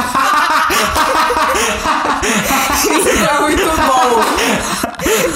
[2.78, 4.22] Isso é muito bom.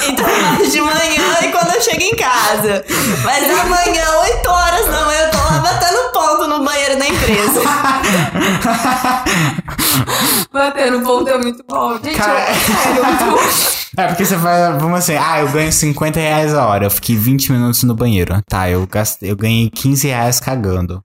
[0.07, 0.27] Então
[0.69, 2.85] de manhã e quando eu chego em casa.
[3.23, 7.61] Mas amanhã, 8 horas da manhã, eu tô lá batendo ponto no banheiro da empresa.
[10.53, 11.93] Batendo ponto é muito bom.
[11.95, 12.53] Gente, Cara- é
[13.01, 13.84] muito bom.
[13.97, 17.15] É, porque você vai, vamos assim, ah, eu ganho 50 reais a hora, eu fiquei
[17.15, 18.41] 20 minutos no banheiro.
[18.47, 21.01] Tá, eu, gastei, eu ganhei 15 reais cagando.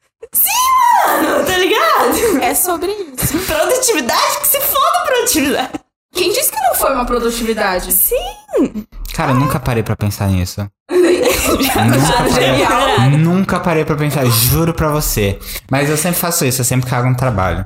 [1.07, 2.43] Mano, tá ligado?
[2.43, 3.39] É sobre isso.
[3.47, 5.71] Produtividade que se foda produtividade.
[6.13, 7.93] Quem disse que não foi uma produtividade?
[7.93, 8.85] Sim.
[9.15, 10.67] Cara, eu nunca parei pra pensar nisso.
[10.91, 15.39] Nunca parei, nunca parei pra pensar, juro pra você.
[15.71, 17.65] Mas eu sempre faço isso, eu sempre cago no trabalho.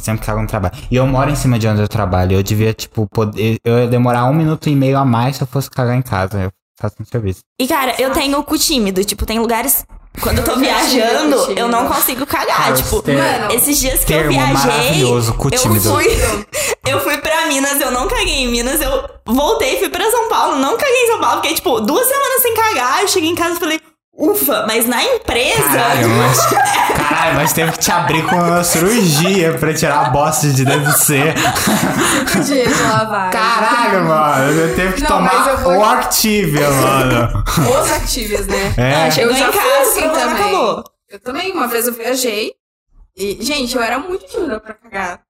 [0.00, 0.74] Sempre cago no trabalho.
[0.90, 2.32] E eu moro em cima de onde eu trabalho.
[2.36, 3.58] Eu devia, tipo, poder.
[3.64, 6.38] Eu ia demorar um minuto e meio a mais se eu fosse cagar em casa.
[6.44, 6.50] Eu
[6.80, 7.40] faço um serviço.
[7.60, 9.04] E, cara, eu tenho o cu tímido.
[9.04, 9.84] Tipo, tem lugares.
[10.20, 12.56] Quando eu tô viajando, eu não consigo cagar.
[12.56, 14.52] Cara, tipo, mano, esses dias que eu viajei.
[14.54, 15.92] maravilhoso, cu Eu tímido.
[15.92, 16.06] fui,
[16.88, 20.56] eu fui pra Minas, eu não caguei em Minas, eu voltei, fui pra São Paulo,
[20.56, 23.56] não caguei em São Paulo, fiquei, tipo, duas semanas sem cagar, eu cheguei em casa
[23.56, 23.80] e falei,
[24.16, 25.62] ufa, mas na empresa.
[25.64, 26.08] Caralho,
[27.16, 27.18] mas.
[27.18, 30.80] Caralho, mas teve que te abrir com uma cirurgia pra tirar a bosta de dentro
[30.86, 31.34] de você.
[32.44, 33.30] dia de lavar.
[33.30, 34.52] Caralho, mano.
[34.52, 37.44] Eu teve que Não, tomar vou- o Activia, mano.
[37.82, 38.74] Os Activias, né?
[38.76, 39.10] É.
[39.10, 40.34] chegou eu já em fui casa, assim também.
[40.34, 40.84] acabou.
[41.08, 42.52] Eu também, uma vez eu viajei.
[43.16, 45.20] E, gente, eu era muito tímida pra cagar.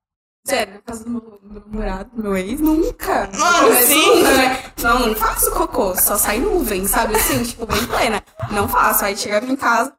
[0.45, 3.29] Sério, na casa do meu, do meu namorado, do meu ex, nunca.
[3.37, 4.23] Mano, sim.
[4.23, 4.59] né?
[4.81, 7.17] Não, não faço cocô, só sai nuvem, sabe?
[7.17, 8.23] Assim, tipo, bem plena.
[8.51, 9.05] Não faço.
[9.05, 9.93] Aí chegava em casa.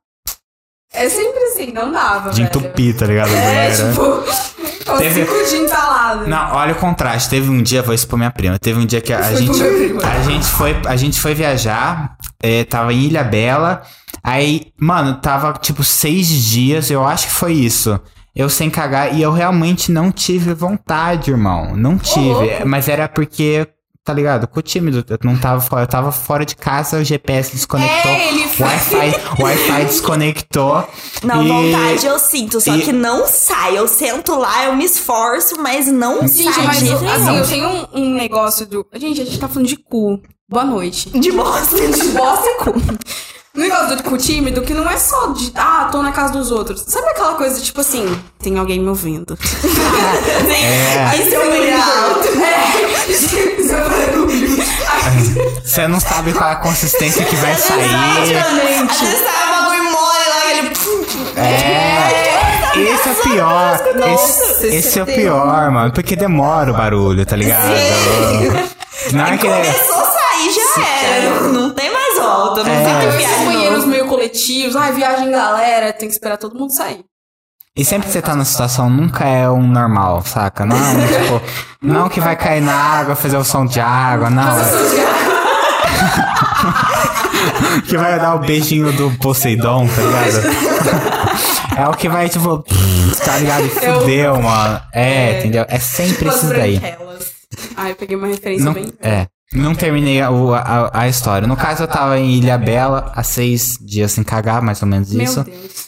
[0.94, 2.30] É sempre assim, não dava.
[2.32, 2.48] De velho.
[2.48, 3.30] entupir, tá ligado?
[3.30, 3.90] É, Banheiro.
[3.92, 6.28] tipo, tô Teve- cinco dias entalado.
[6.28, 7.30] Não, olha o contraste.
[7.30, 8.58] Teve um dia, vou expor minha prima.
[8.58, 9.62] Teve um dia que a, Foi gente,
[10.04, 13.82] a gente foi, a gente foi viajar, é, tava em Ilha Bela.
[14.24, 18.00] Aí, mano, tava tipo seis dias, eu acho que foi isso.
[18.36, 21.76] Eu sem cagar e eu realmente não tive vontade, irmão.
[21.76, 22.20] Não tive.
[22.30, 22.68] louco.
[22.68, 23.68] Mas era porque
[24.08, 24.48] tá ligado?
[24.48, 25.04] Cu tímido.
[25.10, 28.10] Eu não tava fora, eu tava fora de casa, o GPS desconectou.
[28.10, 30.88] É, ele o Wi-Fi, o Wi-Fi desconectou.
[31.22, 31.48] Não, e...
[31.50, 33.78] vontade eu sinto, só e- que não sai.
[33.78, 37.68] Eu sento lá, eu me esforço, mas não Gente, sai mas eu, assim, eu tenho
[37.68, 38.88] um, um negócio do.
[38.96, 40.22] Gente, a gente tá falando de cu.
[40.50, 41.10] Boa noite.
[41.10, 41.76] De bosta.
[41.76, 42.74] De bosta e cu.
[43.58, 45.52] O negócio do cu tímido que não é só de.
[45.56, 46.84] Ah, tô na casa dos outros.
[46.88, 48.06] Sabe aquela coisa tipo assim?
[48.38, 49.36] Tem alguém me ouvindo.
[50.50, 51.18] É.
[51.18, 52.20] Isso é o melhor.
[55.64, 57.84] Você não sabe qual é a consistência que vai sair.
[57.86, 61.40] Às vezes sai um bagulho mole lá, aquele...
[61.40, 62.94] É.
[62.94, 63.80] Esse é o pior.
[64.14, 65.92] Esse, esse é o pior, mano.
[65.92, 67.74] Porque demora o barulho, tá ligado?
[69.14, 69.48] Não é que.
[69.48, 71.42] Começou a sair, já era.
[71.50, 72.64] Não tem mais volta.
[72.64, 72.84] Não É.
[72.84, 74.76] tem Tem que banheiros meio coletivos.
[74.76, 75.92] Ai, viagem galera.
[75.94, 77.04] Tem que esperar todo mundo sair.
[77.76, 80.66] E sempre que você tá na situação, nunca é um normal, saca?
[80.66, 81.40] Não, tipo,
[81.82, 84.44] não que vai cair na água, fazer o som de água, não.
[87.88, 90.58] que vai dar o beijinho do Poseidon, tá ligado?
[91.78, 92.64] É o que vai, tipo,
[93.24, 93.66] tá ligado?
[93.66, 94.82] E fudeu, mano.
[94.92, 95.66] É, entendeu?
[95.70, 96.80] É sempre esses daí.
[96.80, 97.32] branquelas.
[97.76, 98.92] Ai, eu peguei uma referência Não, bem.
[99.02, 99.28] é.
[99.54, 101.48] Não terminei a, a, a história.
[101.48, 105.12] No caso, eu tava em Ilha Bela há seis dias sem cagar, mais ou menos
[105.14, 105.44] isso.
[105.44, 105.88] Meu Deus.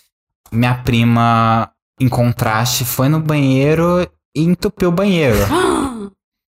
[0.51, 1.69] Minha prima,
[1.99, 5.37] em contraste, foi no banheiro e entupiu o banheiro.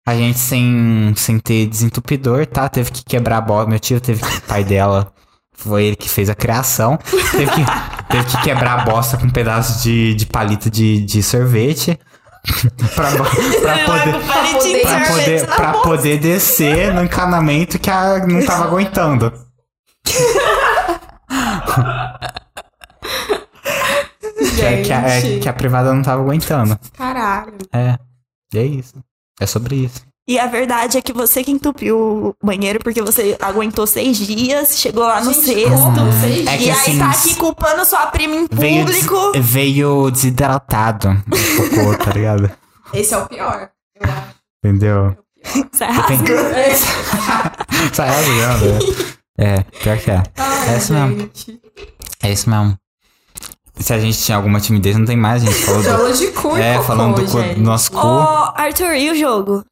[0.06, 2.68] A gente sem, sem ter desentupidor, tá?
[2.68, 3.66] Teve que quebrar a bola.
[3.66, 4.40] Meu tio teve que.
[4.40, 5.12] Pai dela.
[5.52, 6.98] Foi ele que fez a criação.
[7.30, 7.64] Teve que,
[8.08, 11.98] teve que quebrar a bosta com um pedaço de, de palito de, de sorvete.
[12.94, 14.82] pra, pra poder.
[14.82, 19.32] Pra poder, pra poder descer no encanamento que a, não tava aguentando.
[24.56, 26.78] Que, a- que, a, é, que a privada não tava aguentando.
[26.96, 27.54] Caralho.
[27.72, 27.96] É.
[28.54, 28.94] E é isso.
[29.40, 30.02] É sobre isso.
[30.30, 34.78] E a verdade é que você que entupiu o banheiro porque você aguentou seis dias,
[34.78, 35.70] chegou lá no Gente, sexto.
[35.70, 39.32] como seis É e que aí assim, tá aqui culpando sua prima em Veio, público.
[39.32, 41.08] des- veio desidratado
[41.56, 42.48] cocô, tá ligado?
[42.94, 43.70] Esse é o pior.
[44.00, 44.22] Eu acho.
[44.64, 45.16] Entendeu?
[45.72, 46.74] Você Eu tenho- rasga.
[47.92, 48.64] Sai rasgando,
[49.36, 49.44] é.
[49.54, 50.22] É, pior que é.
[50.36, 51.30] Ai, É isso mesmo.
[52.22, 52.78] É isso mesmo.
[53.80, 56.56] Se a gente tinha alguma timidez, não tem mais, a gente falou do, de cu
[56.56, 58.52] É, cocô, falando do, cu- do nosso Ô, cu.
[58.54, 59.64] Arthur, e o jogo?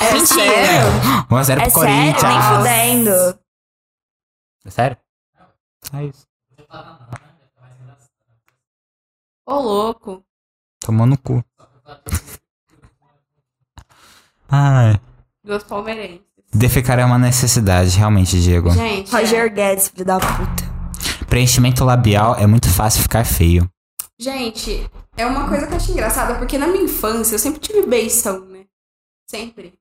[0.00, 0.26] É Mentira.
[0.26, 0.86] sério?
[1.30, 1.72] 1x0 É pro sério?
[1.72, 2.22] Corinthians.
[2.64, 3.38] Nem fudendo.
[4.64, 4.96] É sério?
[5.92, 6.26] É isso.
[9.46, 10.24] Ô, louco.
[10.80, 11.44] Tomou no cu.
[14.48, 15.00] Ai.
[15.44, 16.22] Duas palmeirenses.
[16.54, 18.70] Defecar é uma necessidade, realmente, Diego.
[18.70, 19.18] Gente, é.
[19.18, 20.70] Roger Guedes, filho da puta.
[21.26, 23.68] Preenchimento labial é muito fácil ficar feio.
[24.18, 24.88] Gente,
[25.22, 28.44] é uma coisa que eu acho engraçada, porque na minha infância eu sempre tive beição,
[28.46, 28.66] né?
[29.28, 29.78] Sempre.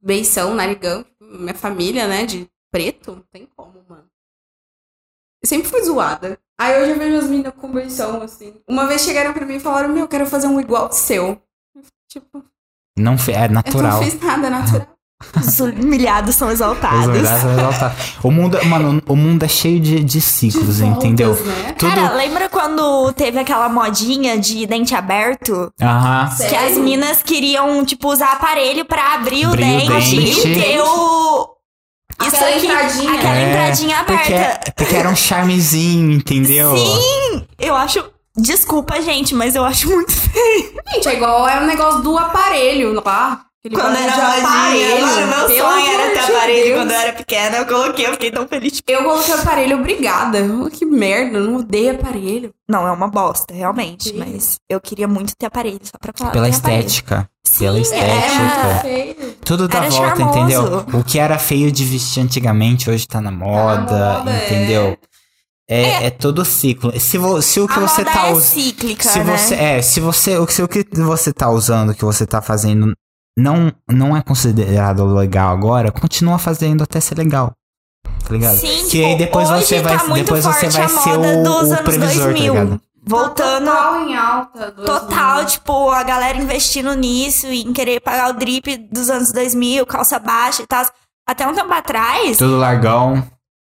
[0.00, 1.04] Beição, narigão.
[1.20, 4.08] Minha família, né, de preto, não tem como, mano.
[5.42, 6.38] Eu sempre fui zoada.
[6.58, 8.60] Aí hoje eu vejo as meninas com beição, assim.
[8.66, 11.40] Uma vez chegaram pra mim e falaram, meu, eu quero fazer um igual ao seu.
[12.08, 12.44] Tipo,
[12.98, 13.92] Não é eu natural.
[13.92, 14.97] não fiz nada natural.
[15.36, 17.06] Os humilhados são Os exaltados.
[17.06, 17.96] verdades vão exaltar.
[18.22, 21.34] O mundo, mano, o mundo é cheio de, de ciclos, De voltas, entendeu?
[21.44, 21.74] né?
[21.76, 21.92] Tudo.
[21.94, 25.72] Cara, lembra quando teve aquela modinha de dente aberto?
[25.82, 26.30] Aham.
[26.48, 30.48] Que as minas queriam, tipo, usar aparelho pra abrir o Abrir o dente, dente.
[30.48, 31.48] e ter o...
[32.20, 33.14] Isso Aquela aqui, entradinha.
[33.14, 34.72] aquela É, entradinha Porque, aberta.
[34.76, 36.76] porque era um charmezinho, entendeu?
[36.76, 37.44] Sim!
[37.58, 38.04] Eu acho...
[38.36, 40.72] Desculpa, gente, mas eu acho muito feio.
[40.94, 43.40] Gente, é igual é o negócio do aparelho lá.
[43.64, 46.78] Aquele Quando era de aparelho, mano, meu pelo sonho era ter de aparelho Deus.
[46.78, 47.56] quando eu era pequena.
[47.56, 48.82] Eu coloquei, eu fiquei tão feliz.
[48.86, 50.38] Eu coloquei aparelho, obrigada.
[50.44, 52.54] Oh, que merda, eu não odeio aparelho.
[52.68, 54.10] Não, é uma bosta, realmente.
[54.10, 54.18] Sim.
[54.18, 56.30] Mas eu queria muito ter aparelho, só pra falar.
[56.30, 57.28] Pela estética.
[57.44, 59.34] Sim, Pela era- estética.
[59.44, 60.38] Tudo dá Era volta, charmoso.
[60.38, 60.86] entendeu?
[61.00, 64.46] O que era feio de vestir antigamente, hoje tá na moda, moda, é.
[64.46, 64.98] entendeu?
[65.68, 66.10] É, é.
[66.10, 66.92] todo ciclo.
[66.98, 68.42] Se, vo- se o que A você moda tá é usando.
[68.44, 69.36] cíclica, Se né?
[69.36, 72.24] você, é, se você, o que, se o que você tá usando, o que você
[72.26, 72.94] tá fazendo,
[73.38, 77.52] não, não é considerado legal agora, continua fazendo até ser legal.
[78.24, 78.56] Tá ligado?
[78.58, 81.42] Sim, que tipo, aí depois você vai, tá muito depois você vai a ser o,
[81.44, 82.54] dos o anos previsor, 2000.
[82.54, 82.80] tá ligado?
[83.06, 84.72] Voltando Total em alta.
[84.72, 85.46] total, mil.
[85.46, 90.18] tipo, a galera investindo nisso e em querer pagar o drip dos anos 2000, calça
[90.18, 90.84] baixa e tal.
[91.26, 93.22] Até um tempo atrás, Tudo largão.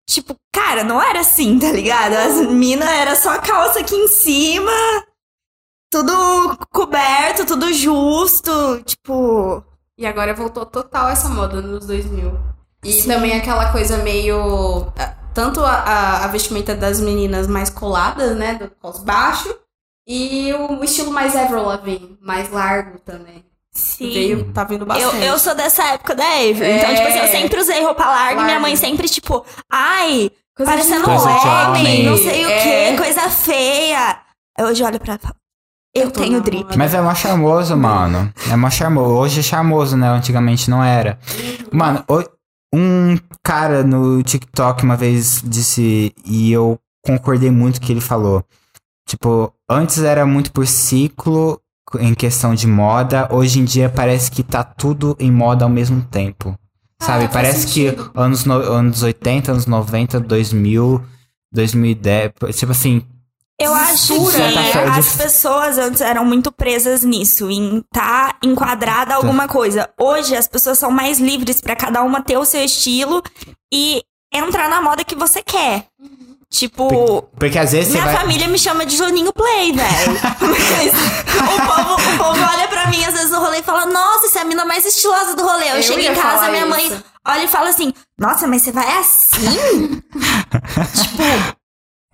[0.10, 2.14] tipo, cara, não era assim, tá ligado?
[2.14, 4.72] As minas era só calça aqui em cima,
[5.98, 9.64] tudo coberto, tudo justo, tipo.
[9.98, 12.32] E agora voltou total essa moda nos 2000.
[12.84, 13.07] E Sim.
[13.07, 14.91] também aquela coisa meio.
[14.98, 18.56] ah, Tanto a, a- a vestimenta das meninas mais coladas, né?
[18.56, 19.53] Do cos baixo.
[20.07, 23.44] E o, estilo mais Avril Lavigne, mais largo também.
[23.72, 24.11] Sim.
[24.11, 25.26] Veio, tá vindo Eu, bastante.
[25.26, 26.64] eu sou dessa época da Avery.
[26.64, 26.78] É.
[26.78, 30.72] Então, tipo assim, eu sempre usei roupa larga e minha mãe sempre, tipo, ai, Coisa
[30.72, 32.03] parecendo homem, homem.
[32.06, 32.91] não sei o É.
[32.91, 34.20] que, coisa feia.
[34.60, 35.36] Eu hoje olho pra ela e falo,
[35.94, 36.76] eu, tenho drip.
[36.78, 38.32] Mas é mó charmoso, mano.
[38.49, 39.14] É mó charmoso.
[39.14, 40.07] Hoje é charmoso, né?
[40.10, 41.20] Antigamente não era.
[41.72, 42.24] Mano, o-
[42.76, 48.02] um cara no TikTok uma vez disse, e eu concordei muito com o que ele
[48.02, 48.44] falou.
[49.07, 51.60] Tipo, antes era muito por ciclo
[51.99, 56.02] em questão de moda, hoje em dia parece que tá tudo em moda ao mesmo
[56.02, 56.57] tempo.
[56.99, 57.26] Sabe?
[57.26, 58.11] Ah, parece que sentido.
[58.15, 61.03] anos, no- anos 80, anos 90, 2000,
[61.52, 63.03] 2010, tipo assim,
[63.60, 64.72] Eu acho que né?
[64.98, 69.90] as pessoas antes eram muito presas nisso, em estar enquadrada a alguma coisa.
[70.00, 73.22] Hoje as pessoas são mais livres pra cada uma ter o seu estilo
[73.72, 74.04] e
[74.34, 75.88] entrar na moda que você quer.
[76.50, 78.16] Tipo, porque às vezes minha vai...
[78.16, 80.20] família me chama de Juninho Play, velho.
[80.40, 84.28] Mas o povo, o povo olha pra mim às vezes no rolê e fala: Nossa,
[84.28, 85.72] você é a mina mais estilosa do rolê.
[85.72, 87.04] Eu, Eu chego em casa, minha mãe isso.
[87.28, 90.00] olha e fala assim: Nossa, mas você vai assim?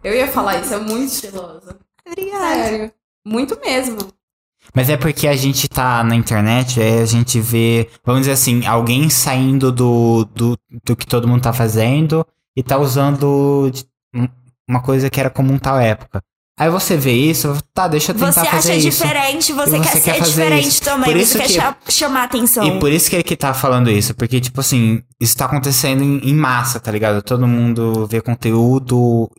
[0.03, 1.77] Eu ia falar isso, é muito estilosa.
[2.07, 2.45] Obrigada.
[2.63, 2.91] Sério.
[3.25, 3.97] Muito mesmo.
[4.73, 8.65] Mas é porque a gente tá na internet, aí a gente vê, vamos dizer assim,
[8.65, 14.27] alguém saindo do, do, do que todo mundo tá fazendo e tá usando de- um-
[14.67, 16.21] uma coisa que era comum tal época.
[16.57, 18.89] Aí você vê isso, tá, deixa eu tentar Você fazer acha isso.
[19.01, 20.81] diferente, você, você quer, quer ser fazer diferente isso.
[20.83, 21.05] também.
[21.09, 22.63] Por Você isso quer que- cha- chamar atenção.
[22.67, 26.03] E por isso que ele que tá falando isso, porque, tipo assim, isso tá acontecendo
[26.03, 27.21] em, em massa, tá ligado?
[27.23, 29.31] Todo mundo vê conteúdo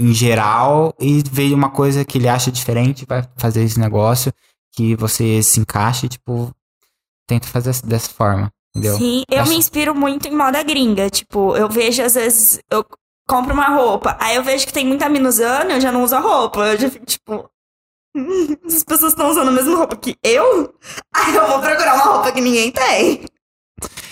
[0.00, 4.32] em geral e vê uma coisa que ele acha diferente, vai fazer esse negócio
[4.72, 6.54] que você se encaixa e, tipo,
[7.26, 8.96] tenta fazer dessa forma, entendeu?
[8.96, 11.10] Sim, eu Acho- me inspiro muito em moda gringa.
[11.10, 12.84] Tipo, eu vejo às vezes, eu
[13.28, 16.14] compro uma roupa, aí eu vejo que tem muita mina usando, eu já não uso
[16.14, 16.60] a roupa.
[16.68, 17.50] Eu já fico tipo.
[18.16, 20.72] "Hum, As pessoas estão usando a mesma roupa que eu?
[21.14, 23.24] Aí eu vou procurar uma roupa que ninguém tem.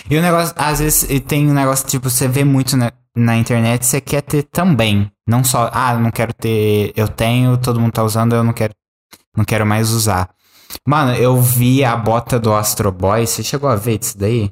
[0.09, 3.85] E o negócio, às vezes, tem um negócio, tipo, você vê muito na, na internet,
[3.85, 5.11] você quer ter também.
[5.27, 8.73] Não só, ah, não quero ter, eu tenho, todo mundo tá usando, eu não quero,
[9.35, 10.29] não quero mais usar.
[10.87, 14.51] Mano, eu vi a bota do Astro Boy, você chegou a ver isso daí?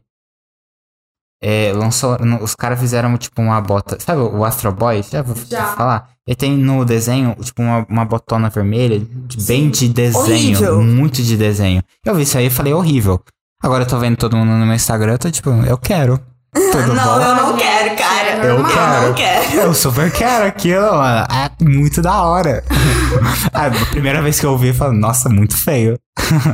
[1.41, 5.03] É, lançou, os caras fizeram, tipo, uma bota, sabe o Astro Boy?
[5.03, 5.67] Já vou Já.
[5.75, 6.09] falar?
[6.27, 9.05] Ele tem no desenho, tipo, uma, uma botona vermelha,
[9.45, 10.81] bem de desenho, Horrível.
[10.81, 11.83] muito de desenho.
[12.03, 13.21] Eu vi isso aí e falei, horrível.
[13.61, 16.19] Agora eu tô vendo todo mundo no meu Instagram, eu tô tipo, eu quero.
[16.55, 18.14] Não, eu não quero, cara.
[18.41, 18.71] É Eu normal.
[18.73, 19.07] quero.
[19.07, 19.53] não quero.
[19.61, 21.27] Eu super quero aquilo, mano.
[21.29, 22.63] É muito da hora.
[23.53, 25.99] a primeira vez que eu ouvi, eu falei, nossa, muito feio.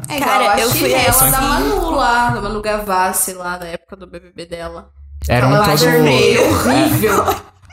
[0.09, 1.29] É Cara, a eu fui essa.
[1.29, 4.89] da Manu lá, da Manu Gavassi lá, da época do BBB dela.
[5.27, 5.77] Era um todo.
[5.77, 7.23] vermelho, horrível.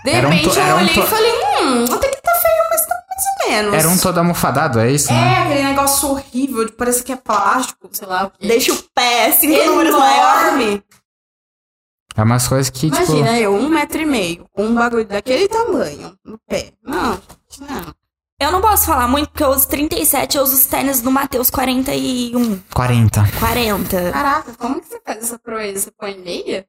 [0.05, 2.33] De Era um repente to- eu um olhei to- e falei, hum, até que tá
[2.33, 3.75] feio, mas tá mais ou menos.
[3.75, 5.13] Era um todo almofadado, é isso?
[5.13, 5.19] né?
[5.35, 8.31] É, aquele negócio horrível, de parece que é plástico, sei lá.
[8.41, 10.53] Deixa o pé cinco números maior.
[12.19, 12.97] É umas coisas que, tipo.
[12.97, 16.73] Imagina eu, um metro e meio, com um bagulho daquele tamanho no pé.
[16.85, 17.13] Não,
[17.61, 17.95] não.
[18.41, 21.49] Eu não posso falar muito porque eu uso 37, eu uso os tênis do Matheus
[21.51, 23.29] 41, 40.
[23.39, 24.11] 40.
[24.13, 25.81] Caraca, como que você faz essa proeza?
[25.81, 26.65] Você põe meia?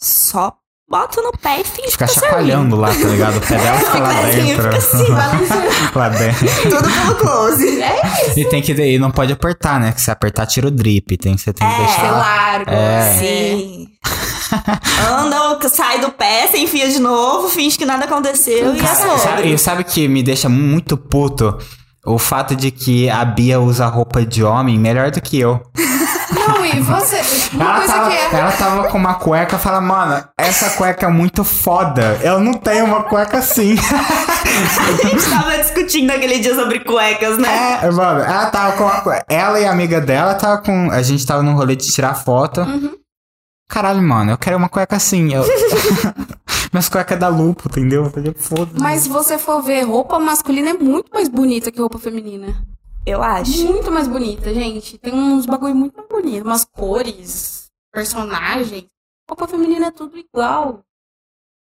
[0.00, 0.56] Só
[0.88, 3.36] boto no pé e finge Ficar que tá chacoalhando lá, tá ligado?
[3.38, 4.62] O pé dela fica lá assim, dentro.
[4.64, 5.08] fica assim,
[5.94, 6.46] lá dentro.
[6.70, 7.80] Tudo pelo close.
[8.36, 8.72] E tem que.
[8.72, 9.92] E não pode apertar, né?
[9.92, 11.16] Que se apertar, tira o drip.
[11.16, 11.76] Tem, você tem que É.
[11.78, 12.10] Ser deixar.
[12.12, 12.70] largo.
[12.70, 13.12] É.
[13.18, 13.88] Sim.
[15.10, 18.94] Anda, sai do pé, você enfia de novo, finge que nada aconteceu e é Cara,
[18.94, 19.18] sobre.
[19.18, 21.56] sabe, e sabe que me deixa muito puto?
[22.06, 25.58] O fato de que a Bia usa roupa de homem melhor do que eu.
[26.34, 27.22] Não, e você.
[27.54, 28.38] Uma Ela coisa tava, que é.
[28.38, 32.18] ela tava com uma cueca e fala, mano, essa cueca é muito foda.
[32.22, 33.76] Eu não tenho uma cueca assim.
[33.80, 37.78] A gente tava discutindo aquele dia sobre cuecas, né?
[37.82, 39.24] É, mano, ela tava com uma cueca.
[39.28, 40.90] Ela e a amiga dela tava com.
[40.90, 42.60] A gente tava num rolê de tirar foto.
[42.60, 42.92] Uhum.
[43.74, 45.34] Caralho, mano, eu quero uma cueca assim.
[45.34, 45.42] Eu...
[46.72, 48.04] Minhas cuecas é da lupo, entendeu?
[48.04, 48.80] Eu falei, Foda-se.
[48.80, 52.54] Mas se você for ver, roupa masculina é muito mais bonita que roupa feminina.
[53.04, 53.66] Eu acho.
[53.66, 54.96] Muito mais bonita, gente.
[54.96, 56.44] Tem uns bagulho muito mais bonito.
[56.44, 58.86] Umas cores, personagens.
[59.28, 60.84] Roupa feminina é tudo igual.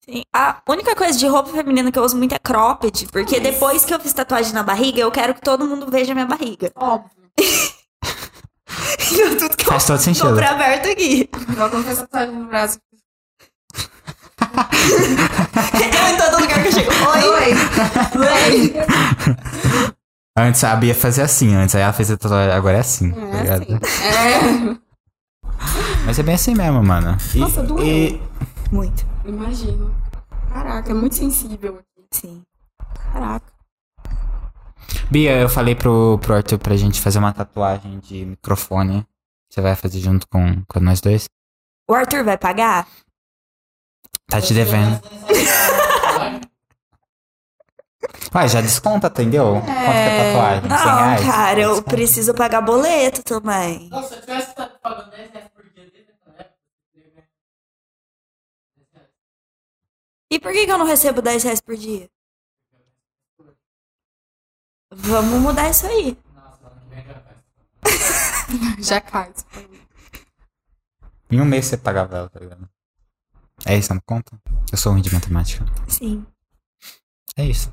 [0.09, 0.23] Sim.
[0.33, 3.93] A única coisa de roupa feminina que eu uso muito é cropped, porque depois que
[3.93, 6.71] eu fiz tatuagem na barriga, eu quero que todo mundo veja minha barriga.
[6.77, 7.11] Óbvio.
[9.13, 10.29] Então, tudo que Faz todo eu sentido.
[10.29, 11.29] comprei aberto aqui.
[11.51, 12.79] Igual quando fez tatuagem no braço.
[15.75, 16.91] Eu em todo lugar que eu chego.
[16.91, 17.55] Oi!
[18.21, 18.75] Oi!
[20.37, 23.21] Antes a Bia fazia assim, antes aí ela fez a tatuagem, agora é assim, tá
[23.21, 23.63] É ligado?
[23.63, 23.75] assim.
[24.05, 24.77] É.
[26.05, 27.17] Mas é bem assim mesmo, mano.
[27.35, 27.85] E, Nossa, doeu.
[27.87, 28.21] e-
[28.71, 29.07] Muito.
[29.25, 29.95] Imagino.
[30.53, 32.07] Caraca, é muito sensível aqui.
[32.11, 32.43] Sim.
[33.13, 33.47] Caraca.
[35.11, 39.07] Bia, eu falei pro, pro Arthur pra gente fazer uma tatuagem de microfone.
[39.51, 41.25] Você vai fazer junto com, com nós dois?
[41.89, 42.87] O Arthur vai pagar?
[44.29, 45.01] Tá te devendo.
[48.35, 49.55] Ué, já desconta, entendeu?
[49.55, 50.63] Quanto que é tatuagem?
[50.63, 51.21] 100 Não, reais?
[51.25, 51.91] cara, eu Desconta.
[51.91, 53.89] preciso pagar boleto também.
[53.89, 56.57] Não, se eu tivesse pagando 10 reais por dia desde aquela época,
[56.95, 57.27] eu teria ganho
[58.77, 59.09] 10 reais.
[60.31, 62.09] E por que, que eu não recebo 10 reais por dia?
[64.99, 66.17] Vamos mudar isso aí.
[68.81, 69.33] Já cai.
[71.31, 72.69] Em um mês você pagava ela, tá ligado?
[73.65, 74.39] É isso, não conta?
[74.71, 75.65] Eu sou ruim de matemática.
[75.89, 76.25] Sim.
[77.37, 77.73] É isso.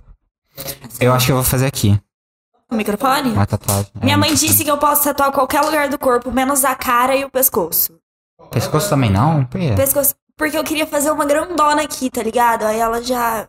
[0.99, 1.99] Eu acho que eu vou fazer aqui.
[2.69, 3.31] O microfone?
[3.31, 3.91] Uma tatuagem.
[4.01, 7.15] Minha É, mãe disse que eu posso tatuar qualquer lugar do corpo, menos a cara
[7.15, 7.99] e o pescoço.
[8.51, 9.45] Pescoço também não?
[9.45, 9.73] Por quê?
[9.75, 10.15] Pescoço.
[10.35, 12.63] Porque eu queria fazer uma grandona aqui, tá ligado?
[12.63, 13.47] Aí ela já.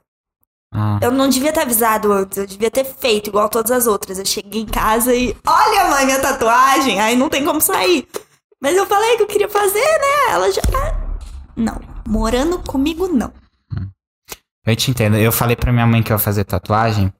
[0.76, 4.18] Ah, Eu não devia ter avisado antes, eu devia ter feito igual todas as outras.
[4.18, 5.36] Eu cheguei em casa e.
[5.46, 7.00] Olha, mãe, minha tatuagem!
[7.00, 8.08] Aí não tem como sair.
[8.60, 10.32] Mas eu falei que eu queria fazer, né?
[10.32, 10.62] Ela já.
[11.56, 11.80] Não.
[12.08, 13.32] Morando comigo, não.
[14.66, 15.16] eu te entendo.
[15.16, 17.12] Eu falei pra minha mãe que eu ia fazer tatuagem.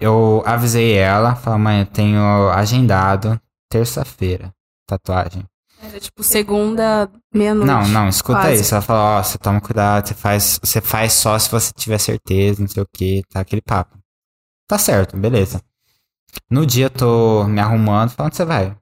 [0.00, 1.34] Eu avisei ela.
[1.34, 4.50] Falei, mãe, eu tenho agendado terça-feira
[4.86, 5.44] tatuagem.
[5.86, 7.66] Era tipo segunda, meia-noite.
[7.66, 8.62] Não, não, escuta quase.
[8.62, 8.74] isso.
[8.74, 12.60] Ela falou, ó, você toma cuidado, você faz, você faz só se você tiver certeza,
[12.62, 13.98] não sei o que, tá aquele papo.
[14.66, 15.60] Tá certo, beleza.
[16.50, 18.76] No dia eu tô me arrumando, falando, onde você vai?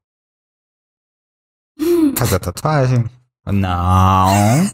[2.16, 3.04] Fazer a tatuagem?
[3.44, 4.70] Não.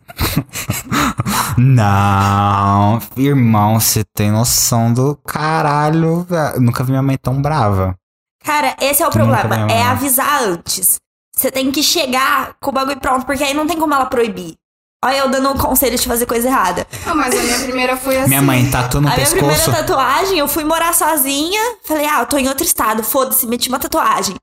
[1.57, 2.99] não.
[3.17, 6.27] Irmão, você tem noção do caralho.
[6.61, 7.97] Nunca vi minha mãe tão brava.
[8.45, 9.73] Cara, esse é o Tu problema.
[9.73, 11.01] É avisar antes.
[11.39, 14.57] Você tem que chegar com o bagulho pronto, porque aí não tem como ela proibir.
[15.05, 16.85] Olha, eu dando um conselho de fazer coisa errada.
[17.07, 18.29] Não, mas a minha primeira foi assim.
[18.31, 19.71] Minha mãe tatu no a minha primeira pescoço.
[19.77, 21.61] tatuagem, eu fui morar sozinha.
[21.85, 24.35] Falei, ah, eu tô em outro estado, foda-se, meti uma tatuagem.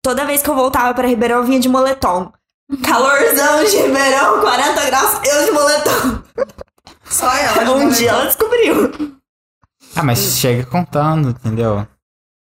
[0.00, 2.32] Toda vez que eu voltava pra Ribeirão, eu vinha de moletom.
[2.84, 6.22] Calorzão de Ribeirão, 40 graus, eu de moletom.
[7.10, 7.64] Só ela.
[7.64, 7.90] de Um moletom.
[7.90, 9.16] dia ela descobriu.
[9.96, 11.84] Ah, mas chega contando, entendeu?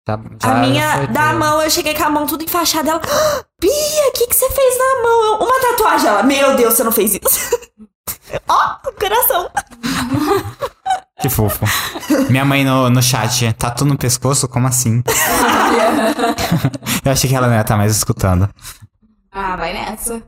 [0.06, 2.90] Já- já a minha, da mão, eu cheguei com a mão tudo enfaixada.
[2.90, 5.24] Ela, "Ah, Bia, o que, que você fez na mão?
[5.24, 6.08] Eu, uma tatuagem.
[6.08, 7.60] Ela, meu Deus, você não fez isso.
[8.48, 9.50] Ó, coração.
[11.20, 11.64] Que fofo.
[12.30, 14.48] Minha mãe no, no chat, tatu no pescoço?
[14.48, 15.02] Como assim?
[17.04, 18.48] Eu achei que ela não ia estar mais escutando.
[19.30, 20.22] Ah, vai nessa.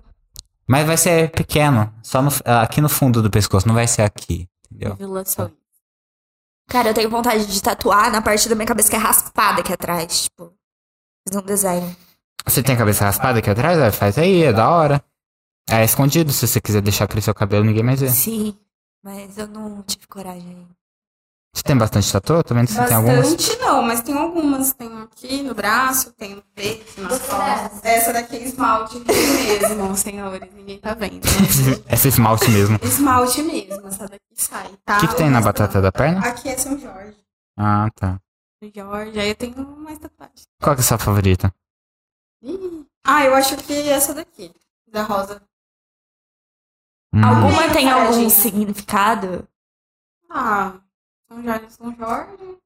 [0.68, 4.48] Mas vai ser pequeno, só no, aqui no fundo do pescoço, não vai ser aqui,
[4.70, 4.96] entendeu?
[6.68, 9.72] Cara, eu tenho vontade de tatuar na parte da minha cabeça que é raspada aqui
[9.72, 10.24] atrás.
[10.24, 10.52] Tipo,
[11.28, 11.96] fazer um desenho.
[12.46, 13.78] Você tem a cabeça raspada aqui atrás?
[13.78, 15.02] Ah, Faz aí, é da hora.
[15.70, 18.08] É escondido, se você quiser deixar crescer o cabelo, ninguém mais vê.
[18.08, 18.56] Sim,
[19.02, 20.68] mas eu não tive coragem ainda.
[21.54, 22.32] Você tem bastante tatu?
[22.32, 23.30] Eu Tô vendo que você tem algumas.
[23.34, 24.72] Bastante não, mas tem algumas.
[24.72, 27.84] Tem aqui no braço, tem no peito, nas costas.
[27.84, 30.48] Essa daqui é esmalte mesmo, senhores.
[30.54, 31.20] Ninguém tá vendo.
[31.90, 32.78] Esse esmalte mesmo.
[32.82, 34.96] esmalte mesmo, essa daqui sai, tá?
[34.96, 36.20] O que, que tem na batata da perna?
[36.20, 37.18] Aqui é São Jorge.
[37.58, 38.18] Ah, tá.
[38.62, 40.34] São Jorge, aí eu tenho mais tatuagem.
[40.60, 41.52] Qual que é a sua favorita?
[42.42, 42.84] Ih.
[43.04, 44.52] Ah, eu acho que essa daqui,
[44.88, 45.42] da rosa.
[47.14, 49.46] Hum, Alguma tem algum significado?
[50.30, 50.74] Ah,
[51.28, 52.58] São Jorge, São Jorge.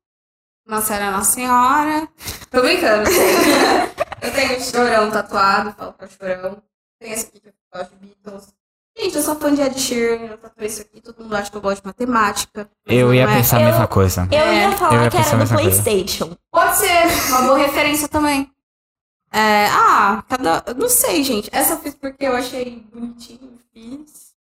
[0.67, 2.09] Nossa Senhora, Nossa Senhora.
[2.51, 3.09] Tô brincando.
[4.23, 6.63] eu tenho chorão tatuado, falo pra chorão.
[7.01, 8.55] Tem esse aqui que eu gosto de Beatles.
[8.99, 11.01] Gente, eu sou fã de Ed Sheeran, eu tatuei isso aqui.
[11.03, 12.71] Todo mundo acha que eu gosto de matemática.
[12.87, 13.27] Eu ia é.
[13.27, 14.27] pensar a Eu- mesma coisa.
[14.33, 15.83] Eu É, ia falar eu ia que era do mesma coisa.
[15.83, 16.37] PlayStation.
[16.51, 18.51] Pode ser, uma boa referência também.
[19.33, 20.63] É, ah, cada.
[20.67, 21.51] eu Não sei, gente.
[21.53, 24.35] Essa eu fiz porque eu achei bonitinho, fiz.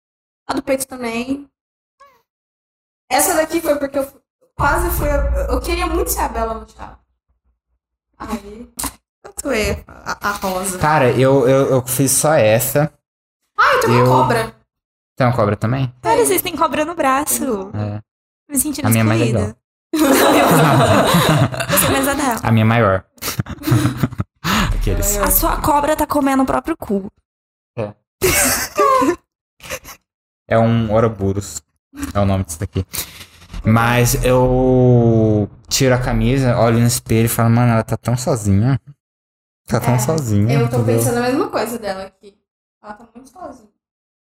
[0.48, 1.50] A do peito também.
[3.10, 4.08] Essa daqui foi porque eu
[4.56, 5.08] quase fui.
[5.50, 7.00] Eu queria muito ser a Bela Machado.
[8.18, 8.70] Aí.
[9.22, 10.78] Tatuei a, a rosa.
[10.80, 12.94] Cara, eu, eu, eu fiz só essa.
[13.58, 14.56] Ah, eu tenho eu- uma cobra.
[15.18, 15.94] Tem uma cobra também?
[16.02, 17.72] Cara, vocês têm cobra no braço.
[17.74, 18.02] É.
[18.52, 19.58] Me sentindo A minha é mais excluída.
[19.94, 22.40] Você é mais a dela.
[22.44, 23.06] A minha é maior.
[24.76, 25.18] Aqueles.
[25.18, 27.12] A sua cobra tá comendo o próprio cu.
[30.48, 31.62] É um Ouroboros.
[32.14, 32.86] É o nome disso daqui.
[33.66, 38.80] Mas eu tiro a camisa, olho no espelho e falo, mano, ela tá tão sozinha.
[39.68, 40.54] Tá tão É, sozinha.
[40.54, 40.98] Eu tô entendeu?
[41.00, 42.38] pensando a mesma coisa dela aqui.
[42.84, 43.70] Ela tá muito sozinha.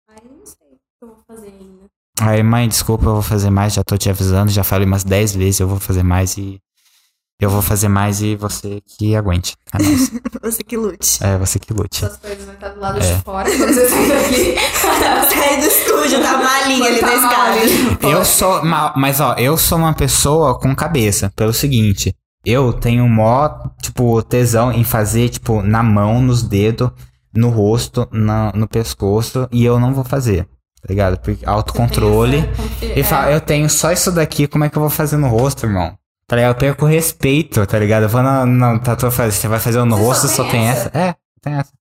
[0.08, 1.84] Aí eu não sei o que eu vou fazer ainda.
[2.22, 5.36] Aí, mãe, desculpa, eu vou fazer mais, já tô te avisando, já falei umas 10
[5.36, 6.62] vezes, eu vou fazer mais e.
[7.42, 9.56] Eu vou fazer mais e você que aguente.
[9.74, 9.78] É.
[10.44, 11.24] Você que lute.
[11.24, 12.04] é você que lute.
[12.04, 13.16] Essas coisas vão estar do lado É.
[13.16, 14.56] de fora quando você sair daqui.
[15.34, 18.08] Sai do estúdio, tá malinha ali Tá na escada.
[18.08, 18.64] Eu sou.
[18.64, 21.32] ma- Mas ó, eu sou uma pessoa com cabeça.
[21.36, 22.14] Pelo seguinte,
[22.46, 23.50] eu tenho mó,
[23.82, 26.92] tipo, tesão em fazer, tipo, na mão, nos dedos,
[27.34, 30.44] no rosto, na, no pescoço, e eu não vou fazer,
[30.82, 31.18] tá ligado?
[31.20, 32.44] Porque autocontrole.
[32.56, 35.28] Confia- E fala, eu tenho só isso daqui, como é que eu vou fazer no
[35.28, 35.94] rosto, irmão?
[36.28, 36.52] Tá ligado?
[36.52, 38.04] Eu perco o respeito, tá ligado?
[38.04, 40.88] Eu vou na, na tatuagem, você vai fazer no Você só rosto, só tem essa?
[40.94, 40.98] essa?
[40.98, 41.72] É, tem essa.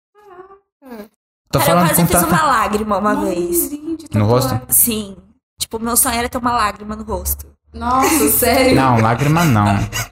[1.50, 2.34] Tô Cara, eu falando quase com fiz tanta...
[2.34, 3.60] uma lágrima uma vez.
[3.60, 4.60] Mãozinho de No rosto?
[4.70, 5.16] Sim.
[5.60, 7.46] Tipo, meu sonho era ter uma lágrima no rosto.
[7.72, 8.74] Nossa, sério?
[8.74, 9.66] Não, lágrima não.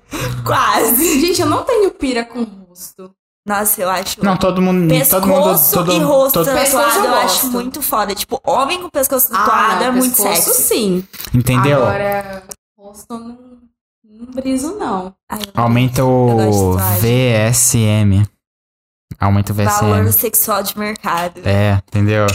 [0.44, 1.20] Quase.
[1.20, 3.10] Gente, eu não tenho pira com rosto.
[3.46, 4.22] Nossa, eu acho.
[4.22, 4.86] Não, todo mundo...
[4.88, 8.14] Pescoço todo mundo, todo, e rosto todo- tatuado eu eu acho muito foda.
[8.14, 10.54] Tipo, homem com pescoço tatuado não, é muito sexy.
[10.54, 11.04] sim.
[11.34, 11.78] Entendeu?
[11.82, 12.42] Agora,
[12.78, 13.38] rosto eu não,
[14.20, 15.14] não briso, não.
[15.28, 16.76] Ai, Aumenta o.
[17.00, 18.24] VSM.
[19.18, 20.12] Aumenta o Valor VSM.
[20.12, 21.40] sexual de mercado.
[21.44, 22.26] É, entendeu?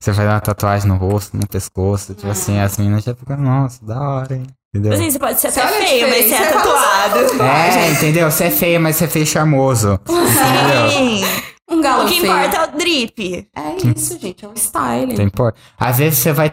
[0.00, 3.84] Você faz uma tatuagem no rosto, no pescoço, tipo assim, as meninas já ficam, nossa,
[3.84, 4.46] da hora, hein?
[4.74, 4.92] Entendeu?
[4.92, 7.18] Assim, você pode ser Você até feio, mas você é tatuado.
[7.42, 8.30] É, entendeu?
[8.30, 9.98] Você é feia, mas você é feio charmoso.
[10.92, 11.22] Sim.
[11.70, 12.32] Um galão O que feio.
[12.32, 13.48] importa é o drip.
[13.56, 14.44] É isso, gente.
[14.44, 15.14] É o style.
[15.14, 15.54] Tem por...
[15.78, 16.52] Às vezes você vai.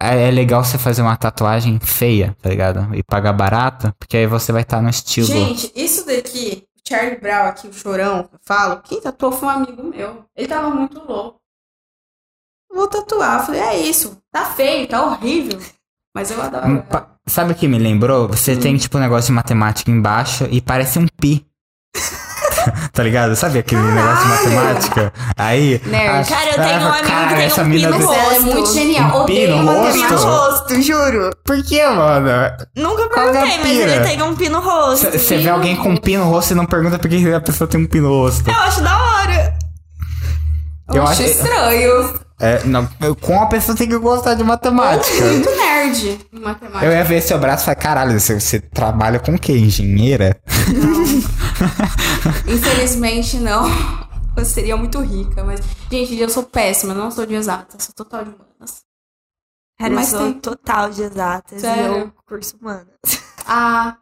[0.00, 2.94] É é legal você fazer uma tatuagem feia, tá ligado?
[2.94, 5.26] E pagar barato, porque aí você vai estar no estilo.
[5.26, 9.48] Gente, isso daqui, o Charlie Brown aqui, o chorão, que eu falo, quem tatuou foi
[9.48, 10.24] um amigo meu.
[10.36, 11.40] Ele tava muito louco.
[12.72, 13.40] Vou tatuar.
[13.40, 14.18] Eu falei, é isso.
[14.30, 15.58] Tá feio, tá horrível.
[16.14, 16.84] Mas eu Hum, adoro.
[17.26, 18.28] Sabe o que me lembrou?
[18.28, 21.44] Você tem tipo um negócio de matemática embaixo e parece um pi.
[22.92, 23.34] tá ligado?
[23.36, 25.12] Sabe aquele negócio de matemática?
[25.36, 25.80] Aí.
[25.86, 26.32] Nerd.
[26.32, 28.14] a- Cara, eu tenho um amigo cara, que tem um pi mina no do- Ela
[28.14, 28.42] é rosto.
[28.42, 29.08] muito genial.
[29.08, 30.08] Um pi Odeio no matemática.
[30.16, 30.26] rosto?
[30.28, 31.30] rosto, juro.
[31.44, 32.28] Por que, mano?
[32.76, 35.10] Nunca é perguntei, mas ele tem um pi no rosto.
[35.10, 36.02] Você vê alguém com um rosto.
[36.02, 38.48] pi no rosto e não pergunta por que a pessoa tem um pi no rosto.
[38.48, 39.54] Eu acho da hora.
[40.90, 42.14] Eu, Eu acho acho- estranho.
[42.40, 45.24] É, não, eu- com a pessoa tem que gostar de matemática.
[45.24, 46.86] Muito nerd em matemática.
[46.86, 49.54] Eu ia ver seu braço e falar, caralho, você, você trabalha com o quê?
[49.54, 50.36] Engenheira?
[52.46, 53.64] Infelizmente, não.
[54.36, 55.60] Eu seria muito rica, mas...
[55.90, 58.84] Gente, eu sou péssima, não sou de exatas, sou total de humanas.
[59.78, 61.96] Cara, Mas eu sou tem- total de exatas Sério?
[61.96, 62.94] e eu curso humanas.
[63.50, 63.96] Ah,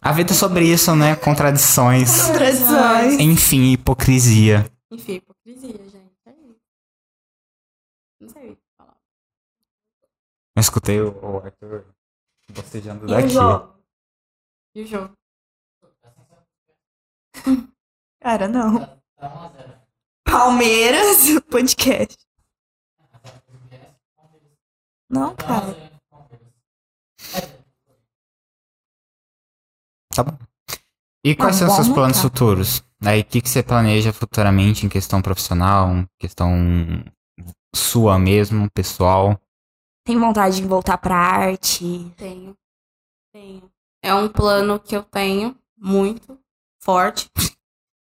[0.00, 1.14] A vida é sobre isso, né?
[1.16, 2.22] Contradições.
[2.22, 3.20] Contradições.
[3.20, 4.64] Enfim, hipocrisia.
[4.90, 6.16] enfim, hipocrisia, gente.
[6.24, 6.56] É isso.
[8.18, 8.96] Não sei o que falar.
[10.56, 11.84] Eu escutei o, o Arthur
[12.50, 13.28] bocejando E o daqui.
[13.28, 13.74] jogo?
[14.74, 15.12] E o jogo?
[18.20, 19.00] Cara, não.
[20.24, 22.16] Palmeiras, podcast.
[25.10, 25.74] Não, cara.
[30.14, 30.38] Tá bom.
[31.24, 32.22] E quais são os seus planos tá.
[32.22, 32.82] futuros?
[33.04, 36.52] Aí, o que, que você planeja futuramente em questão profissional, em questão
[37.74, 39.40] sua mesmo, pessoal?
[40.04, 42.12] Tem vontade de voltar pra arte.
[42.16, 42.54] Tenho.
[43.32, 43.70] Tenho.
[44.02, 46.38] É um plano que eu tenho muito
[46.80, 47.30] forte.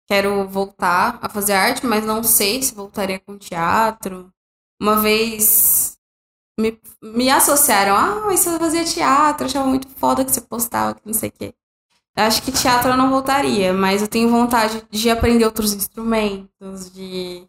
[0.08, 4.32] Quero voltar a fazer arte, mas não sei se voltaria com teatro.
[4.80, 5.98] Uma vez
[6.60, 11.02] me, me associaram, ah, mas você fazia teatro, achava muito foda que você postava, que
[11.06, 11.54] não sei o quê.
[12.16, 17.48] Acho que teatro eu não voltaria, mas eu tenho vontade de aprender outros instrumentos, de.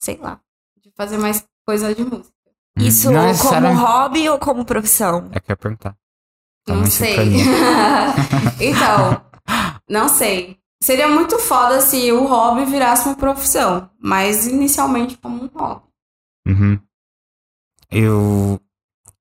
[0.00, 0.40] sei lá,
[0.82, 2.34] de fazer mais coisa de música.
[2.76, 5.28] Isso Não como hobby ou como profissão?
[5.30, 5.96] É que eu ia perguntar.
[6.64, 7.16] Tá Não sei.
[8.58, 9.24] então,
[9.88, 10.58] não sei.
[10.82, 15.82] Seria muito foda se o hobby virasse uma profissão, mas inicialmente como um hobby.
[16.46, 16.78] Uhum.
[17.90, 18.60] Eu.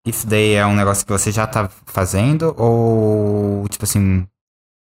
[0.05, 2.53] Isso daí é um negócio que você já tá fazendo?
[2.57, 4.27] Ou, tipo assim.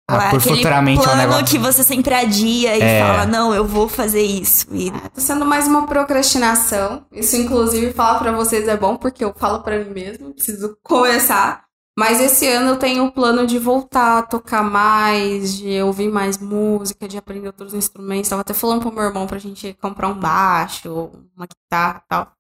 [0.10, 1.46] Ah, é por aquele futuramente é um plano negócio.
[1.46, 3.00] que você sempre adia e É.
[3.00, 4.68] fala, não, eu vou fazer isso.
[4.72, 7.06] E É, tá sendo mais uma procrastinação.
[7.12, 11.64] Isso, inclusive, falar pra vocês é bom, porque eu falo pra mim mesmo, preciso começar.
[11.98, 16.38] Mas esse ano eu tenho o plano de voltar a tocar mais, de ouvir mais
[16.38, 18.30] música, de aprender outros instrumentos.
[18.30, 22.32] Tava até falando pro meu irmão pra gente comprar um baixo, uma guitarra e tal.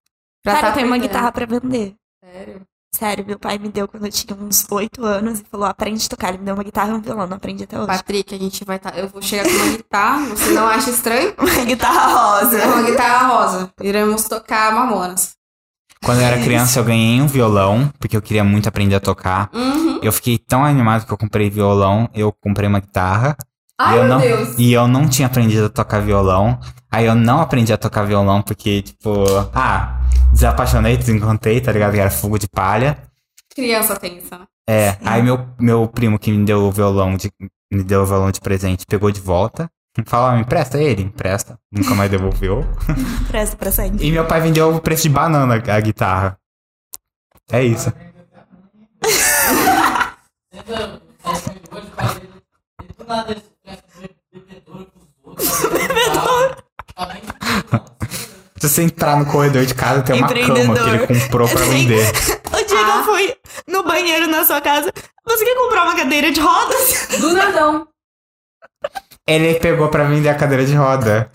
[0.44, 1.96] Pra Cara, tá eu tenho uma guitarra pra vender.
[2.24, 2.62] Sério?
[2.94, 6.10] Sério, meu pai me deu quando eu tinha uns 8 anos e falou, aprende a
[6.10, 6.30] tocar.
[6.30, 7.88] Ele me deu uma guitarra e um violão, não aprendi até hoje.
[7.88, 8.98] Patrick, a gente vai estar.
[8.98, 11.34] Eu vou chegar com uma guitarra, você não acha estranho?
[11.40, 12.58] Uma guitarra rosa.
[12.58, 13.74] É uma guitarra rosa.
[13.82, 15.41] Iremos tocar Mamonas.
[16.04, 19.50] Quando eu era criança, eu ganhei um violão, porque eu queria muito aprender a tocar.
[19.54, 20.00] Uhum.
[20.02, 23.38] Eu fiquei tão animado que eu comprei violão, eu comprei uma guitarra.
[23.78, 24.56] Ai, e eu meu não, Deus.
[24.58, 26.60] E eu não tinha aprendido a tocar violão.
[26.90, 30.02] Aí eu não aprendi a tocar violão porque, tipo, ah,
[30.34, 31.94] desapaixonei, desencontrei, tá ligado?
[31.94, 32.98] Que era fogo de palha.
[33.54, 34.46] Criança tem isso, né?
[34.68, 37.32] É, aí meu, meu primo que me deu o violão de,
[37.72, 39.70] me deu o violão de presente, pegou de volta.
[40.06, 41.04] Fala, me empresta ele?
[41.04, 41.60] Empresta.
[41.72, 42.66] Nunca mais devolveu.
[43.28, 44.06] Presta pra sempre.
[44.06, 46.38] E meu pai vendeu o preço de banana a guitarra.
[47.52, 47.92] É isso.
[58.62, 62.06] Se você entrar no corredor de casa, tem uma cama que ele comprou pra vender.
[62.52, 63.36] O dia que eu fui
[63.68, 64.94] no banheiro na sua casa,
[65.26, 67.08] você quer comprar uma cadeira de rodas?
[67.20, 67.88] Do nadão.
[69.28, 71.32] Ele pegou pra vender a cadeira de roda.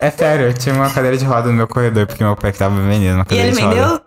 [0.00, 2.74] É sério, tinha uma cadeira de roda no meu corredor, porque meu pai que tava
[2.76, 3.74] vendendo uma E cadeira ele de roda.
[3.74, 4.04] vendeu?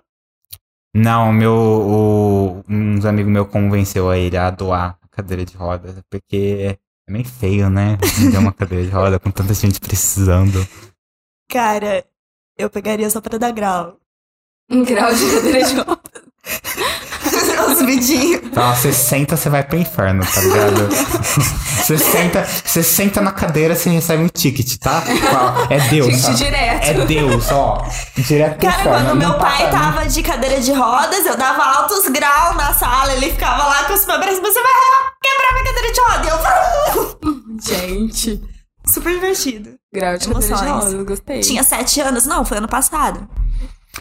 [0.95, 6.03] Não, meu, o, uns amigos meus convenceu a ele a doar a cadeira de roda,
[6.09, 6.77] porque
[7.07, 7.97] é meio feio, né?
[8.17, 10.67] Vender uma cadeira de roda com tanta gente precisando.
[11.49, 12.05] Cara,
[12.57, 13.97] eu pegaria só pra dar grau.
[14.69, 16.01] Um grau de cadeira de roda.
[17.68, 18.41] Os vidinhos.
[18.44, 20.90] Então, você senta, você vai pro inferno, tá ligado?
[21.84, 25.03] Você senta, você senta na cadeira, você recebe um ticket, tá?
[25.69, 26.38] É Deus, Gente, sabe?
[26.38, 26.85] direto.
[26.88, 27.85] É Deus, ó.
[28.15, 29.06] Direto pro Cara, inferno.
[29.10, 33.11] quando meu pai passa- tava de cadeira de rodas, eu dava altos graus na sala,
[33.14, 34.72] ele ficava lá com os braços, você vai
[35.22, 36.26] quebrar minha cadeira de roda.
[36.26, 38.41] E eu, Gente.
[38.88, 39.72] super divertido.
[39.94, 40.84] Grau de cadeira de Emoções.
[40.94, 41.40] roda, gostei.
[41.41, 42.26] Tinha sete anos?
[42.26, 43.27] Não, foi ano passado.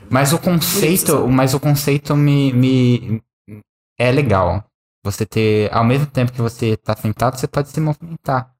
[0.08, 3.22] Mas o conceito, mas o conceito me, me
[3.98, 4.64] é legal.
[5.04, 8.52] Você ter, ao mesmo tempo que você tá sentado, você pode se movimentar.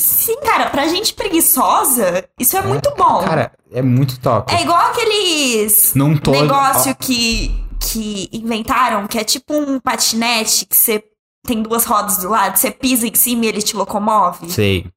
[0.00, 3.22] Sim, cara, pra gente preguiçosa, isso é, muito bom.
[3.22, 4.52] Cara, é muito top.
[4.54, 10.74] É igual aqueles Não tô negócio que, que inventaram, que é tipo um patinete que
[10.74, 11.04] você
[11.46, 14.50] tem duas rodas do lado, você pisa em cima e ele te locomove.
[14.50, 14.90] Sei.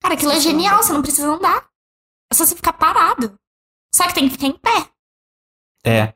[0.00, 1.64] Cara, aquilo é genial, você não precisa andar.
[2.32, 3.34] É só você ficar parado.
[3.94, 4.88] Só que tem que ficar em pé.
[5.84, 6.14] É.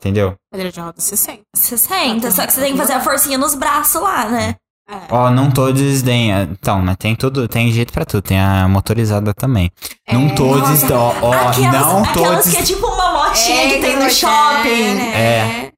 [0.00, 0.34] Entendeu?
[0.50, 1.42] Cadeira de roda, você sente.
[1.54, 4.54] Você senta, só que você tem que fazer a forcinha nos braços lá, né?
[4.88, 4.96] É.
[5.10, 6.48] Ó, não tô desdenha.
[6.50, 8.22] Então, mas tem tudo, tem jeito pra tudo.
[8.22, 9.70] Tem a motorizada também.
[10.10, 10.92] Não tô Nossa.
[10.96, 12.54] Ó, ó, aquelas não tô aquelas des...
[12.54, 14.98] que é tipo uma motinha que tem no é, shopping.
[15.14, 15.70] É.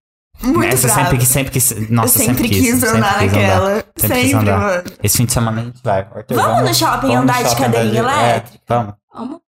[0.43, 1.03] Muito Essa brava.
[1.03, 3.75] sempre que sempre que nossa, eu sempre, quis, quis sempre andar quis naquela.
[3.75, 4.59] Sempre quis Sempre, andar.
[4.61, 4.83] mano.
[5.03, 5.99] Esse fim de semana a gente vai.
[6.01, 8.59] Arthur, Vamos no shopping vamos andar no de shopping cadeirinha andar de- elétrica?
[8.59, 8.95] É, vamos.
[9.15, 9.41] Vamos.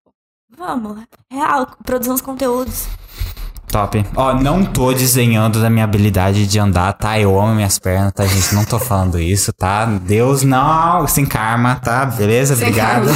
[0.57, 0.99] Vamos.
[1.33, 2.87] Real, produzir uns conteúdos.
[3.75, 4.07] Top.
[4.15, 7.19] Ó, não tô desenhando da minha habilidade de andar, tá?
[7.19, 8.55] Eu amo minhas pernas, tá, gente?
[8.55, 9.85] Não tô falando isso, tá?
[9.85, 12.07] Deus não, sem karma, tá?
[12.07, 12.55] Beleza?
[12.55, 13.09] Sem Obrigado.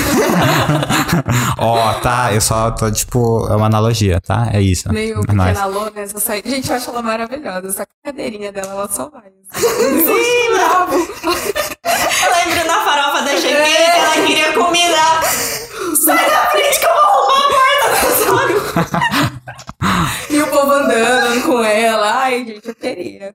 [1.58, 2.32] Ó, tá?
[2.34, 4.48] Eu só tô, tipo, é uma analogia, tá?
[4.52, 4.92] É isso.
[4.92, 5.50] Nem o É nóis.
[5.56, 6.02] pequena Lô, né?
[6.02, 6.50] Essa saída.
[6.50, 7.68] Gente, eu acho ela maravilhosa.
[7.68, 9.30] Essa cadeirinha dela, ela só vai.
[9.52, 10.96] Sim, bravo.
[10.96, 15.20] Eu lembro na farofa da que ela queria comida.
[16.04, 19.38] Sai da frente que eu vou arrumar a porta da sua.
[20.30, 22.22] E o povo andando com ela.
[22.22, 23.34] Ai, gente, eu queria.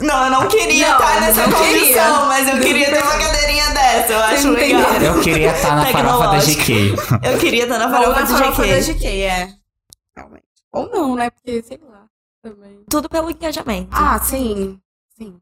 [0.00, 2.24] Não, eu não queria Não, estar nessa condição, queria.
[2.26, 4.12] mas eu queria ter uma cadeirinha dessa.
[4.12, 4.92] Eu acho legal.
[4.94, 6.38] Eu queria estar na farofa da.
[6.38, 6.94] GK.
[7.22, 8.74] Eu queria estar na farofa na farofa GQ.
[8.74, 9.48] da GK, é.
[10.16, 10.44] Realmente.
[10.72, 11.30] Ou não, né?
[11.30, 12.06] Porque, sei lá,
[12.42, 12.80] também.
[12.90, 13.88] Tudo pelo engajamento.
[13.92, 14.80] Ah, sim.
[15.16, 15.36] Sim.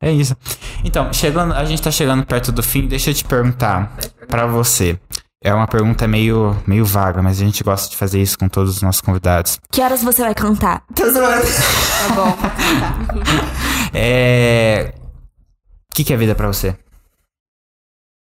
[0.00, 0.36] É isso.
[0.84, 2.86] Então, chegando, a gente tá chegando perto do fim.
[2.86, 3.96] Deixa eu te perguntar
[4.28, 5.00] pra você.
[5.46, 8.74] É uma pergunta meio, meio vaga, mas a gente gosta de fazer isso com todos
[8.74, 9.60] os nossos convidados.
[9.70, 10.84] Que horas você vai cantar?
[10.92, 11.46] Tô zoando.
[11.46, 12.36] Tá bom.
[13.94, 14.92] É.
[15.88, 16.76] O que, que é vida pra você?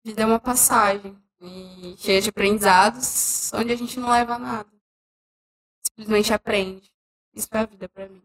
[0.03, 1.15] Vida é uma passagem.
[1.39, 4.67] E cheia de aprendizados, onde a gente não leva nada.
[5.87, 6.91] Simplesmente aprende.
[7.35, 8.23] Isso é a vida pra mim.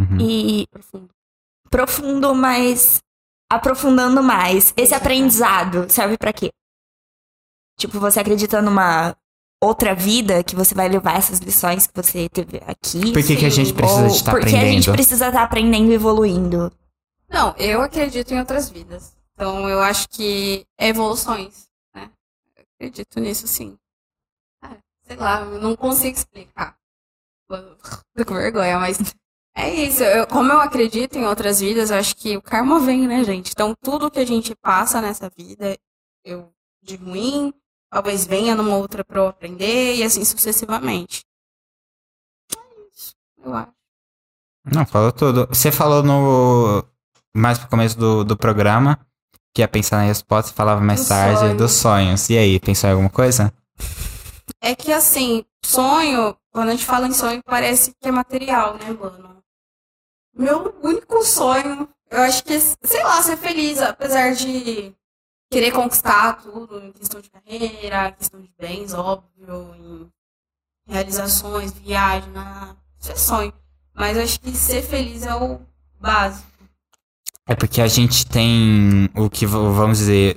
[0.00, 0.20] Uhum.
[0.20, 1.08] E Profundo.
[1.70, 3.00] profundo, mas
[3.50, 4.74] aprofundando mais.
[4.76, 6.50] Esse aprendizado serve pra quê?
[7.80, 9.16] Tipo, você acredita numa
[9.58, 13.10] outra vida que você vai levar essas lições que você teve aqui?
[13.10, 14.92] Por que, que a gente precisa Ou de estar porque a gente aprendendo?
[14.92, 16.70] precisa estar aprendendo e evoluindo?
[17.26, 19.16] Não, eu acredito em outras vidas.
[19.32, 22.10] Então eu acho que é evoluções, né?
[22.54, 23.78] Eu acredito nisso sim.
[24.62, 24.76] É,
[25.06, 26.76] sei lá, eu não consigo explicar.
[27.48, 28.98] Tô com vergonha, mas
[29.56, 30.02] é isso.
[30.02, 33.52] Eu, como eu acredito em outras vidas, eu acho que o karma vem, né, gente?
[33.52, 35.78] Então tudo que a gente passa nessa vida,
[36.22, 36.52] eu
[36.82, 37.52] de ruim,
[37.90, 41.24] talvez venha numa outra pra eu aprender e assim sucessivamente.
[42.56, 43.14] É isso,
[43.44, 43.72] eu acho.
[44.64, 45.46] Não, falou tudo.
[45.48, 46.84] Você falou no.
[47.34, 48.98] Mais pro começo do, do programa
[49.54, 51.56] que ia pensar na resposta falava mais Dos tarde sonhos.
[51.56, 52.30] dos sonhos.
[52.30, 53.52] E aí, pensou em alguma coisa?
[54.62, 58.90] É que assim, sonho, quando a gente fala em sonho, parece que é material, né,
[58.90, 59.42] mano?
[60.36, 64.92] Meu único sonho, eu acho que, sei lá, ser feliz, apesar de
[65.50, 69.74] querer conquistar tudo em questão de carreira, questão de bens, óbvio,
[70.86, 72.76] em realizações, viagem, na...
[73.00, 73.52] isso é sonho.
[73.94, 75.60] Mas eu acho que ser feliz é o
[76.00, 76.48] básico.
[77.48, 80.36] É porque a gente tem o que vamos dizer,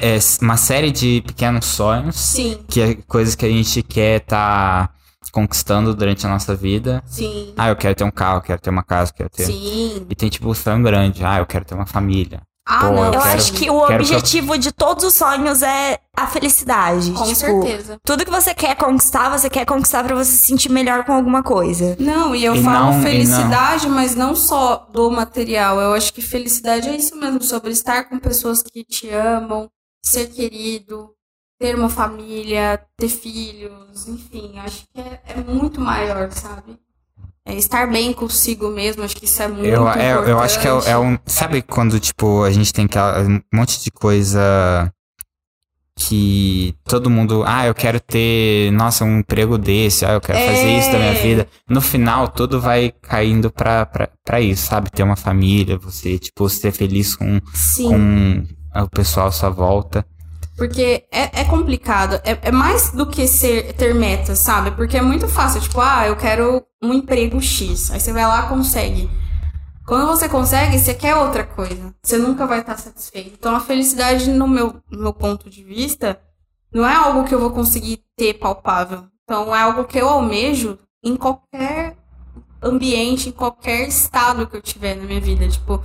[0.00, 4.90] é uma série de pequenos sonhos, Sim, que é coisas que a gente quer tá
[5.30, 7.00] conquistando durante a nossa vida.
[7.06, 9.44] sim, Ah, eu quero ter um carro, quero ter uma casa, quero ter.
[9.46, 10.04] sim.
[10.10, 11.24] E tem tipo o sonho grande.
[11.24, 12.42] Ah, eu quero ter uma família.
[12.70, 13.04] Ah, Pô, não.
[13.06, 16.26] Eu quero- acho que o quero que eu- objetivo de todos os sonhos é a
[16.26, 17.12] felicidade.
[17.12, 17.98] Com tipo, certeza.
[18.04, 21.42] Tudo que você quer conquistar, você quer conquistar pra você se sentir melhor com alguma
[21.42, 21.96] coisa.
[21.98, 25.80] Não, e eu E falo não- felicidade, mas não só do material.
[25.80, 29.68] Eu acho que felicidade é isso mesmo, sobre estar com pessoas que te amam,
[30.04, 31.10] ser querido,
[31.58, 36.78] ter uma família, ter filhos, enfim, acho que é, é muito maior, sabe?
[37.50, 40.04] É estar bem consigo mesmo, acho que isso é muito Eu, importante.
[40.04, 41.18] é, eu acho que é, é um.
[41.24, 44.92] Sabe quando, tipo, a gente tem aquela, um monte de coisa
[45.96, 47.42] que todo mundo.
[47.46, 48.70] Ah, eu quero ter.
[48.72, 50.04] Nossa, um emprego desse.
[50.04, 51.22] Ah, eu quero fazer isso da minha É.
[51.22, 51.48] vida.
[51.68, 54.90] No final, tudo vai caindo pra, pra, pra isso, sabe?
[54.90, 57.88] Ter uma família, você, tipo, ser feliz com, Sim.
[58.74, 60.04] com o pessoal à sua volta.
[60.58, 62.20] Porque é, é complicado.
[62.24, 64.72] É, é mais do que ser, ter metas, sabe?
[64.72, 65.60] Porque é muito fácil.
[65.60, 67.92] Tipo, ah, eu quero um emprego X.
[67.92, 69.08] Aí você vai lá consegue.
[69.86, 71.94] Quando você consegue, você quer outra coisa.
[72.02, 73.36] Você nunca vai estar satisfeito.
[73.38, 76.20] Então a felicidade, no meu, no meu ponto de vista,
[76.72, 79.04] não é algo que eu vou conseguir ter palpável.
[79.22, 81.96] Então é algo que eu almejo em qualquer
[82.60, 85.48] ambiente, em qualquer estado que eu tiver na minha vida.
[85.48, 85.84] Tipo,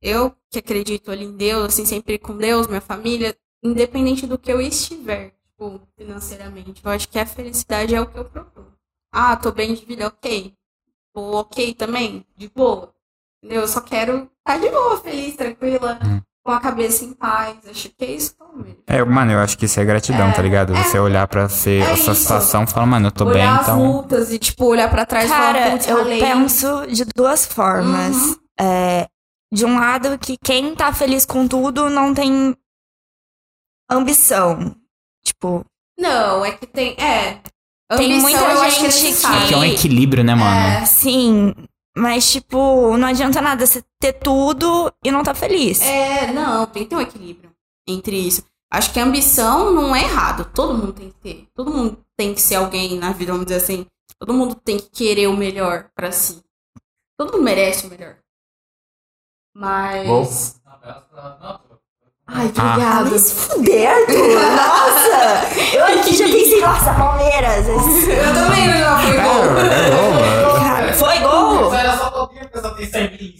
[0.00, 4.52] eu que acredito ali em Deus, assim, sempre com Deus, minha família, independente do que
[4.52, 6.80] eu estiver, tipo, financeiramente.
[6.84, 8.72] Eu acho que a felicidade é o que eu procuro.
[9.12, 10.52] Ah, tô bem de vida, ok.
[11.14, 12.92] Tô ok também, de boa.
[13.42, 13.62] Entendeu?
[13.62, 16.20] Eu só quero estar de boa, feliz, tranquila, Hum.
[16.44, 17.56] com a cabeça em paz.
[17.68, 18.76] Acho que é isso que eu almejo.
[18.86, 20.74] É, mano, eu acho que isso é gratidão, É, tá ligado?
[20.74, 22.22] Você olhar pra ser é a sua isso.
[22.22, 23.92] situação e falar, mano, eu tô bem, Olhar as então.
[23.92, 26.20] lutas e, tipo, olhar pra trás e falar, Cara, eu ralei.
[26.20, 28.14] penso de duas formas.
[28.16, 28.36] Uhum.
[28.60, 29.08] É,
[29.52, 32.54] de um lado, que quem tá feliz com tudo não tem
[33.88, 34.74] ambição.
[35.24, 35.64] Tipo,
[35.98, 36.94] Não, é que tem.
[36.98, 37.40] É.
[37.96, 39.26] Tem muita eu acho que é gente.
[39.26, 40.86] É que é um equilíbrio, né, mano?
[40.86, 41.54] sim.
[41.96, 45.80] Mas, tipo, não adianta nada você ter tudo e não tá feliz.
[45.80, 47.50] É, não, tem que ter um equilíbrio
[47.88, 48.44] entre isso.
[48.70, 50.50] Acho que a ambição não é errado.
[50.52, 51.48] Todo mundo tem que ter.
[51.54, 53.86] Todo mundo tem que ser alguém na vida, vamos dizer assim.
[54.18, 56.42] Todo mundo tem que querer o melhor pra si.
[57.16, 58.18] Todo mundo merece o melhor.
[59.54, 60.60] Mas.
[62.28, 62.72] Ai, Ah.
[62.74, 63.18] obrigada.
[63.18, 64.40] se fuder, Arthur.
[64.56, 65.76] Nossa!
[65.76, 67.66] Eu aqui já pensei, nossa, Palmeiras.
[67.68, 69.44] Eu também não fui gol.
[69.58, 70.58] É, é gol, mano.
[70.66, 71.72] Cara, Foi gol!
[71.74, 73.34] Era só pouquinho, a pessoa tem 100 mil.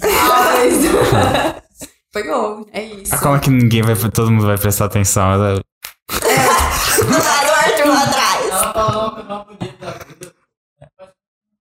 [2.12, 3.14] Foi gol, é isso.
[3.14, 5.32] Ah, Como é que ninguém vai, todo mundo vai prestar atenção?
[5.32, 8.46] Ela- Do lado do Arthur lá atrás.
[8.50, 9.74] Ela falou que não podia.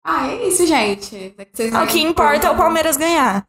[0.04, 1.34] Ah, é isso, gente.
[1.36, 3.44] É que vocês O que importa é o Palmeiras ganhar.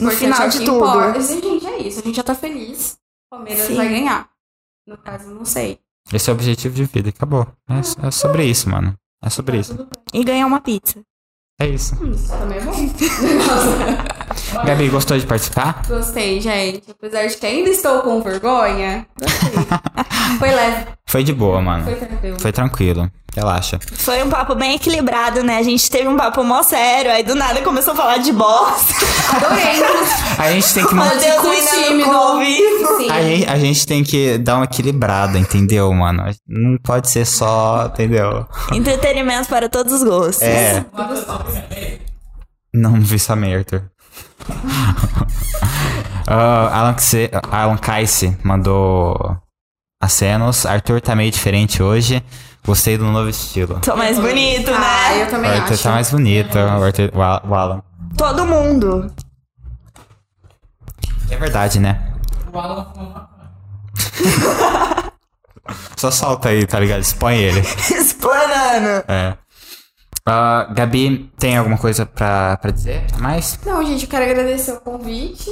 [0.00, 0.76] No final de tudo.
[0.76, 1.20] importa.
[1.20, 2.00] Gente, é isso.
[2.00, 2.98] A gente já tá feliz.
[3.30, 3.74] O Palmeiras Sim.
[3.76, 4.28] vai ganhar.
[4.86, 5.78] No caso, não sei.
[6.12, 7.46] Esse é o objetivo de vida, acabou.
[7.68, 8.96] É, é sobre isso, mano.
[9.22, 9.76] É sobre isso.
[9.76, 10.20] Tudo bem.
[10.20, 11.00] E ganhar uma pizza.
[11.60, 11.94] É isso.
[12.02, 12.72] Hum, Isso também é bom.
[14.64, 15.82] Gabi, gostou de participar?
[15.88, 16.82] Gostei, gente.
[16.90, 19.06] Apesar de que ainda estou com vergonha.
[19.18, 19.52] Gostei.
[20.38, 21.84] Foi leve, Foi de boa, mano.
[21.84, 22.40] foi tranquilo.
[22.40, 23.10] Foi tranquilo.
[23.34, 23.78] Relaxa.
[23.92, 25.58] Foi um papo bem equilibrado, né?
[25.58, 28.94] A gente teve um papo mó sério, aí do nada começou a falar de bosta.
[29.36, 29.82] Adorei.
[30.38, 31.32] A gente tem que manter.
[33.10, 36.24] A gente, a gente tem que dar uma equilibrada, entendeu, mano?
[36.48, 38.46] Não pode ser só, entendeu?
[38.72, 40.42] Entretenimento para todos os gostos.
[40.42, 40.84] É.
[42.74, 43.91] Não vi essa merda.
[46.26, 49.36] Ah, Alan, Kse- Alan Kaice mandou
[50.00, 50.64] acenos.
[50.64, 52.22] Arthur tá meio diferente hoje.
[52.64, 53.80] Gostei do novo estilo.
[53.80, 54.78] Tô mais bonito, Ah,
[55.10, 55.22] né?
[55.22, 55.82] eu O também Arthur acho.
[55.82, 56.56] tá mais bonito.
[56.56, 57.82] O, Arthur, o Al- o Alan.
[58.16, 59.12] Todo mundo.
[61.28, 62.12] É verdade, né?
[62.52, 63.28] O Alan maconha.
[65.96, 67.00] Só solta aí, tá ligado?
[67.00, 67.60] Expõe ele.
[67.90, 69.04] Explanando.
[69.08, 69.36] É.
[70.26, 73.58] Ah, Gabi, tem alguma coisa pra, pra dizer a mais?
[73.66, 75.50] Não, gente, eu quero agradecer o convite.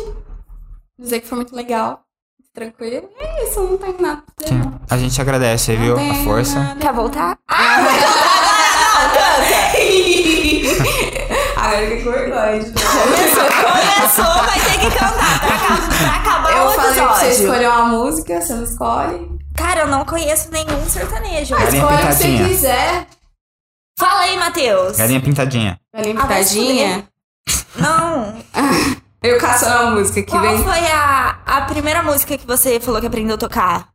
[0.99, 2.01] Dizer que foi muito legal.
[2.55, 3.09] Tranquilo.
[3.19, 4.81] É isso, não tem nada pra dizer, não.
[4.91, 5.97] A gente agradece, viu?
[5.97, 6.59] Não A tem força.
[6.59, 6.81] nada.
[6.81, 7.39] Quer voltar?
[11.57, 12.81] Agora eu fiquei com vergonha de novo.
[13.63, 17.45] Começou, vai ter que cantar pra, acabar- pra acabar Eu o falei pra você episódio.
[17.45, 19.41] escolher uma música, você não escolhe.
[19.57, 21.55] Cara, eu não conheço nenhum sertanejo.
[21.55, 23.07] Galinha Escolhe o que você quiser.
[24.01, 24.97] Fala aí, Matheus.
[24.97, 25.79] Galinha pintadinha.
[25.95, 27.09] Galinha Ah, pintadinha.
[27.77, 28.43] Não.
[29.23, 30.65] Eu caço uma música que Qual vem.
[30.65, 33.89] foi a, a primeira música que você falou que aprendeu a tocar?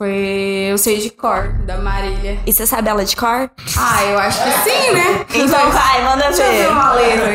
[0.00, 2.38] Foi Eu Sei de Cor, da Marília.
[2.46, 3.50] E você sabe ela de cor?
[3.76, 5.26] Ah, eu acho que sim, né?
[5.34, 6.68] Então vai, manda Deixa eu ver ver.
[6.68, 7.28] uma letra.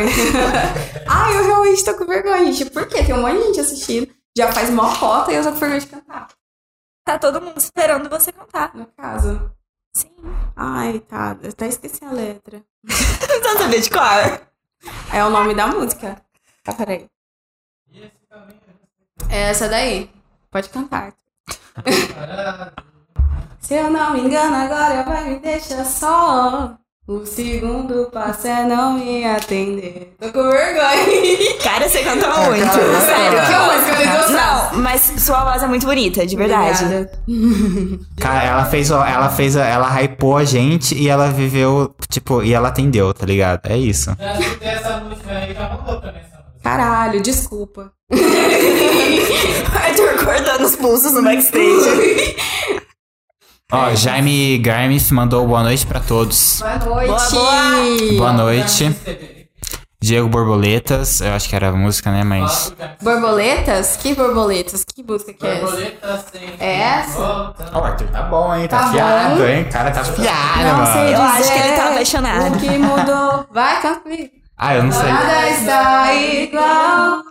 [1.09, 2.69] Ai, eu realmente tô com vergonha, gente.
[2.71, 3.03] Por quê?
[3.03, 4.07] Tem um monte de gente assistindo.
[4.37, 6.27] Já faz mó cota e eu tô com vergonha de cantar.
[7.05, 8.71] Tá todo mundo esperando você cantar.
[8.73, 9.51] No caso.
[9.95, 10.09] Sim.
[10.55, 11.37] Ai, tá.
[11.41, 12.63] Eu até esqueci a letra.
[12.87, 14.41] Você não sabia de cor?
[15.13, 16.21] É o nome da música.
[16.63, 17.07] Tá, peraí.
[19.29, 20.09] É essa daí.
[20.51, 21.13] Pode cantar.
[23.59, 26.77] Se eu não me engano, agora vai me deixar só.
[27.05, 30.15] O segundo passo é não me atender.
[30.21, 31.59] Tô com vergonha.
[31.61, 32.65] Cara, você cantou muito.
[32.65, 33.39] Cara, Sério.
[33.41, 36.85] Que música eu não Não, mas sua voz é muito bonita, de verdade.
[36.85, 37.11] Obrigada.
[38.17, 42.69] Cara, ela fez, ela fez, ela hypou a gente e ela viveu, tipo, e ela
[42.69, 43.59] atendeu, tá ligado?
[43.65, 44.15] É isso.
[44.17, 46.13] Já escutei essa música aí, já essa música.
[46.63, 47.91] Caralho, desculpa.
[49.75, 52.35] Arthur cortando os pulsos no backstage.
[53.73, 56.61] Ó, Jaime Garmith mandou boa noite pra todos.
[56.61, 57.07] Boa noite.
[57.07, 58.17] Boa, boa.
[58.17, 58.95] Boa noite.
[59.99, 62.23] Diego Borboletas, eu acho que era a música, né?
[62.25, 62.73] Mas.
[63.01, 63.95] Borboletas?
[63.95, 64.83] Que borboletas?
[64.83, 65.61] Que música que é essa?
[65.65, 67.19] Borboleta sempre É essa?
[67.19, 68.67] Ó, o Arthur tá bom, hein?
[68.67, 69.45] Tá, Tá fiado, bom.
[69.47, 69.61] hein?
[69.63, 70.93] O cara tá fiado, Não mano.
[70.93, 72.55] sei Eu acho que ele tá apaixonado.
[72.55, 73.47] O que mudou?
[73.53, 74.29] Vai, canta comigo.
[74.57, 75.09] Ah, eu não sei.
[75.11, 77.23] Nada está igual.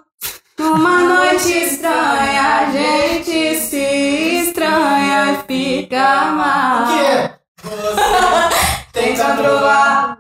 [0.59, 6.87] Uma noite estranha, a gente se estranha e fica mal.
[6.87, 7.33] Você
[8.93, 10.19] Tenta provar.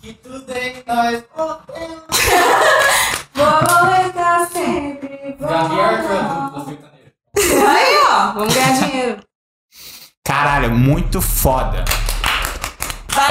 [0.00, 1.22] que tudo em nós.
[3.34, 6.58] Borboleta sempre Gabi Arthur é volta.
[6.58, 7.68] do sertanejo.
[7.68, 9.20] Aí, ó, vamos ganhar dinheiro.
[10.24, 11.84] Caralho, muito foda.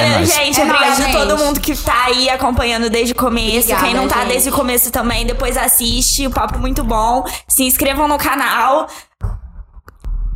[0.02, 0.60] É gente.
[0.60, 3.58] É Obrigada nóis, a todo mundo que tá aí acompanhando desde o começo.
[3.72, 4.28] Obrigada, Quem não tá gente.
[4.30, 6.26] desde o começo também, depois assiste.
[6.28, 7.24] O papo muito bom.
[7.48, 8.88] Se inscrevam no canal.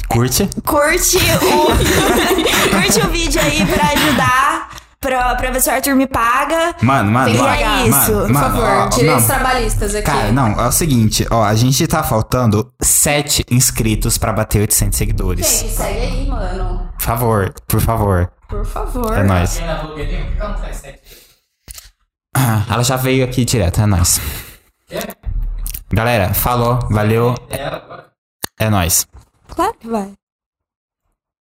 [0.10, 0.50] Curte?
[0.66, 1.66] Curte o,
[2.76, 4.70] curte o vídeo aí pra ajudar.
[5.00, 6.76] Pra, pra ver se o Arthur me paga.
[6.84, 9.28] Mano, mano, que mano, mano, isso, mano, Por favor, ó, direitos não.
[9.28, 10.06] trabalhistas aqui.
[10.06, 14.96] Cara, não, é o seguinte, ó, a gente tá faltando sete inscritos pra bater 800
[14.96, 15.48] seguidores.
[15.62, 16.88] Gente, segue aí, mano.
[16.96, 18.32] Por favor, por favor.
[18.52, 19.18] Por favor.
[19.18, 19.60] É nóis.
[19.60, 19.88] Ela?
[22.36, 24.20] Ah, Ela já veio aqui direto, é nóis.
[25.92, 29.08] Galera, falou, valeu, É é nóis.
[29.48, 30.14] Claro que vai.